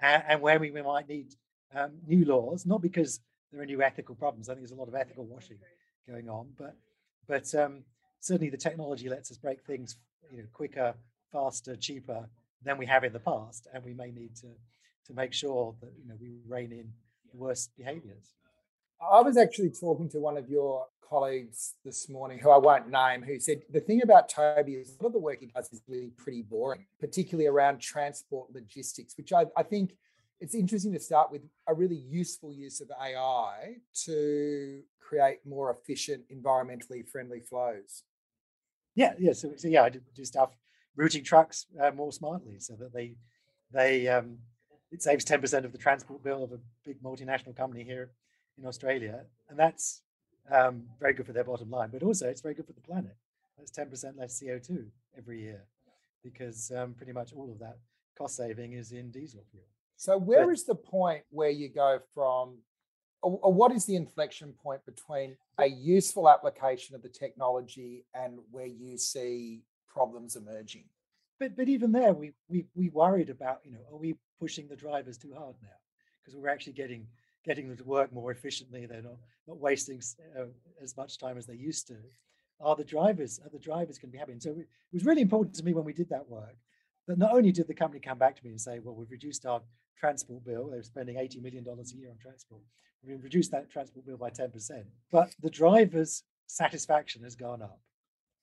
and, 0.00 0.22
and 0.26 0.42
where 0.42 0.58
we, 0.58 0.70
we 0.70 0.82
might 0.82 1.08
need 1.08 1.34
um, 1.74 1.92
new 2.06 2.24
laws, 2.24 2.66
not 2.66 2.82
because 2.82 3.20
there 3.52 3.62
are 3.62 3.66
new 3.66 3.82
ethical 3.82 4.14
problems. 4.14 4.48
I 4.48 4.54
think 4.54 4.62
there's 4.62 4.76
a 4.76 4.80
lot 4.80 4.88
of 4.88 4.94
ethical 4.94 5.24
washing 5.24 5.58
going 6.08 6.28
on, 6.28 6.48
but 6.58 6.76
but 7.26 7.54
um, 7.54 7.84
certainly 8.20 8.50
the 8.50 8.56
technology 8.56 9.08
lets 9.08 9.30
us 9.30 9.38
break 9.38 9.62
things, 9.64 9.96
you 10.32 10.38
know, 10.38 10.48
quicker, 10.52 10.94
faster, 11.32 11.76
cheaper 11.76 12.28
than 12.62 12.78
we 12.78 12.86
have 12.86 13.04
in 13.04 13.12
the 13.12 13.20
past, 13.20 13.66
and 13.72 13.84
we 13.84 13.94
may 13.94 14.10
need 14.10 14.36
to 14.36 14.48
to 15.06 15.14
make 15.14 15.32
sure 15.32 15.74
that 15.80 15.92
you 16.00 16.08
know 16.08 16.16
we 16.20 16.38
rein 16.48 16.72
in 16.72 16.92
the 17.32 17.38
worst 17.38 17.70
behaviours. 17.76 18.34
I 19.00 19.22
was 19.22 19.36
actually 19.36 19.70
talking 19.70 20.08
to 20.10 20.18
one 20.18 20.36
of 20.36 20.48
your 20.48 20.86
colleagues 21.08 21.74
this 21.84 22.08
morning, 22.08 22.38
who 22.38 22.50
I 22.50 22.58
won't 22.58 22.88
name, 22.88 23.22
who 23.22 23.40
said 23.40 23.62
the 23.70 23.80
thing 23.80 24.02
about 24.02 24.28
Toby 24.28 24.74
is 24.74 24.96
a 24.98 25.02
lot 25.02 25.08
of 25.08 25.12
the 25.14 25.18
work 25.18 25.38
he 25.40 25.46
does 25.46 25.72
is 25.72 25.82
really 25.88 26.12
pretty 26.16 26.42
boring, 26.42 26.86
particularly 27.00 27.48
around 27.48 27.80
transport 27.80 28.50
logistics, 28.54 29.16
which 29.16 29.32
I, 29.32 29.46
I 29.56 29.62
think 29.62 29.94
it's 30.40 30.54
interesting 30.54 30.92
to 30.94 31.00
start 31.00 31.30
with 31.30 31.42
a 31.68 31.74
really 31.74 31.96
useful 31.96 32.52
use 32.52 32.80
of 32.80 32.90
AI 32.90 33.76
to 34.04 34.82
create 34.98 35.38
more 35.44 35.70
efficient, 35.70 36.24
environmentally 36.32 37.06
friendly 37.06 37.40
flows. 37.40 38.04
Yeah, 38.94 39.12
yeah. 39.18 39.32
So, 39.32 39.52
so 39.56 39.68
yeah, 39.68 39.82
I 39.82 39.90
do, 39.90 40.00
do 40.14 40.24
stuff 40.24 40.50
routing 40.96 41.24
trucks 41.24 41.66
uh, 41.80 41.90
more 41.90 42.12
smartly 42.12 42.58
so 42.58 42.74
that 42.76 42.92
they 42.92 43.16
they 43.72 44.08
um, 44.08 44.38
it 44.90 45.02
saves 45.02 45.24
ten 45.24 45.40
percent 45.40 45.64
of 45.64 45.72
the 45.72 45.78
transport 45.78 46.24
bill 46.24 46.42
of 46.42 46.52
a 46.52 46.58
big 46.84 47.02
multinational 47.02 47.56
company 47.56 47.84
here 47.84 48.10
in 48.58 48.66
Australia, 48.66 49.24
and 49.48 49.58
that's 49.58 50.02
um, 50.50 50.84
very 50.98 51.12
good 51.12 51.26
for 51.26 51.32
their 51.32 51.44
bottom 51.44 51.70
line. 51.70 51.90
But 51.92 52.02
also, 52.02 52.28
it's 52.28 52.40
very 52.40 52.54
good 52.54 52.66
for 52.66 52.72
the 52.72 52.80
planet. 52.80 53.16
That's 53.58 53.70
ten 53.70 53.90
percent 53.90 54.16
less 54.16 54.40
CO 54.40 54.58
two 54.58 54.86
every 55.16 55.42
year 55.42 55.64
because 56.24 56.72
um, 56.76 56.94
pretty 56.94 57.12
much 57.12 57.32
all 57.32 57.50
of 57.50 57.58
that 57.58 57.78
cost 58.16 58.36
saving 58.36 58.72
is 58.72 58.92
in 58.92 59.10
diesel 59.10 59.44
fuel. 59.50 59.64
So 60.00 60.16
where 60.16 60.46
but, 60.46 60.52
is 60.52 60.64
the 60.64 60.74
point 60.74 61.24
where 61.28 61.50
you 61.50 61.68
go 61.68 61.98
from 62.14 62.56
or 63.20 63.52
what 63.52 63.70
is 63.70 63.84
the 63.84 63.96
inflection 63.96 64.54
point 64.54 64.80
between 64.86 65.36
a 65.58 65.66
useful 65.66 66.26
application 66.26 66.94
of 66.94 67.02
the 67.02 67.10
technology 67.10 68.06
and 68.14 68.38
where 68.50 68.64
you 68.64 68.96
see 68.96 69.60
problems 69.86 70.36
emerging? 70.36 70.84
But 71.38 71.54
but 71.54 71.68
even 71.68 71.92
there, 71.92 72.14
we 72.14 72.32
we 72.48 72.64
we 72.74 72.88
worried 72.88 73.28
about 73.28 73.60
you 73.62 73.72
know 73.72 73.80
are 73.92 73.98
we 73.98 74.14
pushing 74.40 74.68
the 74.68 74.74
drivers 74.74 75.18
too 75.18 75.34
hard 75.38 75.56
now 75.60 75.76
because 76.24 76.34
we're 76.34 76.48
actually 76.48 76.72
getting 76.72 77.06
getting 77.44 77.68
them 77.68 77.76
to 77.76 77.84
work 77.84 78.10
more 78.10 78.30
efficiently. 78.30 78.86
They're 78.86 79.02
not 79.02 79.18
not 79.46 79.58
wasting 79.58 80.00
uh, 80.34 80.44
as 80.82 80.96
much 80.96 81.18
time 81.18 81.36
as 81.36 81.44
they 81.44 81.56
used 81.56 81.88
to. 81.88 81.98
Are 82.58 82.74
the 82.74 82.84
drivers 82.84 83.38
are 83.44 83.50
the 83.50 83.58
drivers 83.58 83.98
going 83.98 84.12
to 84.12 84.12
be 84.12 84.18
happy? 84.18 84.32
And 84.32 84.42
so 84.42 84.52
it 84.52 84.66
was 84.94 85.04
really 85.04 85.20
important 85.20 85.56
to 85.56 85.62
me 85.62 85.74
when 85.74 85.84
we 85.84 85.92
did 85.92 86.08
that 86.08 86.26
work 86.26 86.56
that 87.10 87.18
not 87.18 87.32
only 87.32 87.50
did 87.50 87.66
the 87.66 87.74
company 87.74 88.00
come 88.00 88.18
back 88.18 88.36
to 88.36 88.44
me 88.44 88.50
and 88.50 88.60
say, 88.60 88.78
well, 88.78 88.94
we've 88.94 89.10
reduced 89.10 89.44
our 89.44 89.60
transport 89.98 90.44
bill. 90.44 90.68
They're 90.70 90.82
spending 90.84 91.16
$80 91.16 91.42
million 91.42 91.64
a 91.66 91.96
year 91.98 92.10
on 92.10 92.16
transport. 92.22 92.62
We've 93.02 93.22
reduced 93.22 93.50
that 93.50 93.68
transport 93.68 94.06
bill 94.06 94.16
by 94.16 94.30
10%. 94.30 94.84
But 95.10 95.34
the 95.42 95.50
driver's 95.50 96.22
satisfaction 96.46 97.24
has 97.24 97.34
gone 97.34 97.62
up. 97.62 97.80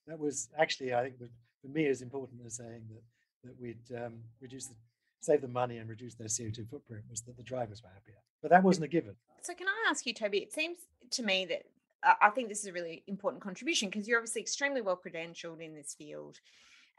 That 0.05 0.19
was 0.19 0.49
actually, 0.57 0.93
I 0.93 1.03
think, 1.03 1.15
for 1.61 1.67
me, 1.69 1.87
as 1.87 2.01
important 2.01 2.41
as 2.45 2.57
saying 2.57 2.83
that, 2.89 3.03
that 3.45 3.59
we'd 3.59 3.95
um, 3.95 4.15
reduce 4.41 4.67
the, 4.67 4.75
save 5.21 5.41
the 5.41 5.47
money 5.47 5.77
and 5.77 5.89
reduce 5.89 6.15
their 6.15 6.27
CO2 6.27 6.69
footprint 6.69 7.03
was 7.09 7.21
that 7.21 7.37
the 7.37 7.43
drivers 7.43 7.81
were 7.81 7.89
happier. 7.89 8.17
But 8.41 8.51
that 8.51 8.63
wasn't 8.63 8.85
a 8.85 8.89
given. 8.89 9.15
So, 9.41 9.53
can 9.53 9.67
I 9.67 9.89
ask 9.89 10.05
you, 10.05 10.13
Toby? 10.13 10.39
It 10.39 10.51
seems 10.51 10.79
to 11.11 11.23
me 11.23 11.45
that 11.45 11.63
I 12.21 12.29
think 12.29 12.49
this 12.49 12.59
is 12.59 12.67
a 12.67 12.73
really 12.73 13.03
important 13.07 13.41
contribution 13.41 13.89
because 13.89 14.07
you're 14.07 14.19
obviously 14.19 14.41
extremely 14.41 14.81
well 14.81 14.99
credentialed 15.03 15.61
in 15.61 15.73
this 15.73 15.95
field. 15.97 16.39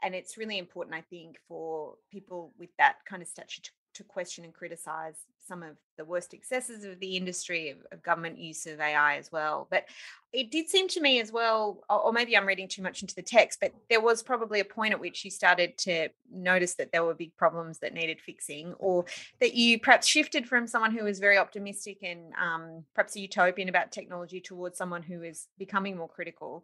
And 0.01 0.15
it's 0.15 0.37
really 0.37 0.57
important, 0.57 0.95
I 0.95 1.01
think, 1.01 1.37
for 1.47 1.95
people 2.11 2.53
with 2.57 2.69
that 2.77 2.97
kind 3.05 3.21
of 3.21 3.27
stature 3.27 3.61
to 3.61 3.71
to 3.99 4.03
question 4.03 4.45
and 4.45 4.53
criticize 4.53 5.15
some 5.45 5.61
of 5.61 5.75
the 5.97 6.05
worst 6.05 6.33
excesses 6.33 6.85
of 6.85 6.99
the 6.99 7.17
industry 7.17 7.71
of, 7.71 7.77
of, 7.91 8.03
government 8.03 8.37
use 8.37 8.65
of 8.65 8.79
AI 8.79 9.17
as 9.17 9.31
well. 9.31 9.67
But 9.71 9.85
it 10.31 10.51
did 10.51 10.69
seem 10.69 10.87
to 10.89 11.01
me 11.01 11.19
as 11.19 11.31
well, 11.31 11.83
or 11.89 12.13
maybe 12.13 12.37
I'm 12.37 12.45
reading 12.45 12.67
too 12.67 12.83
much 12.83 13.01
into 13.01 13.15
the 13.15 13.23
text, 13.23 13.59
but 13.59 13.73
there 13.89 13.99
was 13.99 14.21
probably 14.21 14.59
a 14.59 14.65
point 14.65 14.93
at 14.93 14.99
which 14.99 15.25
you 15.25 15.31
started 15.31 15.77
to 15.79 16.09
notice 16.31 16.75
that 16.75 16.91
there 16.91 17.03
were 17.03 17.15
big 17.15 17.35
problems 17.35 17.79
that 17.79 17.93
needed 17.93 18.21
fixing, 18.21 18.73
or 18.77 19.05
that 19.41 19.55
you 19.55 19.79
perhaps 19.79 20.07
shifted 20.07 20.47
from 20.47 20.67
someone 20.67 20.95
who 20.95 21.03
was 21.03 21.19
very 21.19 21.37
optimistic 21.37 21.97
and 22.03 22.31
um, 22.41 22.85
perhaps 22.93 23.15
a 23.15 23.19
utopian 23.19 23.69
about 23.69 23.91
technology 23.91 24.39
towards 24.39 24.77
someone 24.77 25.01
who 25.01 25.23
is 25.23 25.47
becoming 25.57 25.97
more 25.97 26.07
critical 26.07 26.63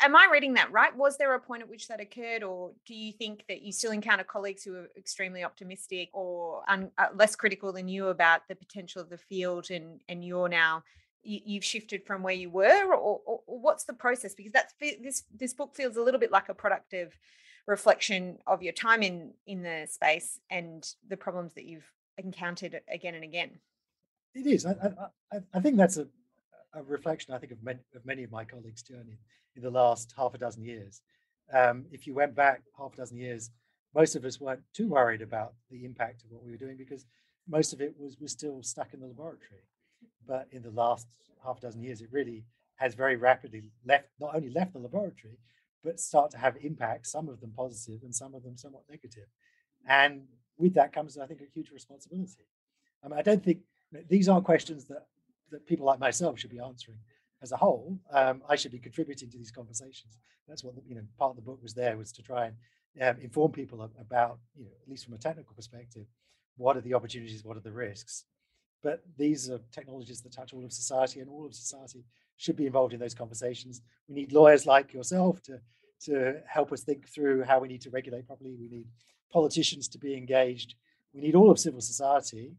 am 0.00 0.16
I 0.16 0.28
reading 0.30 0.54
that 0.54 0.70
right? 0.72 0.94
Was 0.96 1.18
there 1.18 1.34
a 1.34 1.40
point 1.40 1.62
at 1.62 1.68
which 1.68 1.88
that 1.88 2.00
occurred, 2.00 2.42
or 2.42 2.72
do 2.86 2.94
you 2.94 3.12
think 3.12 3.44
that 3.48 3.62
you 3.62 3.72
still 3.72 3.92
encounter 3.92 4.24
colleagues 4.24 4.62
who 4.62 4.76
are 4.76 4.88
extremely 4.96 5.44
optimistic 5.44 6.10
or 6.12 6.62
un, 6.68 6.90
uh, 6.98 7.06
less 7.14 7.34
critical 7.36 7.72
than 7.72 7.88
you 7.88 8.08
about 8.08 8.46
the 8.48 8.54
potential 8.54 9.02
of 9.02 9.10
the 9.10 9.18
field, 9.18 9.70
and 9.70 10.00
and 10.08 10.24
you're 10.24 10.48
now 10.48 10.82
you, 11.22 11.54
have 11.54 11.64
shifted 11.64 12.04
from 12.04 12.22
where 12.22 12.34
you 12.34 12.50
were, 12.50 12.92
or, 12.92 13.20
or, 13.26 13.40
or, 13.46 13.60
what's 13.60 13.84
the 13.84 13.92
process? 13.92 14.34
Because 14.34 14.52
that's 14.52 14.74
this 14.80 15.24
this 15.34 15.54
book 15.54 15.74
feels 15.74 15.96
a 15.96 16.02
little 16.02 16.20
bit 16.20 16.32
like 16.32 16.48
a 16.48 16.54
productive 16.54 17.18
reflection 17.66 18.38
of 18.46 18.62
your 18.62 18.72
time 18.72 19.02
in 19.02 19.32
in 19.46 19.62
the 19.62 19.86
space 19.88 20.40
and 20.50 20.94
the 21.08 21.16
problems 21.16 21.54
that 21.54 21.64
you've 21.64 21.90
encountered 22.18 22.80
again 22.92 23.14
and 23.14 23.24
again. 23.24 23.50
It 24.34 24.46
is. 24.46 24.66
I 24.66 24.72
I, 25.32 25.38
I 25.54 25.60
think 25.60 25.76
that's 25.76 25.96
a 25.96 26.08
a 26.74 26.82
reflection, 26.82 27.34
I 27.34 27.38
think, 27.38 27.52
of 27.52 27.62
many, 27.62 27.80
of 27.94 28.04
many 28.04 28.22
of 28.24 28.30
my 28.30 28.44
colleagues' 28.44 28.82
journey 28.82 29.18
in 29.56 29.62
the 29.62 29.70
last 29.70 30.14
half 30.16 30.34
a 30.34 30.38
dozen 30.38 30.64
years. 30.64 31.02
Um, 31.52 31.84
if 31.90 32.06
you 32.06 32.14
went 32.14 32.34
back 32.34 32.62
half 32.76 32.94
a 32.94 32.96
dozen 32.96 33.16
years, 33.16 33.50
most 33.94 34.16
of 34.16 34.24
us 34.24 34.40
weren't 34.40 34.62
too 34.72 34.88
worried 34.88 35.22
about 35.22 35.52
the 35.70 35.84
impact 35.84 36.24
of 36.24 36.30
what 36.30 36.42
we 36.42 36.50
were 36.50 36.56
doing 36.56 36.76
because 36.76 37.04
most 37.48 37.72
of 37.72 37.80
it 37.80 37.94
was 37.98 38.16
was 38.18 38.32
still 38.32 38.62
stuck 38.62 38.94
in 38.94 39.00
the 39.00 39.06
laboratory. 39.06 39.66
But 40.26 40.48
in 40.50 40.62
the 40.62 40.70
last 40.70 41.06
half 41.44 41.58
a 41.58 41.60
dozen 41.60 41.82
years, 41.82 42.00
it 42.00 42.08
really 42.10 42.44
has 42.76 42.94
very 42.94 43.16
rapidly 43.16 43.62
left 43.84 44.08
not 44.18 44.34
only 44.34 44.50
left 44.50 44.72
the 44.72 44.78
laboratory, 44.78 45.38
but 45.84 46.00
start 46.00 46.30
to 46.30 46.38
have 46.38 46.56
impacts, 46.62 47.10
some 47.10 47.28
of 47.28 47.40
them 47.40 47.52
positive 47.56 48.02
and 48.02 48.14
some 48.14 48.34
of 48.34 48.42
them 48.42 48.56
somewhat 48.56 48.84
negative. 48.88 49.26
And 49.86 50.22
with 50.56 50.74
that 50.74 50.92
comes, 50.92 51.18
I 51.18 51.26
think, 51.26 51.40
a 51.40 51.52
huge 51.52 51.70
responsibility. 51.70 52.46
I 53.04 53.08
mean, 53.08 53.18
I 53.18 53.22
don't 53.22 53.44
think 53.44 53.60
these 54.08 54.28
aren't 54.28 54.44
questions 54.44 54.84
that 54.86 55.06
that 55.52 55.66
people 55.66 55.86
like 55.86 56.00
myself 56.00 56.38
should 56.38 56.50
be 56.50 56.58
answering 56.58 56.98
as 57.42 57.52
a 57.52 57.56
whole. 57.56 57.98
Um, 58.12 58.42
I 58.48 58.56
should 58.56 58.72
be 58.72 58.78
contributing 58.78 59.30
to 59.30 59.38
these 59.38 59.50
conversations. 59.50 60.18
That's 60.48 60.64
what 60.64 60.74
the, 60.74 60.82
you 60.86 60.96
know 60.96 61.02
part 61.18 61.30
of 61.30 61.36
the 61.36 61.42
book 61.42 61.62
was 61.62 61.74
there 61.74 61.96
was 61.96 62.12
to 62.12 62.22
try 62.22 62.46
and 62.46 62.56
um, 63.00 63.22
inform 63.22 63.52
people 63.52 63.88
about 64.00 64.38
you 64.56 64.64
know 64.64 64.70
at 64.82 64.88
least 64.88 65.04
from 65.04 65.14
a 65.14 65.18
technical 65.18 65.54
perspective, 65.54 66.06
what 66.56 66.76
are 66.76 66.80
the 66.80 66.94
opportunities, 66.94 67.44
what 67.44 67.56
are 67.56 67.60
the 67.60 67.72
risks. 67.72 68.24
But 68.82 69.02
these 69.16 69.48
are 69.48 69.60
technologies 69.70 70.22
that 70.22 70.32
touch 70.32 70.52
all 70.52 70.64
of 70.64 70.72
society, 70.72 71.20
and 71.20 71.30
all 71.30 71.46
of 71.46 71.54
society 71.54 72.04
should 72.36 72.56
be 72.56 72.66
involved 72.66 72.92
in 72.92 73.00
those 73.00 73.14
conversations. 73.14 73.80
We 74.08 74.16
need 74.16 74.32
lawyers 74.32 74.66
like 74.66 74.92
yourself 74.92 75.42
to 75.42 75.60
to 76.06 76.40
help 76.48 76.72
us 76.72 76.82
think 76.82 77.08
through 77.08 77.44
how 77.44 77.60
we 77.60 77.68
need 77.68 77.82
to 77.82 77.90
regulate 77.90 78.26
properly. 78.26 78.56
We 78.58 78.68
need 78.68 78.86
politicians 79.32 79.86
to 79.88 79.98
be 79.98 80.14
engaged. 80.16 80.74
We 81.14 81.20
need 81.20 81.34
all 81.34 81.50
of 81.50 81.58
civil 81.58 81.80
society 81.80 82.56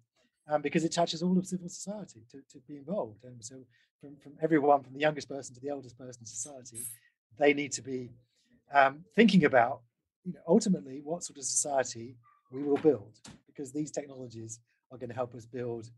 um, 0.50 0.62
because 0.62 0.84
it 0.84 0.92
touches 0.92 1.22
all 1.24 1.38
of 1.38 1.46
civil 1.46 1.70
society 1.70 2.22
to, 2.32 2.40
to 2.52 2.60
be 2.68 2.78
involved. 2.78 3.24
And 3.24 3.44
so, 3.44 3.56
from, 4.02 4.18
from 4.22 4.34
everyone, 4.42 4.84
from 4.84 4.94
the 4.94 5.00
youngest 5.00 5.30
person 5.30 5.56
to 5.56 5.62
the 5.62 5.70
oldest 5.70 5.98
person 5.98 6.22
in 6.22 6.26
society, 6.26 6.82
they 7.38 7.54
need 7.54 7.72
to 7.74 7.82
be 7.82 8.10
um, 8.74 9.06
thinking 9.16 9.46
about, 9.46 9.82
you 10.24 10.34
know, 10.34 10.40
ultimately 10.48 11.02
what 11.04 11.24
sort 11.24 11.38
of 11.38 11.46
society 11.46 12.16
we 12.52 12.64
will 12.64 12.78
build, 12.78 13.20
because 13.48 13.72
these 13.72 13.92
technologies 13.92 14.60
are 14.92 14.98
going 14.98 15.10
to 15.10 15.16
help 15.16 15.34
us 15.36 15.46
build 15.46 15.90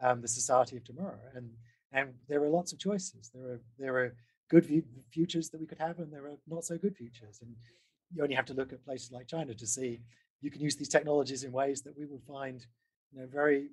um, 0.00 0.20
the 0.20 0.28
society 0.28 0.76
of 0.76 0.84
tomorrow. 0.84 1.18
And 1.34 1.50
and 1.92 2.12
there 2.28 2.42
are 2.42 2.50
lots 2.50 2.72
of 2.72 2.78
choices. 2.78 3.30
There 3.34 3.52
are 3.52 3.60
there 3.78 3.96
are 3.96 4.14
good 4.50 4.66
futures 5.10 5.50
that 5.50 5.60
we 5.60 5.66
could 5.66 5.78
have, 5.78 5.98
and 5.98 6.12
there 6.12 6.26
are 6.26 6.36
not 6.46 6.64
so 6.64 6.78
good 6.78 6.96
futures. 6.96 7.40
And 7.42 7.54
you 8.14 8.22
only 8.22 8.34
have 8.34 8.46
to 8.46 8.54
look 8.54 8.72
at 8.72 8.84
places 8.84 9.10
like 9.12 9.26
China 9.26 9.54
to 9.54 9.66
see 9.66 10.00
you 10.40 10.50
can 10.50 10.60
use 10.60 10.76
these 10.76 10.88
technologies 10.88 11.44
in 11.44 11.52
ways 11.52 11.82
that 11.82 11.98
we 11.98 12.06
will 12.06 12.22
find 12.26 12.64
you 13.12 13.20
know, 13.20 13.26
very, 13.26 13.68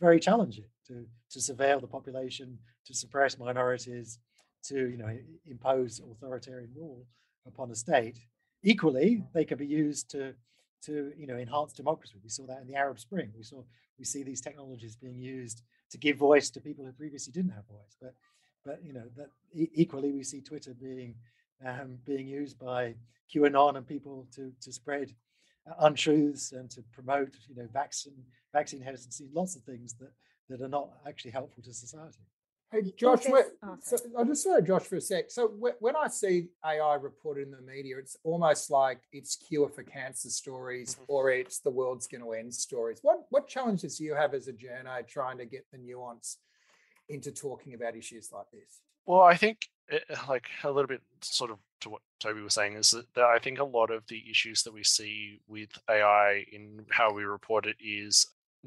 very 0.00 0.20
challenging 0.20 0.64
to 0.86 1.06
to 1.30 1.38
surveil 1.38 1.80
the 1.80 1.86
population, 1.86 2.58
to 2.86 2.94
suppress 2.94 3.38
minorities, 3.38 4.18
to 4.64 4.88
you 4.88 4.96
know 4.96 5.16
impose 5.46 6.00
authoritarian 6.00 6.70
rule 6.74 7.06
upon 7.46 7.70
a 7.70 7.74
state. 7.74 8.18
Equally, 8.62 9.22
they 9.34 9.44
can 9.44 9.58
be 9.58 9.66
used 9.66 10.10
to 10.10 10.34
to 10.82 11.12
you 11.16 11.26
know 11.26 11.36
enhance 11.36 11.72
democracy. 11.72 12.18
We 12.22 12.30
saw 12.30 12.46
that 12.46 12.60
in 12.60 12.66
the 12.66 12.76
Arab 12.76 12.98
Spring. 12.98 13.32
We 13.36 13.42
saw 13.42 13.62
we 13.98 14.04
see 14.04 14.22
these 14.22 14.40
technologies 14.40 14.96
being 14.96 15.18
used 15.18 15.62
to 15.90 15.98
give 15.98 16.16
voice 16.16 16.50
to 16.50 16.60
people 16.60 16.84
who 16.84 16.92
previously 16.92 17.32
didn't 17.32 17.52
have 17.52 17.66
voice. 17.66 17.96
But 18.00 18.14
but 18.64 18.84
you 18.84 18.92
know 18.92 19.04
that 19.16 19.28
equally 19.52 20.12
we 20.12 20.22
see 20.22 20.40
Twitter 20.40 20.74
being 20.74 21.14
um, 21.64 21.98
being 22.04 22.26
used 22.26 22.58
by 22.58 22.94
QAnon 23.34 23.76
and 23.76 23.86
people 23.86 24.26
to 24.34 24.52
to 24.60 24.72
spread 24.72 25.14
untruths 25.80 26.52
and 26.52 26.70
to 26.70 26.82
promote, 26.92 27.34
you 27.48 27.56
know, 27.56 27.68
vaccine 27.72 28.24
vaccine 28.52 28.80
hesitancy, 28.80 29.28
lots 29.32 29.56
of 29.56 29.62
things 29.62 29.94
that 29.94 30.10
that 30.48 30.62
are 30.62 30.68
not 30.68 30.90
actually 31.06 31.30
helpful 31.30 31.62
to 31.62 31.72
society. 31.72 32.18
Hey, 32.70 32.82
Josh, 32.98 33.24
oh, 33.30 33.76
so 33.80 33.96
I 34.18 34.24
just 34.24 34.42
saw 34.42 34.60
Josh 34.60 34.82
for 34.82 34.96
a 34.96 35.00
sec. 35.00 35.30
So 35.30 35.48
when 35.80 35.96
I 35.96 36.08
see 36.08 36.48
AI 36.62 36.94
reported 36.96 37.46
in 37.46 37.50
the 37.50 37.62
media, 37.62 37.96
it's 37.98 38.18
almost 38.24 38.70
like 38.70 39.00
it's 39.10 39.36
cure 39.36 39.70
for 39.70 39.82
cancer 39.82 40.28
stories 40.28 40.94
mm-hmm. 40.94 41.04
or 41.08 41.30
it's 41.30 41.60
the 41.60 41.70
world's 41.70 42.06
going 42.06 42.22
to 42.22 42.32
end 42.32 42.52
stories. 42.52 42.98
What 43.00 43.20
what 43.30 43.48
challenges 43.48 43.96
do 43.96 44.04
you 44.04 44.14
have 44.14 44.34
as 44.34 44.48
a 44.48 44.52
journo 44.52 45.06
trying 45.06 45.38
to 45.38 45.46
get 45.46 45.64
the 45.72 45.78
nuance 45.78 46.38
into 47.08 47.32
talking 47.32 47.72
about 47.72 47.96
issues 47.96 48.30
like 48.32 48.50
this? 48.52 48.80
Well, 49.06 49.22
I 49.22 49.36
think 49.36 49.66
it, 49.88 50.04
eh, 50.10 50.16
like 50.28 50.44
a 50.62 50.70
little 50.70 50.88
bit 50.88 51.00
sort 51.22 51.50
of 51.50 51.58
to 51.80 51.90
what 51.90 52.02
Toby 52.20 52.40
was 52.42 52.54
saying 52.54 52.74
is 52.74 52.94
that 53.14 53.24
I 53.24 53.38
think 53.38 53.58
a 53.58 53.64
lot 53.64 53.90
of 53.90 54.06
the 54.08 54.22
issues 54.30 54.62
that 54.62 54.72
we 54.72 54.84
see 54.84 55.40
with 55.48 55.70
AI 55.88 56.44
in 56.52 56.86
how 56.90 57.12
we 57.12 57.24
report 57.24 57.66
it 57.66 57.76
is 57.80 58.26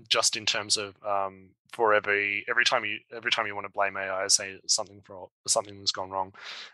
just 0.10 0.38
in 0.38 0.45
terms 0.45 0.78
of 0.78 0.95
um, 1.06 1.50
for 1.71 1.93
every 1.93 2.45
every 2.50 2.65
time 2.65 2.86
you 2.86 2.97
every 3.15 3.32
time 3.32 3.47
you 3.47 3.56
want 3.56 3.65
to 3.65 3.74
blame 3.74 3.97
AI, 3.97 4.28
say 4.28 4.58
something 4.67 5.02
for 5.04 5.30
something 5.47 5.78
that's 5.80 5.91
gone 5.91 6.10
wrong, 6.10 6.34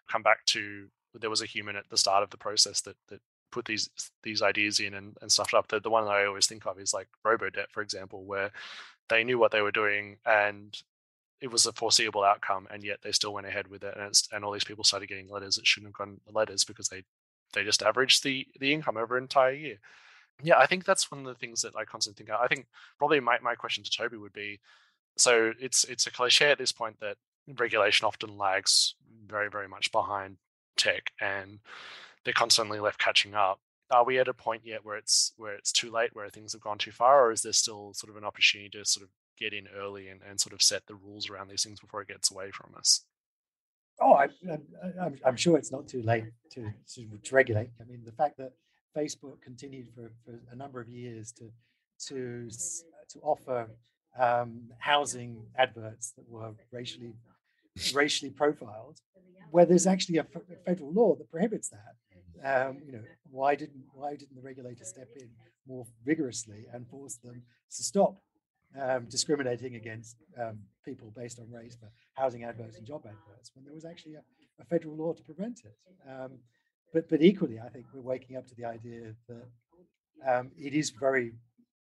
come 0.10 0.22
back 0.22 0.46
to 0.48 0.88
there 1.14 1.30
was 1.30 1.42
a 1.42 1.46
human 1.48 1.76
at 1.76 1.90
the 1.90 1.98
start 1.98 2.24
of 2.24 2.30
the 2.30 2.38
process 2.38 2.82
that 2.82 2.96
that 3.10 3.22
put 3.52 3.66
these 3.66 3.90
these 4.24 4.42
ideas 4.42 4.80
in 4.80 4.94
and, 4.94 5.18
and 5.22 5.32
stuffed 5.32 5.54
up. 5.54 5.68
The 5.68 5.80
the 5.80 5.90
one 5.90 6.06
that 6.06 6.12
I 6.12 6.26
always 6.26 6.48
think 6.48 6.66
of 6.66 6.80
is 6.80 6.94
like 6.94 7.08
Robodebt, 7.26 7.72
for 7.72 7.82
example, 7.82 8.24
where 8.24 8.52
they 9.10 9.24
knew 9.24 9.40
what 9.40 9.52
they 9.52 9.62
were 9.62 9.72
doing 9.72 10.18
and 10.26 10.78
it 11.42 11.52
was 11.52 11.66
a 11.66 11.74
foreseeable 11.74 12.24
outcome, 12.24 12.68
and 12.72 12.84
yet 12.84 13.00
they 13.04 13.12
still 13.12 13.34
went 13.34 13.48
ahead 13.48 13.68
with 13.68 13.84
it, 13.84 13.96
and, 13.98 14.14
and 14.32 14.44
all 14.44 14.52
these 14.52 14.64
people 14.64 14.84
started 14.84 15.10
getting 15.10 15.30
letters 15.30 15.56
that 15.56 15.68
shouldn't 15.68 15.90
have 15.90 15.98
gotten 15.98 16.20
letters 16.32 16.64
because 16.64 16.90
they 16.90 17.04
they 17.54 17.64
just 17.64 17.84
averaged 17.84 18.24
the 18.24 18.48
the 18.60 18.74
income 18.74 18.98
over 18.98 19.18
an 19.18 19.24
entire 19.24 19.54
year. 19.54 19.78
Yeah, 20.44 20.58
I 20.58 20.68
think 20.68 20.86
that's 20.86 21.12
one 21.12 21.22
of 21.22 21.28
the 21.28 21.36
things 21.36 21.62
that 21.62 21.76
I 21.76 21.86
constantly 21.86 22.26
think. 22.26 22.38
I 22.40 22.48
think 22.48 22.68
probably 22.98 23.20
my, 23.20 23.40
my 23.42 23.56
question 23.56 23.84
to 23.84 23.90
Toby 23.90 24.18
would 24.18 24.34
be, 24.34 24.60
so 25.18 25.54
it's 25.60 25.84
it's 25.86 26.08
a 26.08 26.12
cliche 26.12 26.52
at 26.52 26.58
this 26.58 26.72
point 26.72 27.00
that 27.00 27.18
regulation 27.58 28.06
often 28.06 28.38
lags 28.38 28.96
very 29.26 29.50
very 29.50 29.68
much 29.68 29.92
behind 29.92 30.38
tech, 30.76 31.12
and 31.22 31.60
they're 32.24 32.34
constantly 32.34 32.80
left 32.80 33.00
catching 33.00 33.36
up. 33.36 33.60
Are 33.90 34.04
we 34.04 34.20
at 34.20 34.28
a 34.28 34.34
point 34.34 34.64
yet 34.66 34.84
where 34.84 34.98
it's 34.98 35.34
where 35.38 35.56
it's 35.56 35.72
too 35.72 35.92
late, 35.92 36.10
where 36.14 36.30
things 36.30 36.54
have 36.54 36.62
gone 36.62 36.78
too 36.78 36.92
far, 36.92 37.26
or 37.26 37.32
is 37.32 37.42
there 37.42 37.54
still 37.54 37.94
sort 37.94 38.12
of 38.12 38.18
an 38.18 38.26
opportunity 38.26 38.70
to 38.78 38.86
sort 38.86 39.04
of 39.06 39.10
get 39.38 39.54
in 39.54 39.68
early 39.76 40.10
and, 40.10 40.22
and 40.28 40.40
sort 40.40 40.54
of 40.54 40.62
set 40.62 40.86
the 40.88 40.96
rules 40.96 41.30
around 41.30 41.50
these 41.50 41.64
things 41.64 41.80
before 41.80 42.02
it 42.02 42.08
gets 42.08 42.32
away 42.32 42.52
from 42.52 42.74
us? 42.78 43.06
Oh, 44.00 44.14
I, 44.14 44.28
am 45.00 45.16
I'm 45.26 45.36
sure 45.36 45.58
it's 45.58 45.72
not 45.72 45.88
too 45.88 46.04
late 46.04 46.26
to, 46.52 46.72
to, 46.94 47.08
to 47.24 47.36
regulate. 47.36 47.70
I 47.82 47.86
mean, 47.86 48.04
the 48.06 48.12
fact 48.12 48.38
that 48.38 48.52
Facebook 48.96 49.42
continued 49.42 49.88
for, 49.96 50.12
for 50.26 50.40
a 50.52 50.56
number 50.56 50.80
of 50.80 50.88
years 50.88 51.32
to 51.34 51.50
to 52.08 52.50
to 53.10 53.20
offer 53.22 53.68
um, 54.20 54.70
housing 54.80 55.46
adverts 55.58 56.12
that 56.12 56.28
were 56.30 56.52
racially 56.72 57.14
racially 57.94 58.32
profiled, 58.32 59.00
where 59.52 59.66
there's 59.66 59.88
actually 59.88 60.18
a 60.18 60.26
federal 60.66 60.92
law 60.92 61.16
that 61.16 61.30
prohibits 61.30 61.70
that. 61.70 61.96
Um, 62.44 62.78
you 62.86 62.92
know, 62.92 63.04
why 63.32 63.56
didn't 63.56 63.84
why 63.94 64.16
didn't 64.16 64.36
the 64.36 64.42
regulator 64.42 64.84
step 64.84 65.10
in 65.20 65.30
more 65.68 65.86
vigorously 66.06 66.66
and 66.72 66.88
force 66.88 67.16
them 67.16 67.42
to 67.76 67.84
stop 67.84 68.22
um, 68.80 69.06
discriminating 69.06 69.76
against 69.76 70.18
um, 70.42 70.60
people 70.84 71.12
based 71.16 71.40
on 71.40 71.52
race 71.52 71.76
for 71.76 71.90
housing 72.14 72.44
adverts 72.44 72.78
and 72.78 72.86
job 72.86 73.02
adverts 73.06 73.52
when 73.56 73.66
there 73.66 73.74
was 73.74 73.86
actually 73.86 74.16
a, 74.16 74.22
a 74.60 74.66
federal 74.66 74.96
law 74.96 75.14
to 75.14 75.24
prevent 75.24 75.62
it? 75.66 75.76
Um, 76.10 76.32
but 76.94 77.10
but 77.10 77.22
equally, 77.22 77.60
I 77.60 77.70
think 77.70 77.86
we're 77.94 78.02
waking 78.02 78.38
up 78.38 78.48
to 78.48 78.56
the 78.56 78.66
idea 78.66 79.14
that 79.28 79.48
um, 80.28 80.52
it 80.58 80.74
is 80.74 80.90
very 80.90 81.34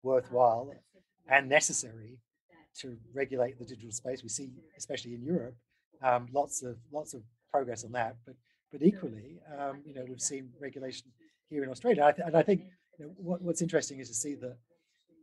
worthwhile 0.03 0.73
and 1.29 1.49
necessary 1.49 2.19
to 2.79 2.97
regulate 3.13 3.57
the 3.57 3.65
digital 3.65 3.91
space. 3.91 4.23
We 4.23 4.29
see, 4.29 4.49
especially 4.77 5.15
in 5.15 5.23
Europe, 5.23 5.55
um, 6.03 6.27
lots 6.31 6.63
of 6.63 6.77
lots 6.91 7.13
of 7.13 7.21
progress 7.51 7.83
on 7.83 7.91
that. 7.93 8.17
But 8.25 8.35
but 8.71 8.81
equally, 8.83 9.39
um, 9.57 9.81
you 9.85 9.93
know, 9.93 10.05
we've 10.07 10.21
seen 10.21 10.49
regulation 10.59 11.07
here 11.49 11.63
in 11.63 11.69
Australia, 11.69 12.03
I 12.03 12.11
th- 12.11 12.27
and 12.27 12.35
I 12.35 12.43
think 12.43 12.63
you 12.99 13.05
know, 13.05 13.11
what, 13.17 13.41
what's 13.41 13.61
interesting 13.61 13.99
is 13.99 14.09
to 14.09 14.13
see 14.13 14.35
that 14.35 14.57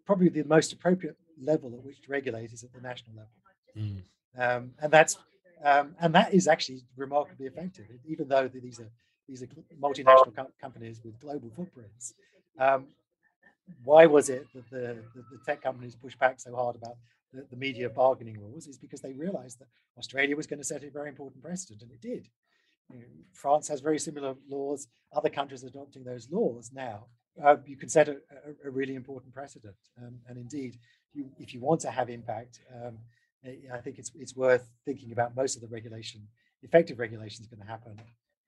probably 0.07 0.29
the 0.29 0.45
most 0.45 0.73
appropriate 0.73 1.17
level 1.41 1.74
at 1.74 1.85
which 1.85 2.01
to 2.03 2.11
regulate 2.11 2.53
is 2.53 2.64
at 2.64 2.72
the 2.72 2.80
national 2.80 3.16
level, 3.16 3.32
mm. 3.76 4.03
um, 4.39 4.72
and 4.80 4.93
that's 4.93 5.16
um, 5.64 5.95
and 6.01 6.14
that 6.14 6.35
is 6.35 6.47
actually 6.47 6.82
remarkably 6.97 7.47
effective, 7.47 7.87
even 8.07 8.28
though 8.28 8.49
these 8.49 8.80
are 8.80 8.91
these 9.28 9.43
are 9.43 9.49
multinational 9.80 10.35
co- 10.35 10.53
companies 10.61 11.01
with 11.05 11.18
global 11.20 11.51
footprints. 11.57 12.14
Um, 12.59 12.87
why 13.82 14.07
was 14.07 14.28
it 14.28 14.47
that 14.55 14.68
the, 14.70 15.03
the, 15.14 15.22
the, 15.30 15.39
tech 15.47 15.62
companies 15.62 15.97
pushed 15.97 16.18
back 16.18 16.39
so 16.39 16.55
hard 16.55 16.76
about 16.76 16.97
the, 17.32 17.47
the 17.51 17.57
media 17.57 17.89
bargaining 17.89 18.39
rules? 18.39 18.66
Is 18.66 18.76
because 18.76 19.01
they 19.01 19.12
realized 19.12 19.59
that 19.61 19.68
Australia 19.99 20.37
was 20.37 20.47
going 20.47 20.61
to 20.61 20.64
set 20.64 20.85
a 20.85 20.91
very 20.91 21.09
important 21.09 21.43
precedent, 21.43 21.82
and 21.82 21.91
it 21.91 22.01
did. 22.01 22.28
You 22.91 22.99
know, 22.99 23.05
France 23.32 23.68
has 23.68 23.80
very 23.80 23.99
similar 23.99 24.35
laws. 24.49 24.87
Other 25.14 25.30
countries 25.30 25.64
are 25.64 25.68
adopting 25.68 26.05
those 26.05 26.28
laws 26.30 26.70
now. 26.74 27.07
Uh, 27.43 27.57
you 27.66 27.76
can 27.76 27.89
set 27.89 28.09
a, 28.09 28.12
a, 28.12 28.68
a 28.68 28.70
really 28.70 28.95
important 28.95 29.32
precedent. 29.32 29.74
Um, 29.99 30.18
and 30.28 30.37
indeed, 30.37 30.78
you, 31.15 31.31
if 31.39 31.55
you 31.55 31.61
want 31.61 31.81
to 31.83 31.91
have 31.91 32.11
impact, 32.11 32.61
um, 32.75 32.99
I 33.73 33.79
think 33.79 33.99
it's 33.99 34.11
it's 34.15 34.35
worth 34.35 34.67
thinking 34.85 35.12
about 35.12 35.37
most 35.37 35.57
of 35.57 35.62
the 35.62 35.69
regulation, 35.69 36.27
effective 36.62 36.99
regulation 36.99 37.43
is 37.43 37.49
going 37.49 37.61
to 37.61 37.67
happen 37.67 38.01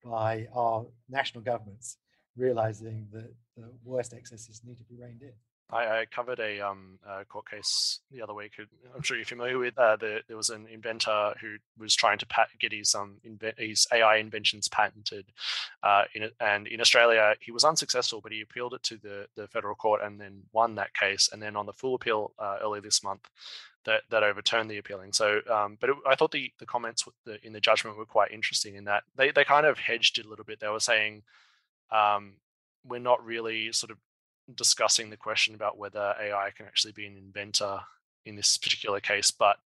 by 0.03 0.47
our 0.55 0.87
national 1.09 1.45
governments 1.45 1.99
realizing 2.37 3.07
that 3.12 3.33
the 3.57 3.69
worst 3.85 4.12
excesses 4.12 4.62
need 4.64 4.79
to 4.79 4.85
be 4.85 4.97
reined 4.97 5.23
in. 5.23 5.33
I, 5.71 6.01
I 6.01 6.07
covered 6.07 6.39
a, 6.39 6.61
um, 6.61 6.99
a 7.07 7.25
court 7.25 7.51
case 7.51 8.01
the 8.12 8.23
other 8.23 8.35
week. 8.35 8.53
I'm 8.95 9.03
sure 9.03 9.17
you're 9.17 9.27
familiar 9.27 9.59
with. 9.59 9.77
Uh, 9.77 9.97
the, 9.97 10.21
there 10.29 10.37
was 10.37 10.49
an 10.49 10.67
inventor 10.73 11.35
who 11.41 11.57
was 11.79 11.95
trying 11.97 12.19
to 12.19 12.27
pat, 12.27 12.49
get 12.61 12.73
his 12.73 12.95
um 12.95 13.17
inve- 13.27 13.59
his 13.59 13.87
AI 13.93 14.17
inventions 14.17 14.69
patented, 14.69 15.27
uh, 15.83 16.05
in 16.14 16.31
and 16.41 16.69
in 16.69 16.81
Australia 16.81 17.35
he 17.41 17.51
was 17.51 17.64
unsuccessful, 17.64 18.21
but 18.21 18.31
he 18.33 18.41
appealed 18.41 18.75
it 18.75 18.83
to 18.85 18.97
the 18.99 19.27
the 19.35 19.49
federal 19.49 19.75
court 19.75 20.03
and 20.03 20.21
then 20.21 20.43
won 20.53 20.77
that 20.77 20.95
case. 20.95 21.29
And 21.33 21.43
then 21.43 21.57
on 21.57 21.67
the 21.67 21.73
full 21.73 21.97
appeal 21.97 22.33
uh, 22.39 22.59
early 22.62 22.81
this 22.81 23.03
month, 23.03 23.29
that 23.87 24.03
that 24.11 24.23
overturned 24.23 24.71
the 24.71 24.79
appealing. 24.79 25.12
So, 25.14 25.41
um, 25.51 25.79
but 25.81 25.91
it, 25.91 25.97
I 26.07 26.14
thought 26.14 26.31
the 26.31 26.53
the 26.61 26.67
comments 26.67 27.05
the, 27.25 27.45
in 27.45 27.53
the 27.53 27.61
judgment 27.61 27.97
were 27.99 28.07
quite 28.07 28.31
interesting 28.31 28.77
in 28.77 28.85
that 28.85 29.03
they 29.17 29.33
they 29.33 29.45
kind 29.45 29.67
of 29.67 29.79
hedged 29.81 30.19
it 30.19 30.27
a 30.27 30.29
little 30.29 30.45
bit. 30.45 30.61
They 30.61 30.69
were 30.69 30.81
saying. 30.81 31.23
Um, 31.91 32.35
we're 32.89 33.01
not 33.01 33.25
really 33.25 33.73
sort 33.73 33.91
of 33.91 33.99
discussing 34.55 35.11
the 35.11 35.17
question 35.17 35.55
about 35.55 35.79
whether 35.79 36.15
AI 36.21 36.51
can 36.57 36.67
actually 36.67 36.93
be 36.93 37.07
an 37.07 37.17
inventor 37.17 37.81
in 38.25 38.37
this 38.37 38.57
particular 38.59 39.01
case, 39.01 39.31
but 39.31 39.57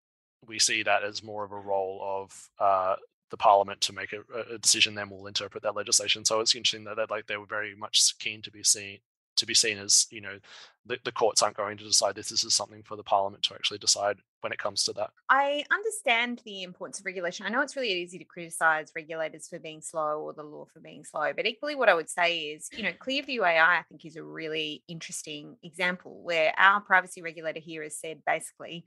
we 0.46 0.58
see 0.58 0.82
that 0.82 1.04
as 1.04 1.22
more 1.22 1.44
of 1.44 1.52
a 1.52 1.58
role 1.58 2.00
of 2.02 2.48
uh, 2.58 2.96
the 3.30 3.36
parliament 3.36 3.80
to 3.82 3.92
make 3.92 4.12
a, 4.12 4.54
a, 4.54 4.58
decision. 4.58 4.94
Then 4.94 5.10
we'll 5.10 5.26
interpret 5.26 5.62
that 5.62 5.76
legislation. 5.76 6.24
So 6.24 6.40
it's 6.40 6.54
interesting 6.54 6.84
that, 6.84 7.10
like 7.10 7.26
they 7.26 7.36
were 7.36 7.46
very 7.46 7.74
much 7.74 8.14
keen 8.18 8.42
to 8.42 8.50
be 8.50 8.62
seen 8.62 8.98
to 9.36 9.46
be 9.46 9.54
seen 9.54 9.78
as 9.78 10.06
you 10.10 10.20
know 10.20 10.38
the, 10.86 10.98
the 11.04 11.12
courts 11.12 11.42
aren't 11.42 11.56
going 11.56 11.76
to 11.76 11.84
decide 11.84 12.14
this 12.14 12.30
this 12.30 12.44
is 12.44 12.54
something 12.54 12.82
for 12.82 12.96
the 12.96 13.02
parliament 13.02 13.42
to 13.44 13.54
actually 13.54 13.78
decide 13.78 14.16
when 14.40 14.52
it 14.52 14.58
comes 14.58 14.84
to 14.84 14.92
that. 14.94 15.10
I 15.28 15.64
understand 15.70 16.40
the 16.44 16.62
importance 16.62 16.98
of 16.98 17.04
regulation. 17.04 17.44
I 17.44 17.50
know 17.50 17.60
it's 17.60 17.76
really 17.76 17.92
easy 17.92 18.18
to 18.18 18.24
criticize 18.24 18.90
regulators 18.96 19.48
for 19.48 19.58
being 19.58 19.82
slow 19.82 20.20
or 20.20 20.32
the 20.32 20.42
law 20.42 20.66
for 20.72 20.80
being 20.80 21.04
slow 21.04 21.32
but 21.34 21.46
equally 21.46 21.74
what 21.74 21.88
i 21.88 21.94
would 21.94 22.08
say 22.08 22.38
is 22.38 22.68
you 22.72 22.82
know 22.82 22.92
clearview 22.92 23.40
ai 23.42 23.78
i 23.78 23.82
think 23.88 24.04
is 24.04 24.16
a 24.16 24.22
really 24.22 24.82
interesting 24.88 25.56
example 25.62 26.20
where 26.22 26.52
our 26.56 26.80
privacy 26.80 27.22
regulator 27.22 27.60
here 27.60 27.82
has 27.82 27.98
said 27.98 28.22
basically 28.26 28.84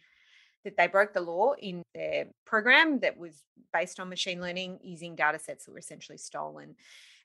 that 0.63 0.77
they 0.77 0.87
broke 0.87 1.13
the 1.13 1.21
law 1.21 1.53
in 1.53 1.83
their 1.93 2.27
program 2.45 2.99
that 2.99 3.17
was 3.17 3.43
based 3.73 3.99
on 3.99 4.09
machine 4.09 4.41
learning 4.41 4.79
using 4.81 5.15
data 5.15 5.39
sets 5.39 5.65
that 5.65 5.71
were 5.71 5.79
essentially 5.79 6.17
stolen. 6.17 6.75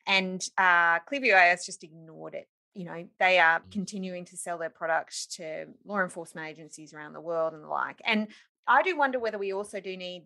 And 0.06 0.44
uh, 0.56 1.00
Clearview 1.00 1.34
AI 1.34 1.46
has 1.46 1.66
just 1.66 1.84
ignored 1.84 2.34
it 2.34 2.48
you 2.74 2.84
know 2.84 3.06
they 3.18 3.38
are 3.38 3.60
mm. 3.60 3.70
continuing 3.70 4.24
to 4.24 4.36
sell 4.36 4.58
their 4.58 4.70
products 4.70 5.26
to 5.26 5.66
law 5.84 6.00
enforcement 6.00 6.48
agencies 6.48 6.94
around 6.94 7.12
the 7.12 7.20
world 7.20 7.52
and 7.52 7.62
the 7.62 7.68
like 7.68 8.00
and 8.04 8.28
i 8.66 8.82
do 8.82 8.96
wonder 8.96 9.18
whether 9.18 9.38
we 9.38 9.52
also 9.52 9.80
do 9.80 9.96
need 9.96 10.24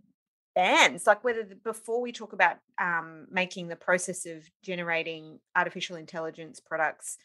bans 0.55 1.07
like 1.07 1.25
whether 1.25 1.45
the, 1.45 1.55
before 1.55 2.01
we 2.01 2.13
talk 2.13 2.33
about 2.33 2.57
um, 2.79 3.27
making 3.31 3.69
the 3.69 3.77
process 3.77 4.27
of 4.27 4.49
generating 4.63 5.39
artificial 5.57 5.97
intelligence 5.97 6.61
products 6.61 7.17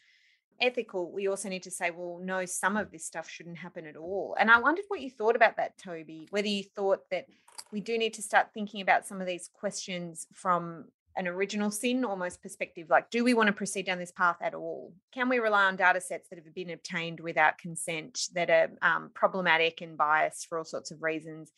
ethical 0.60 1.12
we 1.12 1.28
also 1.28 1.48
need 1.48 1.62
to 1.62 1.70
say 1.70 1.90
well 1.90 2.18
no 2.22 2.44
some 2.44 2.76
of 2.76 2.90
this 2.90 3.04
stuff 3.04 3.28
shouldn't 3.28 3.58
happen 3.58 3.86
at 3.86 3.96
all 3.96 4.34
and 4.40 4.50
i 4.50 4.58
wondered 4.58 4.84
what 4.88 5.00
you 5.00 5.10
thought 5.10 5.36
about 5.36 5.56
that 5.56 5.76
toby 5.78 6.26
whether 6.30 6.48
you 6.48 6.64
thought 6.64 7.00
that 7.10 7.26
we 7.70 7.80
do 7.80 7.98
need 7.98 8.14
to 8.14 8.22
start 8.22 8.48
thinking 8.54 8.80
about 8.80 9.06
some 9.06 9.20
of 9.20 9.26
these 9.26 9.50
questions 9.52 10.26
from 10.32 10.86
an 11.18 11.26
original 11.26 11.70
sin 11.70 12.04
almost 12.04 12.40
perspective 12.40 12.86
like 12.88 13.10
do 13.10 13.24
we 13.24 13.34
want 13.34 13.48
to 13.48 13.52
proceed 13.52 13.84
down 13.84 13.98
this 13.98 14.12
path 14.12 14.36
at 14.40 14.54
all? 14.54 14.94
Can 15.12 15.28
we 15.28 15.38
rely 15.38 15.64
on 15.64 15.76
data 15.76 16.00
sets 16.00 16.28
that 16.28 16.38
have 16.38 16.54
been 16.54 16.70
obtained 16.70 17.20
without 17.20 17.58
consent 17.58 18.28
that 18.34 18.48
are 18.48 18.70
um, 18.80 19.10
problematic 19.12 19.80
and 19.80 19.98
biased 19.98 20.46
for 20.46 20.58
all 20.58 20.64
sorts 20.64 20.90
of 20.90 21.02
reasons? 21.02 21.50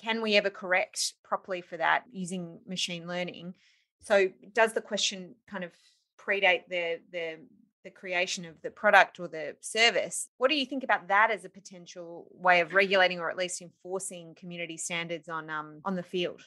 Can 0.00 0.20
we 0.20 0.36
ever 0.36 0.50
correct 0.50 1.14
properly 1.24 1.62
for 1.62 1.78
that 1.78 2.04
using 2.12 2.60
machine 2.68 3.08
learning? 3.08 3.54
So 4.02 4.28
does 4.52 4.74
the 4.74 4.82
question 4.82 5.34
kind 5.48 5.64
of 5.64 5.72
predate 6.20 6.68
the 6.68 7.00
the 7.10 7.38
the 7.84 7.90
creation 7.90 8.44
of 8.44 8.60
the 8.62 8.70
product 8.70 9.20
or 9.20 9.28
the 9.28 9.54
service? 9.60 10.28
What 10.38 10.50
do 10.50 10.56
you 10.56 10.66
think 10.66 10.82
about 10.82 11.06
that 11.06 11.30
as 11.30 11.44
a 11.44 11.48
potential 11.48 12.26
way 12.32 12.58
of 12.58 12.74
regulating 12.74 13.20
or 13.20 13.30
at 13.30 13.36
least 13.36 13.62
enforcing 13.62 14.34
community 14.34 14.76
standards 14.76 15.28
on 15.28 15.48
um, 15.48 15.80
on 15.84 15.94
the 15.94 16.02
field 16.02 16.42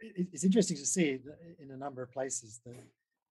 it's 0.00 0.44
interesting 0.44 0.76
to 0.76 0.86
see 0.86 1.18
in 1.58 1.70
a 1.70 1.76
number 1.76 2.02
of 2.02 2.12
places 2.12 2.60
that 2.64 2.76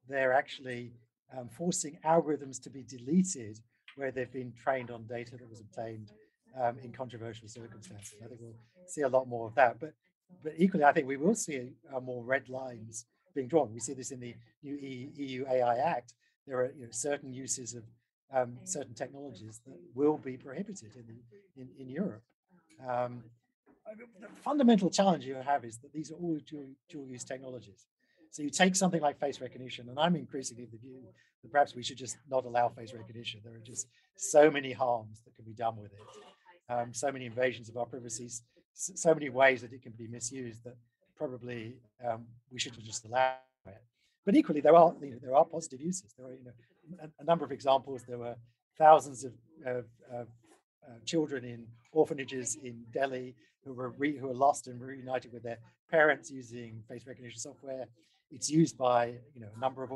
they're 0.07 0.33
actually 0.33 0.93
um, 1.37 1.49
forcing 1.49 1.97
algorithms 2.05 2.61
to 2.63 2.69
be 2.69 2.83
deleted 2.83 3.59
where 3.95 4.11
they've 4.11 4.31
been 4.31 4.53
trained 4.53 4.91
on 4.91 5.03
data 5.03 5.37
that 5.37 5.49
was 5.49 5.59
obtained 5.59 6.11
um, 6.59 6.77
in 6.83 6.91
controversial 6.91 7.47
circumstances. 7.47 8.15
I 8.23 8.27
think 8.27 8.39
we'll 8.41 8.53
see 8.87 9.01
a 9.01 9.09
lot 9.09 9.27
more 9.27 9.47
of 9.47 9.55
that. 9.55 9.79
But 9.79 9.93
but 10.43 10.53
equally, 10.57 10.83
I 10.83 10.91
think 10.91 11.07
we 11.07 11.17
will 11.17 11.35
see 11.35 11.71
uh, 11.93 11.99
more 11.99 12.23
red 12.23 12.49
lines 12.49 13.05
being 13.33 13.47
drawn. 13.47 13.73
We 13.73 13.79
see 13.79 13.93
this 13.93 14.11
in 14.11 14.19
the 14.19 14.35
new 14.63 14.75
EU 14.75 15.45
AI 15.49 15.77
Act. 15.77 16.13
There 16.45 16.59
are 16.59 16.71
you 16.77 16.85
know, 16.85 16.91
certain 16.91 17.33
uses 17.33 17.73
of 17.73 17.83
um, 18.33 18.57
certain 18.63 18.93
technologies 18.93 19.61
that 19.65 19.77
will 19.95 20.17
be 20.17 20.37
prohibited 20.37 20.91
in, 20.95 21.17
in, 21.55 21.69
in 21.79 21.89
Europe. 21.89 22.23
Um, 22.87 23.23
the 23.95 24.27
fundamental 24.43 24.89
challenge 24.89 25.25
you 25.25 25.35
have 25.35 25.63
is 25.65 25.77
that 25.79 25.93
these 25.93 26.11
are 26.11 26.15
all 26.15 26.39
dual, 26.45 26.69
dual 26.89 27.07
use 27.07 27.23
technologies. 27.23 27.85
So 28.31 28.43
you 28.43 28.49
take 28.49 28.75
something 28.75 29.01
like 29.01 29.19
face 29.19 29.39
recognition, 29.39 29.89
and 29.89 29.99
I'm 29.99 30.15
increasingly 30.15 30.63
of 30.63 30.71
the 30.71 30.77
view 30.77 30.99
that 31.43 31.51
perhaps 31.51 31.75
we 31.75 31.83
should 31.83 31.97
just 31.97 32.17
not 32.29 32.45
allow 32.45 32.69
face 32.69 32.93
recognition. 32.93 33.39
There 33.43 33.53
are 33.53 33.65
just 33.65 33.87
so 34.15 34.51
many 34.51 34.71
harms 34.71 35.21
that 35.25 35.35
can 35.35 35.45
be 35.45 35.53
done 35.53 35.77
with 35.77 35.91
it, 35.93 36.73
um, 36.73 36.93
so 36.93 37.11
many 37.11 37.25
invasions 37.25 37.69
of 37.69 37.77
our 37.77 37.85
privacy, 37.85 38.29
so 38.73 39.13
many 39.13 39.29
ways 39.29 39.61
that 39.61 39.71
it 39.71 39.81
can 39.81 39.93
be 39.93 40.07
misused 40.07 40.63
that 40.65 40.75
probably 41.17 41.77
um, 42.05 42.25
we 42.51 42.59
should 42.59 42.73
just 42.83 43.05
allow 43.05 43.35
it. 43.65 43.81
But 44.25 44.35
equally, 44.35 44.61
there 44.61 44.75
are 44.75 44.93
you 45.01 45.11
know, 45.11 45.17
there 45.21 45.35
are 45.35 45.45
positive 45.45 45.81
uses. 45.81 46.13
There 46.17 46.27
are 46.27 46.33
you 46.33 46.43
know 46.43 46.51
a, 47.01 47.21
a 47.21 47.23
number 47.23 47.45
of 47.45 47.51
examples. 47.51 48.03
There 48.03 48.17
were 48.17 48.35
thousands 48.77 49.23
of 49.23 49.33
uh, 50.87 50.99
children 51.05 51.43
in 51.43 51.65
orphanages 51.91 52.57
in 52.63 52.85
Delhi 52.93 53.35
who 53.67 53.73
were 53.73 53.89
re, 53.89 54.17
who 54.17 54.27
were 54.27 54.33
lost 54.47 54.67
and 54.67 54.81
reunited 54.81 55.31
with 55.33 55.43
their 55.43 55.59
parents 55.91 56.31
using 56.31 56.81
face 56.89 57.05
recognition 57.05 57.39
software. 57.39 57.85
It's 58.31 58.49
used 58.49 58.77
by 58.77 59.01
you 59.35 59.41
know 59.41 59.49
a 59.55 59.59
number 59.59 59.83
of 59.83 59.91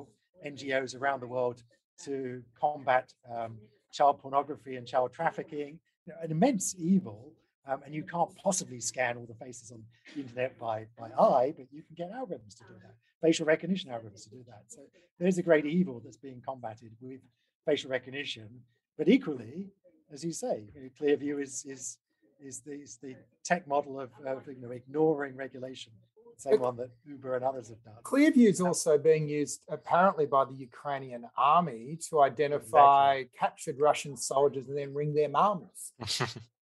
NGOs 0.45 0.99
around 0.99 1.21
the 1.21 1.27
world 1.27 1.63
to 2.05 2.43
combat 2.59 3.13
um, 3.33 3.57
child 3.91 4.19
pornography 4.19 4.75
and 4.75 4.85
child 4.87 5.13
trafficking. 5.13 5.79
You 6.05 6.13
know, 6.13 6.19
an 6.23 6.31
immense 6.31 6.75
evil 6.77 7.33
Um, 7.67 7.79
and 7.85 7.93
you 7.93 8.03
can't 8.03 8.35
possibly 8.35 8.79
scan 8.79 9.17
all 9.17 9.27
the 9.27 9.35
faces 9.45 9.71
on 9.71 9.83
the 10.15 10.21
internet 10.21 10.57
by, 10.57 10.87
by 10.97 11.09
eye, 11.11 11.53
but 11.55 11.67
you 11.71 11.83
can 11.83 11.95
get 11.95 12.11
algorithms 12.11 12.55
to 12.57 12.63
do 12.63 12.73
that, 12.81 12.95
facial 13.21 13.45
recognition 13.45 13.91
algorithms 13.91 14.23
to 14.23 14.31
do 14.31 14.43
that. 14.47 14.63
So 14.67 14.81
there's 15.19 15.37
a 15.37 15.43
great 15.43 15.65
evil 15.65 16.01
that's 16.03 16.17
being 16.17 16.41
combated 16.43 16.91
with 16.99 17.21
facial 17.67 17.91
recognition. 17.91 18.49
But 18.97 19.07
equally, 19.09 19.69
as 20.11 20.23
you 20.23 20.33
say, 20.33 20.63
Clearview 20.99 21.41
is 21.41 21.53
is 21.65 21.97
is 22.43 22.59
the, 22.61 22.73
is 22.73 22.97
the 22.97 23.15
tech 23.43 23.67
model 23.67 23.99
of, 23.99 24.09
of 24.25 24.47
you 24.47 24.61
know 24.61 24.71
ignoring 24.71 25.35
regulation 25.35 25.93
same 26.41 26.59
one 26.59 26.75
that 26.77 26.89
Uber 27.07 27.35
and 27.35 27.45
others 27.45 27.69
have 27.69 27.83
done. 27.83 27.93
Clearview 28.03 28.49
is 28.49 28.61
also 28.61 28.97
being 28.97 29.27
used 29.27 29.61
apparently 29.69 30.25
by 30.25 30.45
the 30.45 30.53
Ukrainian 30.53 31.25
army 31.37 31.99
to 32.09 32.21
identify 32.21 33.13
exactly. 33.13 33.37
captured 33.39 33.79
Russian 33.79 34.17
soldiers 34.17 34.67
and 34.67 34.77
then 34.77 34.93
ring 34.99 35.13
their 35.13 35.29
mums. 35.29 35.93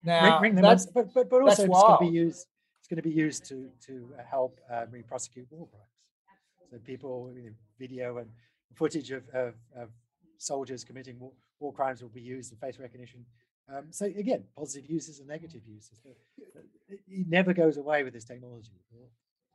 now, 0.03 0.41
ring, 0.41 0.41
ring 0.41 0.55
them 0.55 0.77
but, 0.93 1.13
but, 1.13 1.29
but 1.29 1.41
also 1.41 1.63
it's 1.63 1.81
going 1.81 1.97
to 1.99 2.05
be 2.05 2.11
used. 2.11 2.47
It's 2.79 2.87
going 2.89 3.01
to 3.03 3.09
be 3.09 3.15
used 3.15 3.45
to 3.45 3.69
to 3.87 3.93
help 4.29 4.59
uh, 4.71 4.85
prosecute 5.07 5.47
war 5.49 5.67
crimes. 5.71 5.85
So 6.71 6.77
people, 6.79 7.31
you 7.35 7.43
know, 7.43 7.49
video 7.79 8.17
and 8.17 8.29
footage 8.75 9.11
of, 9.11 9.23
of, 9.33 9.53
of 9.75 9.89
soldiers 10.37 10.83
committing 10.83 11.17
war, 11.19 11.31
war, 11.59 11.73
crimes 11.73 12.01
will 12.01 12.09
be 12.09 12.21
used 12.21 12.51
in 12.51 12.57
face 12.57 12.77
recognition. 12.79 13.25
Um, 13.71 13.85
so 13.91 14.05
again, 14.05 14.43
positive 14.57 14.89
uses 14.89 15.19
and 15.19 15.27
negative 15.27 15.61
uses. 15.67 15.99
It 16.89 17.27
never 17.27 17.53
goes 17.53 17.77
away 17.77 18.03
with 18.03 18.13
this 18.13 18.25
technology. 18.25 18.71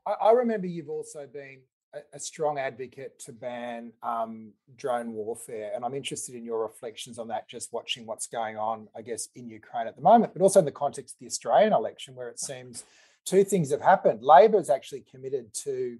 I, 0.06 0.12
I 0.12 0.32
remember 0.32 0.66
you've 0.66 0.88
also 0.90 1.26
been 1.26 1.60
a, 1.94 2.16
a 2.16 2.20
strong 2.20 2.58
advocate 2.58 3.18
to 3.20 3.32
ban 3.32 3.92
um, 4.02 4.52
drone 4.76 5.12
warfare, 5.12 5.72
and 5.74 5.84
I'm 5.84 5.94
interested 5.94 6.34
in 6.34 6.44
your 6.44 6.62
reflections 6.62 7.18
on 7.18 7.28
that. 7.28 7.48
Just 7.48 7.72
watching 7.72 8.06
what's 8.06 8.26
going 8.26 8.56
on, 8.56 8.88
I 8.96 9.02
guess, 9.02 9.28
in 9.34 9.48
Ukraine 9.48 9.86
at 9.86 9.96
the 9.96 10.02
moment, 10.02 10.32
but 10.32 10.42
also 10.42 10.60
in 10.60 10.64
the 10.64 10.72
context 10.72 11.16
of 11.16 11.20
the 11.20 11.26
Australian 11.26 11.72
election, 11.72 12.14
where 12.14 12.28
it 12.28 12.38
seems 12.38 12.84
two 13.24 13.42
things 13.42 13.70
have 13.70 13.80
happened. 13.80 14.22
Labor 14.22 14.58
Labor's 14.58 14.70
actually 14.70 15.04
committed 15.10 15.52
to 15.54 15.98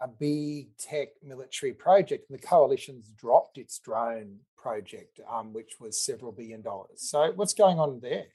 a 0.00 0.08
big 0.08 0.76
tech 0.78 1.08
military 1.22 1.72
project, 1.72 2.28
and 2.28 2.36
the 2.36 2.42
coalition's 2.44 3.08
dropped 3.10 3.56
its 3.56 3.78
drone 3.78 4.38
project, 4.62 5.20
um, 5.30 5.52
which 5.52 5.72
was 5.80 6.00
several 6.00 6.32
billion 6.32 6.62
dollars. 6.62 7.00
So, 7.10 7.32
what's 7.34 7.52
going 7.52 7.78
on 7.78 8.00
there? 8.00 8.26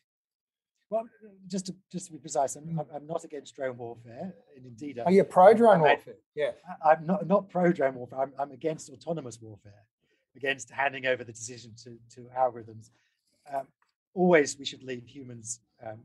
Well, 0.89 1.03
just 1.47 1.65
to 1.67 1.75
just 1.91 2.07
to 2.07 2.13
be 2.13 2.19
precise, 2.19 2.55
I'm, 2.55 2.63
mm. 2.63 2.85
I'm 2.93 3.07
not 3.07 3.23
against 3.23 3.55
drone 3.55 3.77
warfare, 3.77 4.33
and 4.55 4.65
indeed, 4.65 4.99
are 4.99 5.11
you 5.11 5.23
pro 5.23 5.53
drone 5.53 5.81
warfare? 5.81 6.15
Yeah, 6.35 6.51
I'm 6.85 7.05
not 7.05 7.27
not 7.27 7.49
pro 7.49 7.71
drone 7.71 7.95
warfare. 7.95 8.19
I'm, 8.19 8.33
I'm 8.39 8.51
against 8.51 8.89
autonomous 8.89 9.41
warfare, 9.41 9.83
against 10.35 10.69
handing 10.69 11.05
over 11.05 11.23
the 11.23 11.33
decision 11.33 11.71
to 11.83 11.97
to 12.15 12.29
algorithms. 12.37 12.89
Um, 13.53 13.67
always, 14.13 14.57
we 14.57 14.65
should 14.65 14.83
leave 14.83 15.05
humans 15.07 15.59
um, 15.85 15.99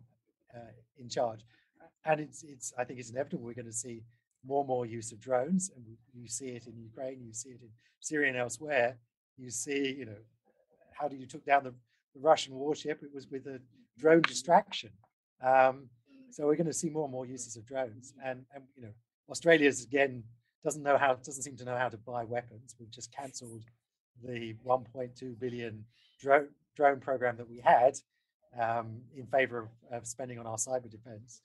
uh, 0.55 0.73
in 0.99 1.09
charge, 1.09 1.41
and 2.05 2.21
it's 2.21 2.43
it's. 2.43 2.73
I 2.77 2.85
think 2.85 2.99
it's 2.99 3.11
inevitable. 3.11 3.45
We're 3.45 3.55
going 3.55 3.67
to 3.67 3.73
see 3.73 4.03
more 4.45 4.63
and 4.63 4.69
more 4.69 4.85
use 4.85 5.13
of 5.13 5.21
drones, 5.21 5.71
and 5.77 5.85
you 6.13 6.29
see 6.29 6.49
it 6.49 6.67
in 6.67 6.77
Ukraine, 6.77 7.23
you 7.25 7.33
see 7.33 7.51
it 7.51 7.63
in 7.63 7.69
Syria 8.01 8.29
and 8.29 8.37
elsewhere. 8.37 8.97
You 9.37 9.51
see, 9.51 9.95
you 9.99 10.07
know, 10.07 10.19
how 10.93 11.09
do 11.09 11.17
you 11.17 11.27
took 11.27 11.45
down 11.45 11.65
the, 11.65 11.75
the 12.15 12.21
Russian 12.21 12.55
warship? 12.55 13.03
It 13.03 13.15
was 13.15 13.27
with 13.29 13.47
a 13.47 13.61
drone 13.99 14.23
distraction. 14.23 14.91
Um, 15.45 15.89
so 16.31 16.47
we're 16.47 16.57
going 16.57 16.67
to 16.67 16.73
see 16.73 16.89
more 16.89 17.05
and 17.05 17.13
more 17.13 17.27
uses 17.27 17.57
of 17.57 17.67
drones. 17.67 18.15
And, 18.25 18.45
and 18.55 18.65
you 18.77 18.83
know, 18.83 18.93
Australia's 19.29 19.85
again 19.85 20.25
doesn't 20.65 20.83
know 20.83 20.97
how 20.97 21.15
doesn't 21.15 21.43
seem 21.43 21.57
to 21.57 21.65
know 21.65 21.77
how 21.77 21.89
to 21.89 21.97
buy 21.97 22.25
weapons. 22.25 22.75
We've 22.79 22.91
just 22.91 23.13
cancelled 23.15 23.65
the 24.23 24.55
1.2 24.67 25.39
billion 25.39 25.85
drone 26.21 26.49
drone 26.77 27.01
program 27.01 27.37
that 27.37 27.49
we 27.49 27.61
had 27.61 27.97
um, 28.59 29.01
in 29.17 29.27
favor 29.27 29.59
of, 29.59 29.69
of, 29.91 30.07
spending 30.07 30.39
on 30.39 30.47
our 30.47 30.57
cyber 30.57 30.91
defense. 30.91 31.43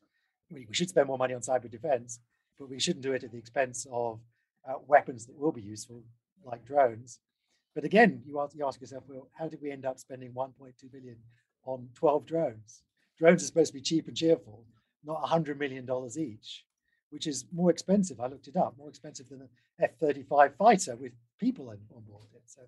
We, 0.50 0.66
we, 0.68 0.74
should 0.74 0.90
spend 0.90 1.08
more 1.08 1.18
money 1.18 1.34
on 1.34 1.42
cyber 1.42 1.70
defense, 1.70 2.20
but 2.58 2.70
we 2.70 2.80
shouldn't 2.80 3.04
do 3.04 3.14
it 3.14 3.24
at 3.24 3.32
the 3.32 3.38
expense 3.38 3.86
of 3.92 4.20
uh, 4.68 4.76
weapons 4.88 5.26
that 5.26 5.38
will 5.38 5.52
be 5.52 5.62
useful, 5.62 6.04
like 6.46 6.66
drones. 6.66 7.20
But 7.76 7.84
again, 7.84 8.24
you 8.26 8.40
ask, 8.40 8.56
you 8.56 8.66
ask 8.66 8.82
yourself, 8.82 9.04
well, 9.08 9.30
how 9.38 9.48
did 9.48 9.62
we 9.62 9.72
end 9.72 9.86
up 9.86 10.00
spending 10.00 10.32
1.2 10.34 10.92
billion 10.92 11.18
on 11.68 11.90
12 11.94 12.26
drones. 12.26 12.82
Drones 13.20 13.44
are 13.44 13.46
supposed 13.46 13.72
to 13.72 13.74
be 13.74 13.82
cheap 13.82 14.08
and 14.08 14.16
cheerful, 14.16 14.64
not 15.04 15.24
$100 15.24 15.58
million 15.60 15.88
each, 16.18 16.66
which 17.10 17.28
is 17.28 17.46
more 17.52 17.70
expensive. 17.70 18.20
I 18.20 18.28
looked 18.28 18.48
it 18.48 18.56
up, 18.56 18.76
more 18.78 18.90
expensive 18.90 19.30
than 19.30 19.42
an 19.42 19.50
F 19.80 19.92
35 20.00 20.56
fighter 20.56 20.96
with 20.96 21.12
people 21.40 21.70
on 21.70 21.78
board 22.08 22.26
it. 22.34 22.42
So, 22.46 22.62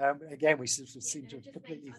um, 0.00 0.20
again, 0.30 0.58
we 0.58 0.66
sort 0.66 0.94
of 0.94 1.02
seem 1.02 1.26
to 1.28 1.36
have 1.36 1.52
completely, 1.52 1.92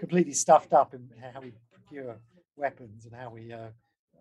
completely 0.00 0.32
stuffed 0.32 0.72
up 0.72 0.94
in 0.94 1.08
how 1.32 1.40
we 1.40 1.52
procure 1.72 2.16
weapons 2.56 3.06
and 3.06 3.14
how 3.14 3.30
we 3.30 3.52
uh, 3.52 3.68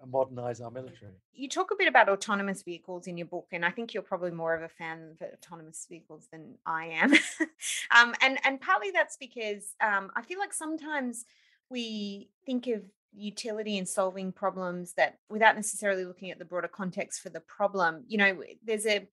modernize 0.06 0.62
our 0.62 0.72
military. 0.72 1.14
You 1.34 1.50
talk 1.50 1.72
a 1.72 1.76
bit 1.76 1.88
about 1.88 2.10
autonomous 2.10 2.64
vehicles 2.64 3.08
in 3.08 3.18
your 3.18 3.28
book, 3.28 3.48
and 3.52 3.66
I 3.66 3.72
think 3.72 3.93
you're 3.93 4.04
probably 4.04 4.32
more 4.32 4.56
of 4.56 4.64
a 4.64 4.70
fan 4.70 5.12
of 5.12 5.28
autonomous 5.34 5.86
vehicles 5.89 6.28
than 6.32 6.56
I 6.66 6.88
am. 6.88 7.14
um, 7.95 8.14
and 8.22 8.38
and 8.43 8.62
partly 8.62 8.91
that's 8.91 9.18
because 9.18 9.76
um, 9.82 10.12
I 10.16 10.22
feel 10.22 10.39
like 10.39 10.54
sometimes 10.54 11.26
we 11.70 12.30
think 12.45 12.68
of 12.68 12.84
utility 13.14 13.78
in 13.78 13.86
solving 13.86 14.32
problems 14.32 14.93
that 14.93 15.18
without 15.30 15.56
necessarily 15.56 16.06
looking 16.06 16.30
at 16.30 16.39
the 16.39 16.45
broader 16.45 16.68
context 16.68 17.22
for 17.22 17.30
the 17.30 17.39
problem 17.39 18.04
you 18.08 18.18
know 18.18 18.38
there's 18.64 18.86
a 18.86 19.08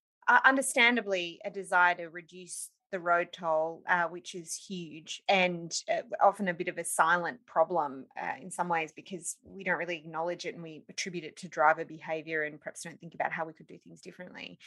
understandably 0.45 1.41
a 1.45 1.51
desire 1.51 1.95
to 1.95 2.09
reduce 2.09 2.71
the 2.95 3.01
road 3.01 3.27
toll 3.33 3.83
uh, 3.89 4.05
which 4.05 4.37
is 4.37 4.55
huge 4.55 5.21
and 5.29 5.83
uh, 5.93 6.03
often 6.23 6.47
a 6.47 6.55
bit 6.55 6.69
of 6.69 6.79
a 6.79 6.85
silent 6.85 7.45
problem 7.45 8.07
uh, 8.17 8.41
in 8.41 8.53
some 8.53 8.69
ways 8.69 8.93
because 8.95 9.37
we 9.45 9.65
don't 9.65 9.79
really 9.79 9.97
acknowledge 9.97 10.47
it 10.47 10.55
and 10.55 10.63
we 10.63 10.85
attribute 10.89 11.25
it 11.25 11.37
to 11.37 11.49
driver 11.49 11.85
behavior 11.85 12.45
and 12.45 12.61
perhaps 12.61 12.85
don't 12.85 13.01
think 13.01 13.17
about 13.17 13.33
how 13.33 13.45
we 13.45 13.53
could 13.53 13.67
do 13.67 13.77
things 13.83 14.01
differently. 14.01 14.61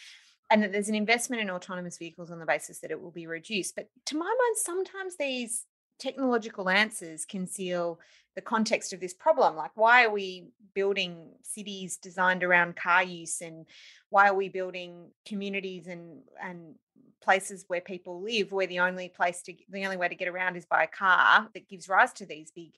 And 0.52 0.62
that 0.62 0.74
there's 0.74 0.90
an 0.90 0.96
investment 0.96 1.42
in 1.42 1.50
autonomous 1.50 1.98
vehicles 1.98 2.30
on 2.30 2.40
the 2.40 2.46
basis 2.46 2.80
that 2.80 2.92
it 2.92 3.02
will 3.02 3.12
be 3.12 3.28
reduced 3.28 3.78
but 3.78 3.88
to 4.08 4.18
my 4.18 4.26
mind 4.26 4.58
sometimes 4.58 5.16
these 5.16 5.66
technological 6.00 6.70
answers 6.70 7.26
conceal 7.26 8.00
the 8.36 8.42
context 8.42 8.94
of 8.94 9.00
this 9.00 9.14
problem. 9.14 9.56
Like 9.56 9.72
why 9.76 10.06
are 10.06 10.12
we 10.12 10.50
building 10.76 11.32
cities 11.42 11.98
designed 11.98 12.44
around 12.44 12.76
car 12.76 13.04
use 13.04 13.42
and 13.42 13.66
why 14.12 14.30
are 14.30 14.36
we 14.36 14.48
building 14.48 15.10
communities 15.26 15.88
and 15.88 16.20
and 16.42 16.76
places 17.20 17.66
where 17.68 17.82
people 17.82 18.22
live 18.22 18.52
where 18.52 18.68
the 18.68 18.80
only 18.80 19.10
place 19.10 19.42
to 19.42 19.54
the 19.70 19.84
only 19.84 19.98
way 19.98 20.08
to 20.08 20.16
get 20.16 20.28
around 20.28 20.56
is 20.56 20.66
by 20.66 20.84
a 20.84 20.88
car 20.88 21.50
that 21.54 21.68
gives 21.68 21.90
rise 21.90 22.14
to 22.14 22.28
these 22.28 22.52
big 22.52 22.74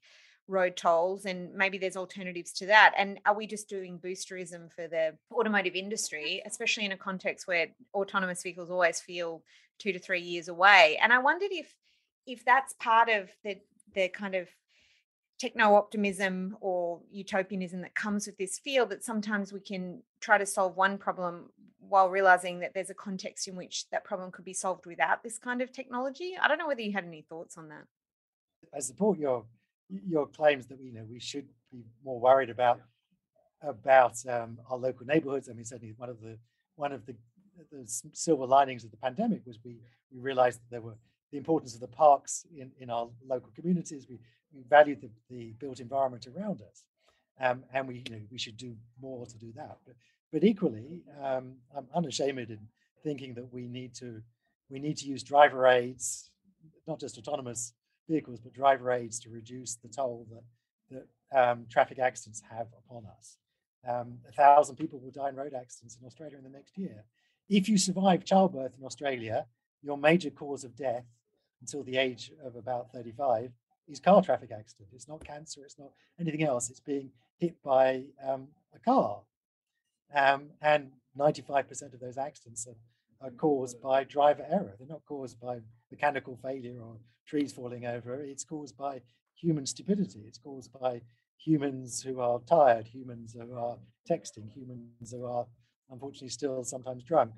road 0.48 0.78
tolls? 0.78 1.26
And 1.26 1.54
maybe 1.54 1.78
there's 1.78 1.98
alternatives 1.98 2.54
to 2.54 2.68
that. 2.68 2.94
And 2.98 3.20
are 3.26 3.36
we 3.36 3.46
just 3.46 3.68
doing 3.68 4.00
boosterism 4.00 4.72
for 4.72 4.88
the 4.88 5.16
automotive 5.32 5.76
industry 5.76 6.42
especially 6.46 6.86
in 6.86 6.94
a 6.94 6.98
context 6.98 7.48
where 7.48 7.68
autonomous 7.94 8.42
vehicles 8.44 8.72
always 8.72 9.02
feel 9.02 9.44
2 9.80 9.92
to 9.92 10.00
3 10.00 10.22
years 10.22 10.48
away? 10.48 10.98
And 11.02 11.12
i 11.12 11.20
wondered 11.20 11.52
if 11.52 11.76
if 12.30 12.46
that's 12.46 12.74
part 12.74 13.10
of 13.10 13.30
the 13.44 13.58
the 13.96 14.08
kind 14.10 14.36
of 14.36 14.48
techno 15.40 15.74
optimism 15.74 16.56
or 16.60 17.02
utopianism 17.10 17.82
that 17.82 17.96
comes 17.96 18.28
with 18.28 18.38
this 18.38 18.60
field 18.60 18.90
that 18.90 19.04
sometimes 19.04 19.54
we 19.54 19.60
can 19.60 20.04
try 20.20 20.38
to 20.38 20.46
solve 20.46 20.76
one 20.76 20.98
problem 20.98 21.50
while 21.80 22.10
realizing 22.10 22.60
that 22.60 22.74
there's 22.74 22.90
a 22.90 22.94
context 22.94 23.48
in 23.48 23.56
which 23.56 23.90
that 23.90 24.04
problem 24.04 24.32
could 24.32 24.46
be 24.46 24.54
solved 24.54 24.86
without 24.86 25.24
this 25.24 25.40
kind 25.40 25.62
of 25.62 25.72
technology. 25.72 26.34
I 26.40 26.48
don't 26.48 26.58
know 26.58 26.68
whether 26.68 26.82
you 26.82 26.92
had 26.92 27.06
any 27.06 27.22
thoughts 27.22 27.58
on 27.58 27.70
that. 27.70 27.86
I 28.76 28.80
support 28.80 29.18
your 29.18 29.46
your 30.08 30.28
claims 30.28 30.68
that 30.68 30.80
you 30.80 30.94
know 30.94 31.06
we 31.10 31.20
should 31.20 31.48
be 31.72 31.84
more 32.04 32.20
worried 32.20 32.50
about 32.52 32.82
about 33.62 34.24
um, 34.28 34.60
our 34.70 34.78
local 34.78 35.06
neighborhoods. 35.06 35.50
I 35.50 35.54
mean 35.54 35.66
certainly 35.66 35.96
one 35.98 36.10
of 36.10 36.22
the 36.22 36.38
one 36.76 36.92
of 36.92 37.06
the 37.06 37.16
the 37.72 37.84
silver 38.14 38.46
linings 38.46 38.84
of 38.84 38.92
the 38.92 38.98
pandemic 38.98 39.42
was 39.46 39.58
we 39.64 39.80
we 40.12 40.20
realized 40.20 40.60
that 40.60 40.70
there 40.70 40.82
were 40.82 40.98
the 41.32 41.38
importance 41.38 41.74
of 41.74 41.82
the 41.82 41.88
parks 41.88 42.46
in, 42.56 42.72
in 42.80 42.90
our 42.90 43.10
local 43.28 43.52
communities. 43.56 44.08
We, 44.10 44.20
we 44.54 44.64
value 44.64 44.96
the, 44.96 45.10
the 45.30 45.54
built 45.60 45.80
environment 45.80 46.28
around 46.28 46.62
us. 46.62 46.84
Um, 47.40 47.64
and 47.74 47.88
we, 47.88 48.04
you 48.08 48.16
know, 48.16 48.22
we 48.32 48.38
should 48.38 48.58
do 48.58 48.76
more 49.02 49.26
to 49.26 49.38
do 49.38 49.52
that. 49.56 49.78
But, 49.86 49.96
but 50.32 50.44
equally, 50.44 51.04
um, 51.24 51.54
I'm 51.76 51.88
unashamed 51.96 52.50
in 52.50 52.60
thinking 53.04 53.34
that 53.36 53.54
we 53.54 53.68
need 53.68 53.94
to 53.96 54.22
we 54.70 54.80
need 54.80 54.98
to 54.98 55.08
use 55.08 55.24
driver 55.24 55.66
aids, 55.66 56.30
not 56.86 57.00
just 57.00 57.18
autonomous 57.18 57.74
vehicles, 58.08 58.40
but 58.40 58.54
driver 58.54 58.92
aids 58.92 59.20
to 59.22 59.30
reduce 59.30 59.76
the 59.76 59.88
toll 59.88 60.28
that 60.30 60.44
that 60.92 61.08
um, 61.52 61.66
traffic 61.70 62.00
accidents 62.00 62.42
have 62.50 62.68
upon 62.86 63.06
us. 63.18 63.38
Um, 63.88 64.20
a 64.28 64.32
thousand 64.32 64.76
people 64.76 65.00
will 65.00 65.12
die 65.12 65.30
in 65.30 65.36
road 65.36 65.54
accidents 65.54 65.98
in 66.00 66.06
Australia 66.06 66.38
in 66.38 66.44
the 66.44 66.50
next 66.50 66.78
year. 66.78 67.06
If 67.48 67.70
you 67.70 67.78
survive 67.78 68.26
childbirth 68.26 68.74
in 68.78 68.86
Australia, 68.86 69.46
your 69.82 69.98
major 69.98 70.30
cause 70.30 70.64
of 70.64 70.76
death 70.76 71.06
until 71.62 71.84
the 71.84 71.98
age 71.98 72.32
of 72.44 72.56
about 72.56 72.92
35 72.92 73.52
is 73.88 74.00
car 74.00 74.22
traffic 74.22 74.52
accident. 74.52 74.90
It's 74.94 75.08
not 75.08 75.24
cancer, 75.24 75.62
it's 75.64 75.80
not 75.80 75.92
anything 76.20 76.44
else. 76.44 76.70
It's 76.70 76.80
being 76.80 77.12
hit 77.38 77.62
by 77.64 78.04
um, 78.26 78.48
a 78.76 78.80
car. 78.80 79.22
Um, 80.14 80.50
and 80.62 80.92
95% 81.18 81.94
of 81.94 82.00
those 82.00 82.18
accidents 82.18 82.68
are, 82.68 83.28
are, 83.28 83.32
caused 83.32 83.82
by 83.82 84.04
driver 84.04 84.46
error. 84.50 84.76
They're 84.78 84.88
not 84.88 85.06
caused 85.06 85.40
by 85.40 85.60
mechanical 85.92 86.38
failure 86.42 86.80
or 86.82 86.98
trees 87.28 87.54
falling 87.54 87.86
over. 87.86 88.22
It's 88.24 88.44
caused 88.44 88.78
by 88.78 89.02
human 89.36 89.66
stupidity. 89.66 90.24
It's 90.28 90.38
caused 90.38 90.72
by 90.80 91.02
humans 91.38 92.02
who 92.02 92.20
are 92.20 92.40
tired, 92.48 92.88
humans 92.88 93.34
who 93.34 93.56
are 93.56 93.78
texting, 94.10 94.52
humans 94.52 95.12
who 95.12 95.26
are 95.26 95.46
unfortunately 95.90 96.30
still 96.30 96.64
sometimes 96.64 97.04
drunk. 97.04 97.32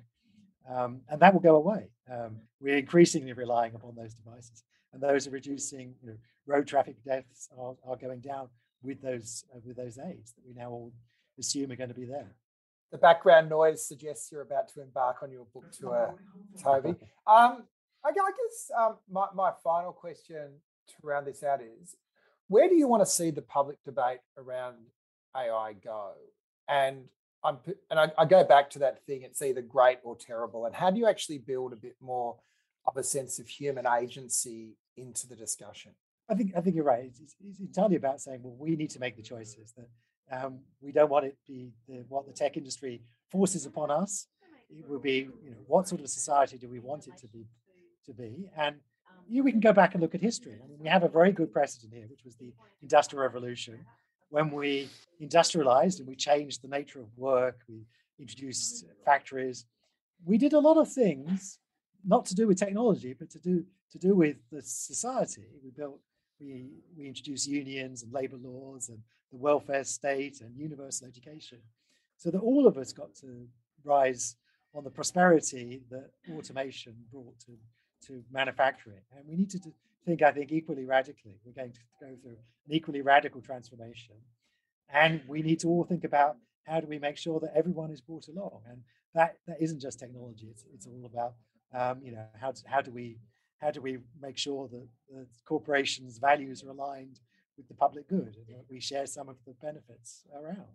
Um, 0.68 1.00
and 1.08 1.20
that 1.20 1.32
will 1.32 1.40
go 1.40 1.56
away. 1.56 1.88
Um, 2.10 2.36
we're 2.60 2.78
increasingly 2.78 3.32
relying 3.32 3.74
upon 3.74 3.94
those 3.94 4.14
devices, 4.14 4.62
and 4.92 5.02
those 5.02 5.26
are 5.26 5.30
reducing. 5.30 5.94
You 6.02 6.10
know, 6.10 6.16
road 6.46 6.66
traffic 6.66 6.96
deaths 7.04 7.48
are, 7.58 7.74
are 7.86 7.96
going 7.96 8.20
down 8.20 8.48
with 8.82 9.00
those 9.02 9.44
uh, 9.54 9.58
with 9.64 9.76
those 9.76 9.98
aids 9.98 10.32
that 10.32 10.46
we 10.46 10.54
now 10.54 10.70
all 10.70 10.92
assume 11.38 11.72
are 11.72 11.76
going 11.76 11.88
to 11.88 11.94
be 11.94 12.04
there. 12.04 12.34
The 12.90 12.98
background 12.98 13.48
noise 13.48 13.86
suggests 13.86 14.30
you're 14.30 14.42
about 14.42 14.68
to 14.74 14.82
embark 14.82 15.22
on 15.22 15.30
your 15.32 15.46
book 15.54 15.64
tour, 15.72 16.14
Toby. 16.62 16.94
Um, 17.26 17.62
I 18.04 18.10
guess 18.10 18.70
um, 18.76 18.96
my, 19.08 19.26
my 19.32 19.52
final 19.62 19.92
question 19.92 20.48
to 20.88 20.94
round 21.04 21.24
this 21.24 21.44
out 21.44 21.60
is 21.62 21.94
where 22.48 22.68
do 22.68 22.74
you 22.74 22.88
want 22.88 23.00
to 23.02 23.06
see 23.06 23.30
the 23.30 23.42
public 23.42 23.76
debate 23.84 24.18
around 24.36 24.74
AI 25.36 25.74
go? 25.74 26.10
And 26.68 27.04
I'm 27.44 27.58
and 27.90 27.98
I, 27.98 28.12
I, 28.16 28.24
go 28.24 28.44
back 28.44 28.70
to 28.70 28.78
that 28.80 29.04
thing. 29.04 29.22
It's 29.22 29.42
either 29.42 29.62
great 29.62 29.98
or 30.04 30.16
terrible. 30.16 30.66
And 30.66 30.74
how 30.74 30.90
do 30.90 30.98
you 30.98 31.06
actually 31.06 31.38
build 31.38 31.72
a 31.72 31.76
bit 31.76 31.96
more 32.00 32.36
of 32.86 32.96
a 32.96 33.02
sense 33.02 33.38
of 33.38 33.48
human 33.48 33.86
agency 33.86 34.76
into 34.96 35.26
the 35.26 35.36
discussion? 35.36 35.92
I 36.28 36.34
think 36.34 36.52
I 36.56 36.60
think 36.60 36.76
you're 36.76 36.84
right. 36.84 37.04
It's, 37.04 37.34
it's 37.44 37.60
entirely 37.60 37.96
about 37.96 38.20
saying, 38.20 38.40
well, 38.42 38.56
we 38.58 38.76
need 38.76 38.90
to 38.90 39.00
make 39.00 39.16
the 39.16 39.22
choices 39.22 39.74
that 39.76 40.44
um, 40.44 40.60
we 40.80 40.92
don't 40.92 41.10
want 41.10 41.26
it 41.26 41.36
to 41.46 41.52
be 41.52 41.72
the, 41.88 42.04
what 42.08 42.26
the 42.26 42.32
tech 42.32 42.56
industry 42.56 43.02
forces 43.30 43.66
upon 43.66 43.90
us. 43.90 44.28
It 44.70 44.88
will 44.88 45.00
be, 45.00 45.28
you 45.44 45.50
know, 45.50 45.56
what 45.66 45.88
sort 45.88 46.00
of 46.00 46.08
society 46.08 46.56
do 46.56 46.68
we 46.68 46.78
want 46.78 47.06
it 47.06 47.18
to 47.18 47.28
be 47.28 47.46
to 48.06 48.14
be? 48.14 48.46
And 48.56 48.76
you, 49.28 49.42
we 49.42 49.50
can 49.50 49.60
go 49.60 49.72
back 49.72 49.94
and 49.94 50.02
look 50.02 50.14
at 50.14 50.20
history. 50.20 50.58
I 50.62 50.66
mean, 50.66 50.78
we 50.80 50.88
have 50.88 51.02
a 51.02 51.08
very 51.08 51.32
good 51.32 51.52
precedent 51.52 51.92
here, 51.92 52.06
which 52.08 52.24
was 52.24 52.36
the 52.36 52.52
Industrial 52.80 53.22
Revolution, 53.22 53.84
when 54.32 54.50
we 54.50 54.88
industrialized 55.20 55.98
and 55.98 56.08
we 56.08 56.16
changed 56.16 56.62
the 56.62 56.68
nature 56.68 57.00
of 57.00 57.06
work, 57.18 57.58
we 57.68 57.84
introduced 58.18 58.86
factories. 59.04 59.66
We 60.24 60.38
did 60.38 60.54
a 60.54 60.58
lot 60.58 60.78
of 60.78 60.90
things, 60.90 61.58
not 62.02 62.24
to 62.26 62.34
do 62.34 62.46
with 62.46 62.58
technology, 62.58 63.12
but 63.12 63.28
to 63.30 63.38
do 63.38 63.64
to 63.90 63.98
do 63.98 64.14
with 64.14 64.36
the 64.50 64.62
society. 64.62 65.44
We 65.62 65.70
built, 65.70 66.00
we 66.40 66.70
we 66.96 67.06
introduced 67.06 67.46
unions 67.46 68.02
and 68.02 68.10
labor 68.12 68.38
laws 68.38 68.88
and 68.88 69.00
the 69.30 69.36
welfare 69.36 69.84
state 69.84 70.40
and 70.40 70.56
universal 70.56 71.06
education, 71.06 71.58
so 72.16 72.30
that 72.30 72.40
all 72.40 72.66
of 72.66 72.78
us 72.78 72.90
got 72.92 73.14
to 73.16 73.46
rise 73.84 74.36
on 74.74 74.82
the 74.82 74.90
prosperity 74.90 75.82
that 75.90 76.08
automation 76.34 76.94
brought 77.12 77.38
to 77.40 77.52
to 78.06 78.24
manufacturing. 78.32 79.04
And 79.14 79.28
we 79.28 79.36
need 79.36 79.50
to 79.50 79.60
think, 80.04 80.22
I 80.22 80.32
think, 80.32 80.52
equally 80.52 80.84
radically. 80.84 81.36
We're 81.44 81.52
going 81.52 81.72
to 81.72 81.80
go 82.00 82.16
through 82.22 82.36
an 82.66 82.74
equally 82.74 83.02
radical 83.02 83.40
transformation. 83.40 84.16
And 84.92 85.22
we 85.26 85.42
need 85.42 85.60
to 85.60 85.68
all 85.68 85.84
think 85.84 86.04
about 86.04 86.36
how 86.64 86.80
do 86.80 86.86
we 86.86 86.98
make 86.98 87.16
sure 87.16 87.40
that 87.40 87.52
everyone 87.54 87.90
is 87.90 88.00
brought 88.00 88.28
along. 88.28 88.62
And 88.68 88.82
that, 89.14 89.38
that 89.46 89.56
isn't 89.60 89.80
just 89.80 89.98
technology, 89.98 90.48
it's, 90.50 90.64
it's 90.74 90.86
all 90.86 91.04
about, 91.04 91.34
um, 91.74 92.02
you 92.02 92.12
know, 92.12 92.26
how, 92.40 92.52
how 92.66 92.80
do 92.80 92.90
we 92.90 93.18
how 93.62 93.70
do 93.70 93.80
we 93.80 93.98
make 94.20 94.36
sure 94.36 94.68
that 94.68 94.88
the 95.08 95.26
corporations' 95.46 96.18
values 96.18 96.64
are 96.64 96.70
aligned 96.70 97.20
with 97.56 97.68
the 97.68 97.74
public 97.74 98.08
good 98.08 98.36
and 98.36 98.56
that 98.56 98.64
we 98.68 98.80
share 98.80 99.06
some 99.06 99.28
of 99.28 99.36
the 99.46 99.54
benefits 99.62 100.24
around? 100.34 100.66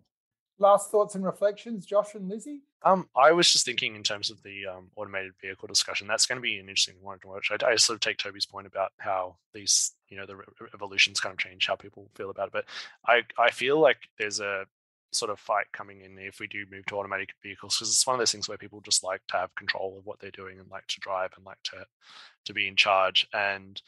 Last 0.59 0.91
thoughts 0.91 1.15
and 1.15 1.25
reflections, 1.25 1.85
Josh 1.85 2.15
and 2.15 2.29
Lizzie? 2.29 2.61
Um, 2.83 3.09
I 3.15 3.31
was 3.31 3.51
just 3.51 3.65
thinking 3.65 3.95
in 3.95 4.03
terms 4.03 4.29
of 4.29 4.41
the 4.43 4.67
um, 4.67 4.91
automated 4.95 5.33
vehicle 5.41 5.67
discussion. 5.67 6.07
That's 6.07 6.25
going 6.25 6.37
to 6.37 6.41
be 6.41 6.59
an 6.59 6.69
interesting 6.69 6.95
one 7.01 7.19
to 7.19 7.27
watch. 7.27 7.51
I, 7.51 7.65
I, 7.65 7.75
sort 7.75 7.95
of 7.95 8.01
take 8.01 8.17
Toby's 8.17 8.45
point 8.45 8.67
about 8.67 8.91
how 8.97 9.35
these, 9.53 9.93
you 10.09 10.17
know, 10.17 10.25
the 10.25 10.37
evolutions 10.73 11.19
kind 11.19 11.33
of 11.33 11.39
change 11.39 11.67
how 11.67 11.75
people 11.75 12.09
feel 12.15 12.29
about 12.29 12.47
it. 12.47 12.53
But 12.53 12.65
I, 13.05 13.23
I 13.37 13.49
feel 13.49 13.79
like 13.79 13.97
there's 14.17 14.39
a 14.39 14.65
sort 15.11 15.31
of 15.31 15.39
fight 15.39 15.65
coming 15.71 16.01
in 16.01 16.17
if 16.19 16.39
we 16.39 16.47
do 16.47 16.65
move 16.69 16.85
to 16.85 16.97
automatic 16.97 17.33
vehicles 17.41 17.77
because 17.77 17.89
it's 17.89 18.05
one 18.05 18.13
of 18.13 18.19
those 18.19 18.31
things 18.31 18.47
where 18.47 18.57
people 18.57 18.81
just 18.81 19.03
like 19.03 19.21
to 19.27 19.37
have 19.37 19.55
control 19.55 19.95
of 19.97 20.05
what 20.05 20.19
they're 20.19 20.31
doing 20.31 20.59
and 20.59 20.69
like 20.69 20.85
to 20.87 20.99
drive 20.99 21.31
and 21.35 21.45
like 21.45 21.61
to 21.63 21.85
to 22.45 22.53
be 22.53 22.67
in 22.67 22.75
charge. 22.75 23.27
And 23.33 23.81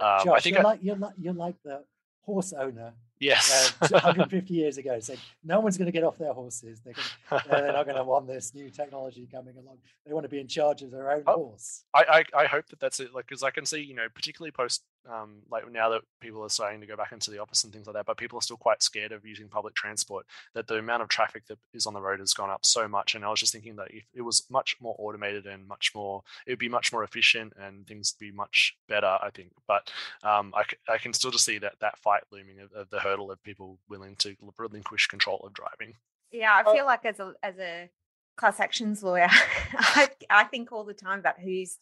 um, 0.00 0.20
Josh, 0.24 0.36
I 0.36 0.40
think 0.40 0.56
you're 0.56 0.66
I, 0.66 0.70
like 0.70 0.80
you're 0.82 0.96
like 0.96 1.14
you're 1.18 1.34
like 1.34 1.56
the 1.64 1.84
horse 2.24 2.52
owner 2.52 2.92
Yes. 3.20 3.72
Uh, 3.84 3.88
150 3.90 4.54
years 4.54 4.78
ago, 4.78 4.98
said 5.00 5.18
no 5.44 5.60
one's 5.60 5.76
going 5.76 5.86
to 5.86 5.92
get 5.92 6.04
off 6.04 6.16
their 6.16 6.32
horses. 6.32 6.80
They're, 6.80 6.94
gonna, 7.30 7.42
they're 7.48 7.72
not 7.72 7.84
going 7.84 7.96
to 8.04 8.04
want 8.04 8.26
this 8.26 8.54
new 8.54 8.70
technology 8.70 9.28
coming 9.30 9.54
along. 9.56 9.76
They 10.06 10.12
want 10.12 10.24
to 10.24 10.28
be 10.28 10.40
in 10.40 10.48
charge 10.48 10.82
of 10.82 10.90
their 10.90 11.10
own 11.10 11.22
oh, 11.26 11.34
horse. 11.34 11.84
I, 11.92 12.24
I, 12.34 12.42
I 12.42 12.46
hope 12.46 12.66
that 12.68 12.80
that's 12.80 13.00
it. 13.00 13.14
Like, 13.14 13.26
because 13.26 13.42
I 13.42 13.50
can 13.50 13.66
see, 13.66 13.80
you 13.80 13.94
know, 13.94 14.06
particularly 14.12 14.52
post 14.52 14.82
um, 15.10 15.42
like 15.50 15.70
now 15.70 15.90
that 15.90 16.02
people 16.20 16.42
are 16.42 16.48
starting 16.48 16.80
to 16.80 16.86
go 16.86 16.96
back 16.96 17.12
into 17.12 17.30
the 17.30 17.38
office 17.38 17.64
and 17.64 17.72
things 17.72 17.86
like 17.86 17.94
that, 17.94 18.06
but 18.06 18.16
people 18.16 18.38
are 18.38 18.42
still 18.42 18.56
quite 18.56 18.82
scared 18.82 19.12
of 19.12 19.24
using 19.24 19.48
public 19.48 19.74
transport. 19.74 20.26
That 20.54 20.66
the 20.66 20.76
amount 20.76 21.02
of 21.02 21.08
traffic 21.08 21.46
that 21.46 21.58
is 21.72 21.86
on 21.86 21.94
the 21.94 22.00
road 22.00 22.20
has 22.20 22.34
gone 22.34 22.50
up 22.50 22.64
so 22.64 22.88
much, 22.88 23.14
and 23.14 23.24
I 23.24 23.30
was 23.30 23.40
just 23.40 23.52
thinking 23.52 23.76
that 23.76 23.88
if 23.90 24.04
it 24.14 24.22
was 24.22 24.44
much 24.50 24.76
more 24.80 24.94
automated 24.98 25.46
and 25.46 25.66
much 25.66 25.92
more, 25.94 26.22
it 26.46 26.52
would 26.52 26.58
be 26.58 26.68
much 26.68 26.92
more 26.92 27.04
efficient 27.04 27.52
and 27.60 27.86
things 27.86 28.14
would 28.14 28.24
be 28.24 28.32
much 28.32 28.76
better. 28.88 29.18
I 29.20 29.30
think, 29.30 29.52
but 29.66 29.90
um, 30.22 30.52
I, 30.56 30.64
I 30.92 30.98
can 30.98 31.12
still 31.12 31.30
just 31.30 31.44
see 31.44 31.58
that 31.58 31.74
that 31.80 31.98
fight 31.98 32.22
looming 32.32 32.60
of, 32.60 32.72
of 32.72 32.90
the 32.90 33.00
hurdle 33.00 33.30
of 33.30 33.42
people 33.42 33.78
willing 33.88 34.16
to 34.16 34.34
relinquish 34.58 35.06
control 35.06 35.40
of 35.44 35.52
driving. 35.52 35.94
Yeah, 36.32 36.52
I 36.52 36.62
oh 36.66 36.74
feel 36.74 36.86
like 36.86 37.04
as 37.04 37.20
a 37.20 37.34
as 37.42 37.58
a 37.58 37.90
class 38.36 38.58
actions 38.60 39.02
lawyer, 39.02 39.28
I, 39.72 40.08
I 40.30 40.44
think 40.44 40.72
all 40.72 40.84
the 40.84 40.94
time 40.94 41.20
about 41.20 41.38
who's 41.38 41.78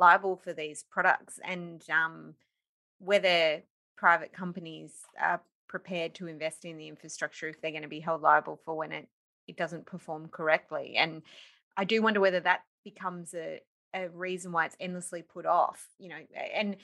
liable 0.00 0.36
for 0.36 0.52
these 0.52 0.84
products 0.90 1.38
and 1.44 1.82
um, 1.90 2.34
whether 3.00 3.62
private 3.96 4.32
companies 4.32 4.92
are 5.20 5.40
prepared 5.68 6.14
to 6.14 6.26
invest 6.26 6.64
in 6.64 6.76
the 6.76 6.88
infrastructure 6.88 7.48
if 7.48 7.60
they're 7.60 7.70
going 7.70 7.82
to 7.82 7.88
be 7.88 8.00
held 8.00 8.22
liable 8.22 8.60
for 8.64 8.76
when 8.76 8.92
it, 8.92 9.08
it 9.48 9.56
doesn't 9.56 9.86
perform 9.86 10.28
correctly. 10.28 10.94
And 10.96 11.22
I 11.76 11.84
do 11.84 12.02
wonder 12.02 12.20
whether 12.20 12.40
that 12.40 12.60
becomes 12.84 13.34
a, 13.34 13.60
a 13.94 14.08
reason 14.08 14.52
why 14.52 14.66
it's 14.66 14.76
endlessly 14.80 15.22
put 15.22 15.46
off, 15.46 15.86
you 15.98 16.08
know, 16.08 16.18
and 16.54 16.76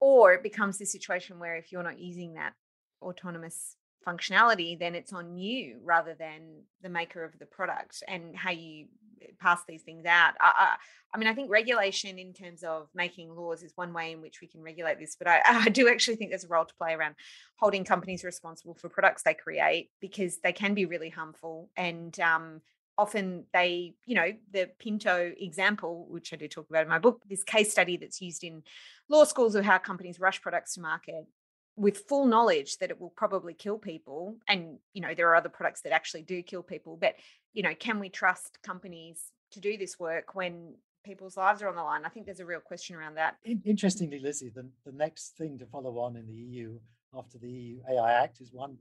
or 0.00 0.34
it 0.34 0.42
becomes 0.42 0.78
the 0.78 0.86
situation 0.86 1.38
where 1.38 1.56
if 1.56 1.72
you're 1.72 1.82
not 1.82 1.98
using 1.98 2.34
that 2.34 2.54
autonomous 3.00 3.76
functionality, 4.04 4.78
then 4.78 4.94
it's 4.94 5.12
on 5.12 5.36
you 5.36 5.78
rather 5.82 6.14
than 6.14 6.62
the 6.82 6.88
maker 6.88 7.24
of 7.24 7.38
the 7.38 7.46
product 7.46 8.02
and 8.08 8.36
how 8.36 8.50
you 8.50 8.86
eh, 9.22 9.26
pass 9.40 9.60
these 9.66 9.82
things 9.82 10.04
out. 10.06 10.34
I, 10.40 10.52
I, 10.56 10.76
I, 11.14 11.18
mean, 11.18 11.28
I 11.28 11.34
think 11.34 11.50
regulation 11.50 12.18
in 12.18 12.32
terms 12.32 12.62
of 12.62 12.88
making 12.94 13.34
laws 13.34 13.62
is 13.62 13.72
one 13.76 13.92
way 13.92 14.12
in 14.12 14.20
which 14.20 14.40
we 14.40 14.46
can 14.46 14.62
regulate 14.62 14.98
this, 14.98 15.16
but 15.16 15.28
I, 15.28 15.40
I 15.46 15.68
do 15.68 15.88
actually 15.88 16.16
think 16.16 16.30
there's 16.30 16.44
a 16.44 16.48
role 16.48 16.64
to 16.64 16.74
play 16.74 16.92
around 16.92 17.14
holding 17.58 17.84
companies 17.84 18.24
responsible 18.24 18.74
for 18.74 18.88
products 18.88 19.22
they 19.22 19.34
create 19.34 19.90
because 20.00 20.38
they 20.38 20.52
can 20.52 20.74
be 20.74 20.86
really 20.86 21.10
harmful 21.10 21.70
and 21.76 22.18
um, 22.20 22.60
often 22.96 23.44
they, 23.52 23.94
you 24.06 24.14
know, 24.14 24.32
the 24.52 24.70
Pinto 24.78 25.32
example, 25.38 26.06
which 26.08 26.32
I 26.32 26.36
do 26.36 26.48
talk 26.48 26.68
about 26.70 26.82
in 26.82 26.88
my 26.88 26.98
book, 26.98 27.22
this 27.28 27.44
case 27.44 27.70
study 27.70 27.96
that's 27.96 28.20
used 28.20 28.44
in 28.44 28.62
law 29.08 29.24
schools 29.24 29.54
of 29.54 29.64
how 29.64 29.78
companies 29.78 30.20
rush 30.20 30.40
products 30.40 30.74
to 30.74 30.80
market 30.80 31.26
with 31.76 31.98
full 32.08 32.26
knowledge 32.26 32.78
that 32.78 32.90
it 32.90 33.00
will 33.00 33.10
probably 33.10 33.54
kill 33.54 33.78
people 33.78 34.36
and 34.48 34.78
you 34.92 35.00
know 35.00 35.14
there 35.14 35.28
are 35.28 35.34
other 35.34 35.48
products 35.48 35.80
that 35.80 35.92
actually 35.92 36.22
do 36.22 36.42
kill 36.42 36.62
people 36.62 36.96
but 36.96 37.14
you 37.52 37.62
know 37.62 37.74
can 37.74 37.98
we 37.98 38.08
trust 38.08 38.58
companies 38.62 39.32
to 39.50 39.60
do 39.60 39.76
this 39.76 39.98
work 39.98 40.34
when 40.34 40.74
people's 41.04 41.36
lives 41.36 41.62
are 41.62 41.68
on 41.68 41.76
the 41.76 41.82
line? 41.82 42.04
I 42.04 42.08
think 42.08 42.26
there's 42.26 42.40
a 42.40 42.46
real 42.46 42.60
question 42.60 42.96
around 42.96 43.14
that. 43.16 43.36
Interestingly 43.64 44.18
lizzie 44.18 44.50
the, 44.54 44.66
the 44.84 44.92
next 44.92 45.36
thing 45.36 45.58
to 45.58 45.66
follow 45.66 45.98
on 45.98 46.16
in 46.16 46.26
the 46.26 46.34
eu 46.34 46.78
after 47.16 47.38
the 47.38 47.48
eu 47.48 47.80
ai 47.90 48.12
act 48.12 48.40
is 48.40 48.52
one 48.52 48.76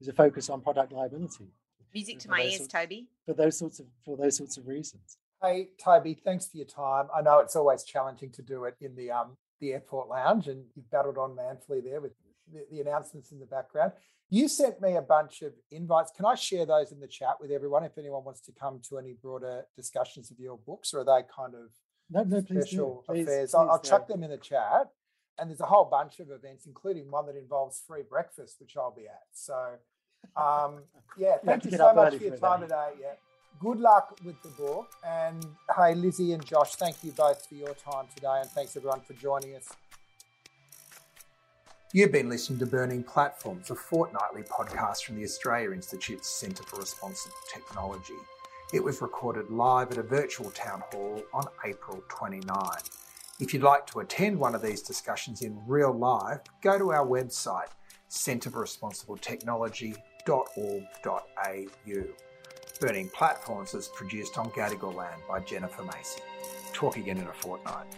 is 0.00 0.08
a 0.08 0.12
focus 0.12 0.50
on 0.50 0.60
product 0.60 0.92
liability 0.92 1.48
music 1.94 2.18
to 2.18 2.28
my 2.28 2.42
ears 2.42 2.56
sorts, 2.56 2.72
toby. 2.72 3.08
for 3.24 3.34
those 3.34 3.56
sorts 3.58 3.80
of 3.80 3.86
for 4.04 4.16
those 4.16 4.36
sorts 4.36 4.56
of 4.56 4.66
reasons. 4.66 5.18
Hey 5.42 5.68
toby 5.82 6.14
thanks 6.14 6.46
for 6.46 6.56
your 6.56 6.66
time. 6.66 7.06
I 7.14 7.22
know 7.22 7.38
it's 7.38 7.56
always 7.56 7.84
challenging 7.84 8.30
to 8.32 8.42
do 8.42 8.64
it 8.64 8.74
in 8.80 8.94
the 8.96 9.10
um 9.10 9.36
the 9.60 9.72
airport 9.72 10.08
lounge 10.08 10.48
and 10.48 10.64
you've 10.74 10.90
battled 10.90 11.16
on 11.18 11.34
manfully 11.34 11.80
there 11.80 12.00
with 12.00 12.12
the, 12.52 12.66
the 12.70 12.80
announcements 12.80 13.32
in 13.32 13.38
the 13.38 13.46
background. 13.46 13.92
You 14.28 14.48
sent 14.48 14.80
me 14.80 14.96
a 14.96 15.02
bunch 15.02 15.42
of 15.42 15.52
invites. 15.70 16.10
Can 16.16 16.24
I 16.24 16.34
share 16.34 16.66
those 16.66 16.90
in 16.90 16.98
the 16.98 17.06
chat 17.06 17.36
with 17.40 17.50
everyone 17.50 17.84
if 17.84 17.96
anyone 17.96 18.24
wants 18.24 18.40
to 18.42 18.52
come 18.52 18.80
to 18.88 18.98
any 18.98 19.12
broader 19.12 19.66
discussions 19.76 20.30
of 20.30 20.40
your 20.40 20.58
books, 20.58 20.92
or 20.92 21.00
are 21.00 21.04
they 21.04 21.24
kind 21.34 21.54
of 21.54 21.70
no, 22.10 22.24
no, 22.24 22.40
special 22.40 23.04
please 23.08 23.22
affairs? 23.22 23.50
Please, 23.50 23.54
I'll, 23.54 23.70
I'll 23.70 23.80
chuck 23.80 24.08
them 24.08 24.22
in 24.24 24.30
the 24.30 24.36
chat. 24.36 24.90
And 25.38 25.50
there's 25.50 25.60
a 25.60 25.66
whole 25.66 25.84
bunch 25.84 26.18
of 26.18 26.30
events, 26.30 26.64
including 26.66 27.10
one 27.10 27.26
that 27.26 27.36
involves 27.36 27.82
free 27.86 28.02
breakfast, 28.08 28.56
which 28.58 28.74
I'll 28.76 28.94
be 28.96 29.06
at. 29.06 29.26
So, 29.32 29.74
um, 30.34 30.82
yeah, 31.18 31.36
thank 31.44 31.66
you, 31.66 31.72
you 31.72 31.76
so 31.76 31.92
much 31.92 32.16
for 32.16 32.24
your 32.24 32.36
time 32.38 32.62
today. 32.62 32.88
Yeah, 32.98 33.12
good 33.60 33.78
luck 33.78 34.18
with 34.24 34.42
the 34.42 34.48
book. 34.48 34.88
And 35.06 35.44
hey, 35.76 35.94
Lizzie 35.94 36.32
and 36.32 36.44
Josh, 36.44 36.76
thank 36.76 37.04
you 37.04 37.12
both 37.12 37.46
for 37.46 37.54
your 37.54 37.74
time 37.74 38.06
today, 38.14 38.40
and 38.40 38.50
thanks 38.50 38.76
everyone 38.76 39.02
for 39.02 39.12
joining 39.12 39.54
us. 39.56 39.68
You've 41.96 42.12
been 42.12 42.28
listening 42.28 42.58
to 42.58 42.66
Burning 42.66 43.02
Platforms, 43.02 43.70
a 43.70 43.74
fortnightly 43.74 44.42
podcast 44.42 45.04
from 45.04 45.16
the 45.16 45.24
Australia 45.24 45.72
Institute's 45.72 46.28
Centre 46.28 46.62
for 46.64 46.78
Responsible 46.78 47.34
Technology. 47.50 48.12
It 48.74 48.84
was 48.84 49.00
recorded 49.00 49.48
live 49.48 49.92
at 49.92 49.96
a 49.96 50.02
virtual 50.02 50.50
town 50.50 50.82
hall 50.92 51.22
on 51.32 51.44
April 51.64 52.04
29. 52.10 52.58
If 53.40 53.54
you'd 53.54 53.62
like 53.62 53.86
to 53.86 54.00
attend 54.00 54.38
one 54.38 54.54
of 54.54 54.60
these 54.60 54.82
discussions 54.82 55.40
in 55.40 55.58
real 55.66 55.90
life, 55.90 56.40
go 56.60 56.78
to 56.78 56.92
our 56.92 57.06
website 57.06 57.70
Centre 58.08 58.50
for 58.50 58.60
Responsible 58.60 59.16
Technology.org.au. 59.16 62.04
Burning 62.78 63.08
Platforms 63.08 63.72
is 63.72 63.88
produced 63.88 64.36
on 64.36 64.50
Gadigal 64.50 64.94
land 64.94 65.22
by 65.26 65.40
Jennifer 65.40 65.82
Macy. 65.82 66.20
Talk 66.74 66.98
again 66.98 67.16
in 67.16 67.26
a 67.26 67.32
fortnight. 67.32 67.96